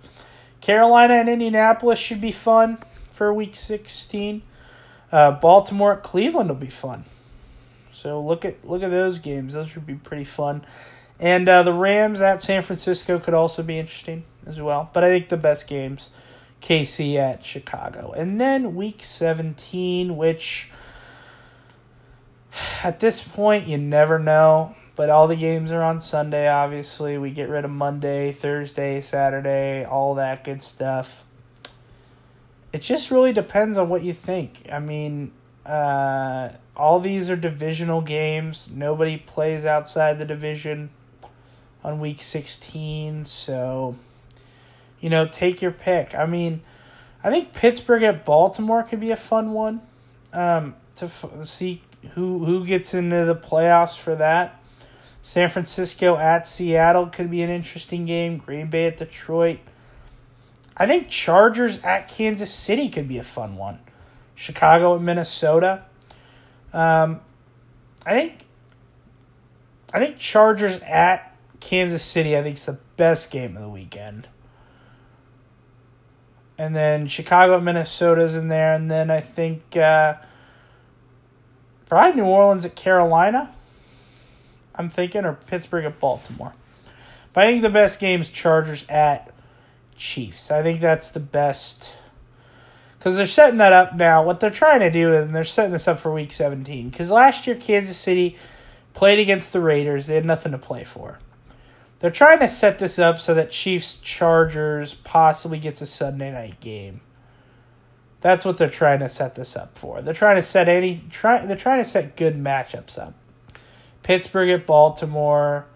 Carolina 0.60 1.14
and 1.14 1.28
Indianapolis 1.28 1.98
should 1.98 2.20
be 2.20 2.32
fun 2.32 2.78
for 3.10 3.32
week 3.32 3.56
16. 3.56 4.42
Uh, 5.10 5.30
Baltimore 5.32 5.94
at 5.94 6.02
Cleveland 6.02 6.50
will 6.50 6.56
be 6.56 6.68
fun. 6.68 7.04
So 7.92 8.20
look 8.20 8.44
at 8.44 8.64
look 8.68 8.82
at 8.82 8.90
those 8.90 9.18
games. 9.18 9.54
Those 9.54 9.70
should 9.70 9.86
be 9.86 9.94
pretty 9.94 10.24
fun. 10.24 10.64
And 11.18 11.48
uh, 11.48 11.62
the 11.62 11.72
Rams 11.72 12.20
at 12.20 12.42
San 12.42 12.62
Francisco 12.62 13.18
could 13.18 13.34
also 13.34 13.62
be 13.62 13.78
interesting 13.78 14.24
as 14.46 14.60
well. 14.60 14.90
But 14.92 15.02
I 15.02 15.08
think 15.08 15.30
the 15.30 15.36
best 15.36 15.66
games, 15.66 16.10
KC 16.62 17.16
at 17.16 17.44
Chicago. 17.44 18.12
And 18.12 18.40
then 18.40 18.76
week 18.76 19.02
17, 19.02 20.16
which 20.16 20.70
at 22.82 23.00
this 23.00 23.20
point 23.20 23.66
you 23.66 23.78
never 23.78 24.18
know. 24.18 24.74
But 24.98 25.10
all 25.10 25.28
the 25.28 25.36
games 25.36 25.70
are 25.70 25.80
on 25.80 26.00
Sunday, 26.00 26.48
obviously. 26.48 27.18
We 27.18 27.30
get 27.30 27.48
rid 27.48 27.64
of 27.64 27.70
Monday, 27.70 28.32
Thursday, 28.32 29.00
Saturday, 29.00 29.84
all 29.84 30.16
that 30.16 30.42
good 30.42 30.60
stuff. 30.60 31.22
It 32.72 32.82
just 32.82 33.12
really 33.12 33.32
depends 33.32 33.78
on 33.78 33.88
what 33.88 34.02
you 34.02 34.12
think. 34.12 34.66
I 34.72 34.80
mean, 34.80 35.30
uh, 35.64 36.48
all 36.76 36.98
these 36.98 37.30
are 37.30 37.36
divisional 37.36 38.00
games. 38.00 38.70
Nobody 38.74 39.18
plays 39.18 39.64
outside 39.64 40.18
the 40.18 40.24
division 40.24 40.90
on 41.84 42.00
week 42.00 42.20
16. 42.20 43.24
So, 43.24 43.94
you 45.00 45.10
know, 45.10 45.28
take 45.28 45.62
your 45.62 45.70
pick. 45.70 46.12
I 46.16 46.26
mean, 46.26 46.60
I 47.22 47.30
think 47.30 47.52
Pittsburgh 47.52 48.02
at 48.02 48.24
Baltimore 48.24 48.82
could 48.82 48.98
be 48.98 49.12
a 49.12 49.16
fun 49.16 49.52
one 49.52 49.80
um, 50.32 50.74
to 50.96 51.04
f- 51.04 51.26
see 51.42 51.82
who 52.14 52.44
who 52.44 52.64
gets 52.64 52.94
into 52.94 53.24
the 53.24 53.36
playoffs 53.36 53.98
for 53.98 54.14
that. 54.16 54.60
San 55.22 55.48
Francisco 55.48 56.16
at 56.16 56.46
Seattle 56.46 57.06
could 57.06 57.30
be 57.30 57.42
an 57.42 57.50
interesting 57.50 58.06
game. 58.06 58.38
Green 58.38 58.68
Bay 58.70 58.86
at 58.86 58.96
Detroit. 58.96 59.58
I 60.76 60.86
think 60.86 61.08
Chargers 61.08 61.80
at 61.80 62.08
Kansas 62.08 62.52
City 62.52 62.88
could 62.88 63.08
be 63.08 63.18
a 63.18 63.24
fun 63.24 63.56
one. 63.56 63.80
Chicago 64.34 64.94
and 64.94 65.04
Minnesota. 65.04 65.84
Um, 66.72 67.20
I 68.06 68.12
think 68.12 68.46
I 69.92 69.98
think 69.98 70.18
Chargers 70.18 70.78
at 70.80 71.36
Kansas 71.60 72.02
City. 72.02 72.36
I 72.36 72.42
think 72.42 72.56
it's 72.56 72.66
the 72.66 72.78
best 72.96 73.30
game 73.30 73.56
of 73.56 73.62
the 73.62 73.68
weekend. 73.68 74.28
And 76.56 76.74
then 76.74 77.06
Chicago, 77.06 77.56
at 77.56 77.62
Minnesota's 77.62 78.34
in 78.34 78.48
there, 78.48 78.74
and 78.74 78.90
then 78.90 79.10
I 79.10 79.20
think 79.20 79.76
uh, 79.76 80.14
probably 81.88 82.20
New 82.20 82.26
Orleans 82.26 82.64
at 82.64 82.76
Carolina. 82.76 83.54
I'm 84.74 84.90
thinking, 84.90 85.24
or 85.24 85.34
Pittsburgh 85.34 85.84
at 85.84 85.98
Baltimore. 85.98 86.54
But 87.32 87.44
I 87.44 87.46
think 87.48 87.62
the 87.62 87.70
best 87.70 87.98
game 87.98 88.20
is 88.20 88.28
Chargers 88.28 88.84
at 88.88 89.32
Chiefs. 89.96 90.50
I 90.50 90.62
think 90.62 90.80
that's 90.80 91.10
the 91.10 91.20
best 91.20 91.92
because 92.98 93.16
they're 93.16 93.26
setting 93.26 93.58
that 93.58 93.72
up 93.72 93.94
now. 93.94 94.22
What 94.22 94.40
they're 94.40 94.50
trying 94.50 94.80
to 94.80 94.90
do 94.90 95.12
is 95.12 95.30
they're 95.30 95.44
setting 95.44 95.72
this 95.72 95.88
up 95.88 96.00
for 96.00 96.12
Week 96.12 96.32
17. 96.32 96.90
Because 96.90 97.10
last 97.10 97.46
year 97.46 97.56
Kansas 97.56 97.96
City 97.96 98.36
played 98.92 99.20
against 99.20 99.52
the 99.52 99.60
Raiders, 99.60 100.06
they 100.06 100.16
had 100.16 100.24
nothing 100.24 100.52
to 100.52 100.58
play 100.58 100.84
for. 100.84 101.18
They're 102.00 102.10
trying 102.10 102.40
to 102.40 102.48
set 102.48 102.78
this 102.78 102.98
up 102.98 103.18
so 103.18 103.34
that 103.34 103.50
Chiefs 103.50 103.98
Chargers 103.98 104.94
possibly 104.94 105.58
gets 105.58 105.80
a 105.80 105.86
Sunday 105.86 106.32
night 106.32 106.60
game. 106.60 107.00
That's 108.20 108.44
what 108.44 108.58
they're 108.58 108.68
trying 108.68 108.98
to 109.00 109.08
set 109.08 109.36
this 109.36 109.56
up 109.56 109.78
for. 109.78 110.02
They're 110.02 110.14
trying 110.14 110.36
to 110.36 110.42
set 110.42 110.68
any 110.68 111.02
try 111.10 111.44
they're 111.44 111.56
trying 111.56 111.82
to 111.82 111.88
set 111.88 112.16
good 112.16 112.36
matchups 112.36 112.98
up. 112.98 113.14
Pittsburgh 114.02 114.48
at 114.50 114.66
Baltimore, 114.66 115.66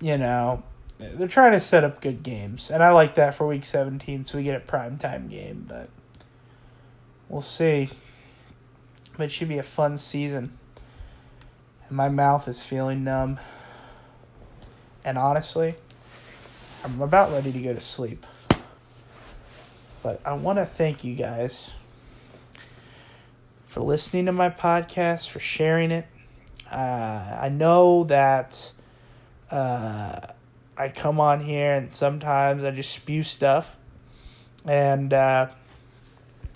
you 0.00 0.18
know, 0.18 0.62
they're 0.98 1.28
trying 1.28 1.52
to 1.52 1.60
set 1.60 1.84
up 1.84 2.00
good 2.00 2.22
games. 2.22 2.70
And 2.70 2.82
I 2.82 2.90
like 2.90 3.14
that 3.16 3.34
for 3.34 3.46
week 3.46 3.64
17 3.64 4.24
so 4.24 4.38
we 4.38 4.44
get 4.44 4.56
a 4.56 4.60
prime 4.60 4.98
time 4.98 5.28
game, 5.28 5.64
but 5.68 5.88
we'll 7.28 7.40
see. 7.40 7.90
But 9.16 9.24
it 9.24 9.32
should 9.32 9.48
be 9.48 9.58
a 9.58 9.62
fun 9.62 9.98
season. 9.98 10.56
And 11.88 11.96
my 11.96 12.08
mouth 12.08 12.46
is 12.46 12.62
feeling 12.62 13.04
numb. 13.04 13.38
And 15.04 15.16
honestly, 15.16 15.76
I'm 16.84 17.00
about 17.00 17.32
ready 17.32 17.52
to 17.52 17.58
go 17.60 17.72
to 17.72 17.80
sleep. 17.80 18.26
But 20.06 20.20
I 20.24 20.34
want 20.34 20.60
to 20.60 20.64
thank 20.64 21.02
you 21.02 21.16
guys 21.16 21.72
for 23.64 23.80
listening 23.80 24.26
to 24.26 24.32
my 24.32 24.48
podcast, 24.48 25.28
for 25.28 25.40
sharing 25.40 25.90
it. 25.90 26.06
Uh, 26.70 27.38
I 27.40 27.48
know 27.48 28.04
that 28.04 28.70
uh, 29.50 30.20
I 30.76 30.88
come 30.90 31.18
on 31.18 31.40
here 31.40 31.74
and 31.74 31.92
sometimes 31.92 32.62
I 32.62 32.70
just 32.70 32.94
spew 32.94 33.24
stuff. 33.24 33.76
And 34.64 35.12
uh, 35.12 35.48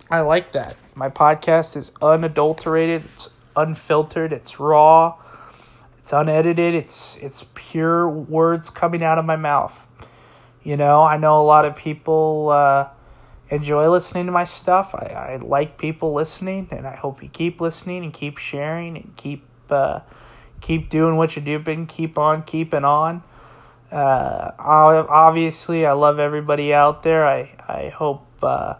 I 0.08 0.20
like 0.20 0.52
that. 0.52 0.76
My 0.94 1.08
podcast 1.08 1.76
is 1.76 1.90
unadulterated, 2.00 3.02
it's 3.04 3.30
unfiltered, 3.56 4.32
it's 4.32 4.60
raw, 4.60 5.16
it's 5.98 6.12
unedited, 6.12 6.72
it's 6.76 7.16
it's 7.16 7.48
pure 7.56 8.08
words 8.08 8.70
coming 8.70 9.02
out 9.02 9.18
of 9.18 9.24
my 9.24 9.34
mouth. 9.34 9.88
You 10.62 10.76
know, 10.76 11.02
I 11.02 11.16
know 11.16 11.42
a 11.42 11.42
lot 11.42 11.64
of 11.64 11.74
people 11.74 12.50
uh, 12.50 12.90
enjoy 13.50 13.88
listening 13.88 14.26
to 14.26 14.32
my 14.32 14.44
stuff. 14.44 14.94
I, 14.94 15.34
I 15.34 15.36
like 15.36 15.78
people 15.78 16.12
listening, 16.12 16.68
and 16.70 16.86
I 16.86 16.96
hope 16.96 17.22
you 17.22 17.28
keep 17.28 17.60
listening 17.60 18.04
and 18.04 18.12
keep 18.12 18.38
sharing 18.38 18.96
and 18.96 19.16
keep 19.16 19.44
uh, 19.70 20.00
keep 20.60 20.88
doing 20.88 21.16
what 21.16 21.36
you're 21.36 21.44
doing. 21.44 21.86
Keep 21.86 22.18
on 22.18 22.42
keeping 22.42 22.84
on. 22.84 23.22
Uh, 23.90 24.52
obviously, 24.58 25.84
I 25.84 25.92
love 25.92 26.18
everybody 26.18 26.72
out 26.72 27.02
there. 27.02 27.26
I 27.26 27.56
I 27.68 27.88
hope 27.88 28.26
uh, 28.42 28.74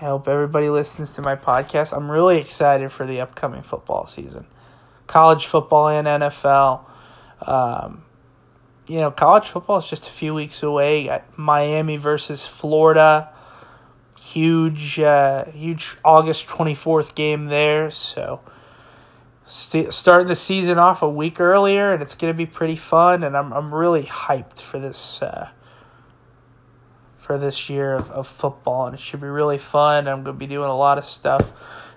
I 0.00 0.04
hope 0.04 0.28
everybody 0.28 0.70
listens 0.70 1.14
to 1.14 1.22
my 1.22 1.36
podcast. 1.36 1.94
I'm 1.96 2.10
really 2.10 2.38
excited 2.38 2.90
for 2.92 3.04
the 3.04 3.20
upcoming 3.20 3.62
football 3.62 4.06
season, 4.06 4.46
college 5.06 5.46
football 5.46 5.88
and 5.88 6.06
NFL. 6.06 6.84
Um, 7.42 8.04
you 8.86 8.98
know, 8.98 9.10
college 9.10 9.46
football 9.48 9.78
is 9.78 9.86
just 9.86 10.06
a 10.06 10.10
few 10.10 10.34
weeks 10.34 10.62
away. 10.62 11.20
Miami 11.36 11.96
versus 11.96 12.46
Florida, 12.46 13.28
huge, 14.32 15.00
uh, 15.00 15.44
huge 15.46 15.96
August 16.04 16.48
twenty 16.48 16.74
fourth 16.74 17.14
game 17.14 17.46
there. 17.46 17.90
So 17.90 18.40
st- 19.44 19.92
starting 19.92 20.28
the 20.28 20.36
season 20.36 20.78
off 20.78 21.02
a 21.02 21.08
week 21.08 21.40
earlier, 21.40 21.92
and 21.92 22.02
it's 22.02 22.14
going 22.14 22.32
to 22.32 22.36
be 22.36 22.46
pretty 22.46 22.76
fun. 22.76 23.22
And 23.22 23.36
I'm 23.36 23.52
I'm 23.52 23.74
really 23.74 24.04
hyped 24.04 24.60
for 24.60 24.78
this 24.78 25.22
uh, 25.22 25.48
for 27.16 27.38
this 27.38 27.68
year 27.68 27.94
of, 27.94 28.10
of 28.10 28.26
football, 28.26 28.86
and 28.86 28.94
it 28.94 29.00
should 29.00 29.20
be 29.20 29.28
really 29.28 29.58
fun. 29.58 30.08
I'm 30.08 30.22
going 30.24 30.36
to 30.36 30.38
be 30.38 30.46
doing 30.46 30.70
a 30.70 30.76
lot 30.76 30.98
of 30.98 31.04
stuff 31.04 31.52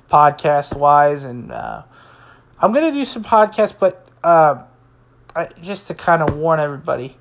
podcast 0.10 0.76
wise, 0.76 1.24
and 1.24 1.52
uh, 1.52 1.84
I'm 2.60 2.74
going 2.74 2.92
to 2.92 2.98
do 2.98 3.06
some 3.06 3.24
podcasts, 3.24 3.74
but 3.78 4.08
uh, 4.24 4.64
I, 5.36 5.48
just 5.62 5.88
to 5.88 5.94
kind 5.94 6.22
of 6.22 6.36
warn 6.36 6.60
everybody. 6.60 7.18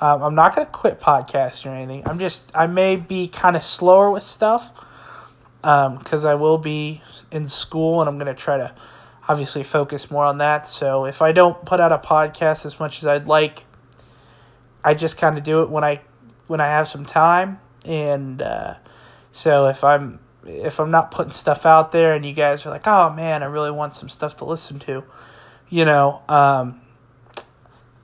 Um, 0.00 0.22
I'm 0.22 0.34
not 0.34 0.54
going 0.54 0.66
to 0.66 0.72
quit 0.72 1.00
podcasting 1.00 1.66
or 1.66 1.74
anything. 1.74 2.06
I'm 2.06 2.18
just, 2.18 2.50
I 2.54 2.66
may 2.66 2.96
be 2.96 3.28
kind 3.28 3.56
of 3.56 3.62
slower 3.62 4.10
with 4.10 4.22
stuff 4.22 4.72
because 5.62 6.24
um, 6.24 6.30
I 6.30 6.34
will 6.34 6.58
be 6.58 7.02
in 7.30 7.48
school 7.48 8.00
and 8.00 8.08
I'm 8.08 8.18
going 8.18 8.34
to 8.34 8.40
try 8.40 8.56
to 8.56 8.74
obviously 9.28 9.62
focus 9.62 10.10
more 10.10 10.24
on 10.24 10.38
that. 10.38 10.66
So 10.66 11.06
if 11.06 11.22
I 11.22 11.32
don't 11.32 11.64
put 11.64 11.80
out 11.80 11.92
a 11.92 11.98
podcast 11.98 12.66
as 12.66 12.78
much 12.78 12.98
as 12.98 13.06
I'd 13.06 13.26
like, 13.26 13.64
I 14.82 14.94
just 14.94 15.16
kind 15.16 15.38
of 15.38 15.44
do 15.44 15.62
it 15.62 15.70
when 15.70 15.84
I 15.84 16.02
when 16.46 16.60
I 16.60 16.66
have 16.66 16.86
some 16.86 17.06
time. 17.06 17.60
And 17.86 18.42
uh, 18.42 18.74
so 19.30 19.68
if 19.68 19.82
I'm 19.82 20.20
if 20.46 20.78
I'm 20.78 20.90
not 20.90 21.10
putting 21.10 21.32
stuff 21.32 21.64
out 21.64 21.92
there 21.92 22.14
and 22.14 22.24
you 22.24 22.34
guys 22.34 22.66
are 22.66 22.70
like, 22.70 22.86
oh 22.86 23.10
man, 23.10 23.42
I 23.42 23.46
really 23.46 23.70
want 23.70 23.94
some 23.94 24.08
stuff 24.08 24.36
to 24.38 24.44
listen 24.44 24.78
to, 24.80 25.04
you 25.70 25.84
know, 25.84 26.22
um, 26.28 26.82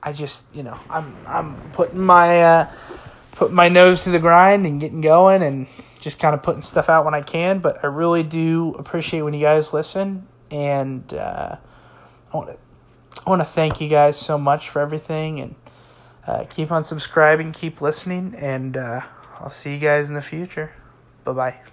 I 0.03 0.13
just, 0.13 0.45
you 0.53 0.63
know, 0.63 0.77
I'm 0.89 1.15
I'm 1.27 1.55
putting 1.71 1.99
my 1.99 2.41
uh, 2.41 2.71
putting 3.33 3.55
my 3.55 3.69
nose 3.69 4.03
to 4.03 4.09
the 4.09 4.19
grind 4.19 4.65
and 4.65 4.79
getting 4.79 5.01
going 5.01 5.43
and 5.43 5.67
just 5.99 6.19
kind 6.19 6.33
of 6.33 6.41
putting 6.41 6.61
stuff 6.61 6.89
out 6.89 7.05
when 7.05 7.13
I 7.13 7.21
can. 7.21 7.59
But 7.59 7.83
I 7.83 7.87
really 7.87 8.23
do 8.23 8.75
appreciate 8.79 9.21
when 9.21 9.33
you 9.33 9.41
guys 9.41 9.73
listen, 9.73 10.27
and 10.49 11.13
uh, 11.13 11.57
I 12.33 12.37
want 12.37 12.49
to 12.49 12.57
I 13.25 13.29
want 13.29 13.41
to 13.41 13.45
thank 13.45 13.79
you 13.79 13.89
guys 13.89 14.17
so 14.17 14.37
much 14.37 14.69
for 14.69 14.81
everything, 14.81 15.39
and 15.39 15.55
uh, 16.25 16.45
keep 16.45 16.71
on 16.71 16.83
subscribing, 16.83 17.51
keep 17.51 17.81
listening, 17.81 18.33
and 18.35 18.77
uh, 18.77 19.01
I'll 19.39 19.51
see 19.51 19.73
you 19.75 19.79
guys 19.79 20.07
in 20.07 20.15
the 20.15 20.21
future. 20.21 20.71
Bye 21.23 21.33
bye. 21.33 21.70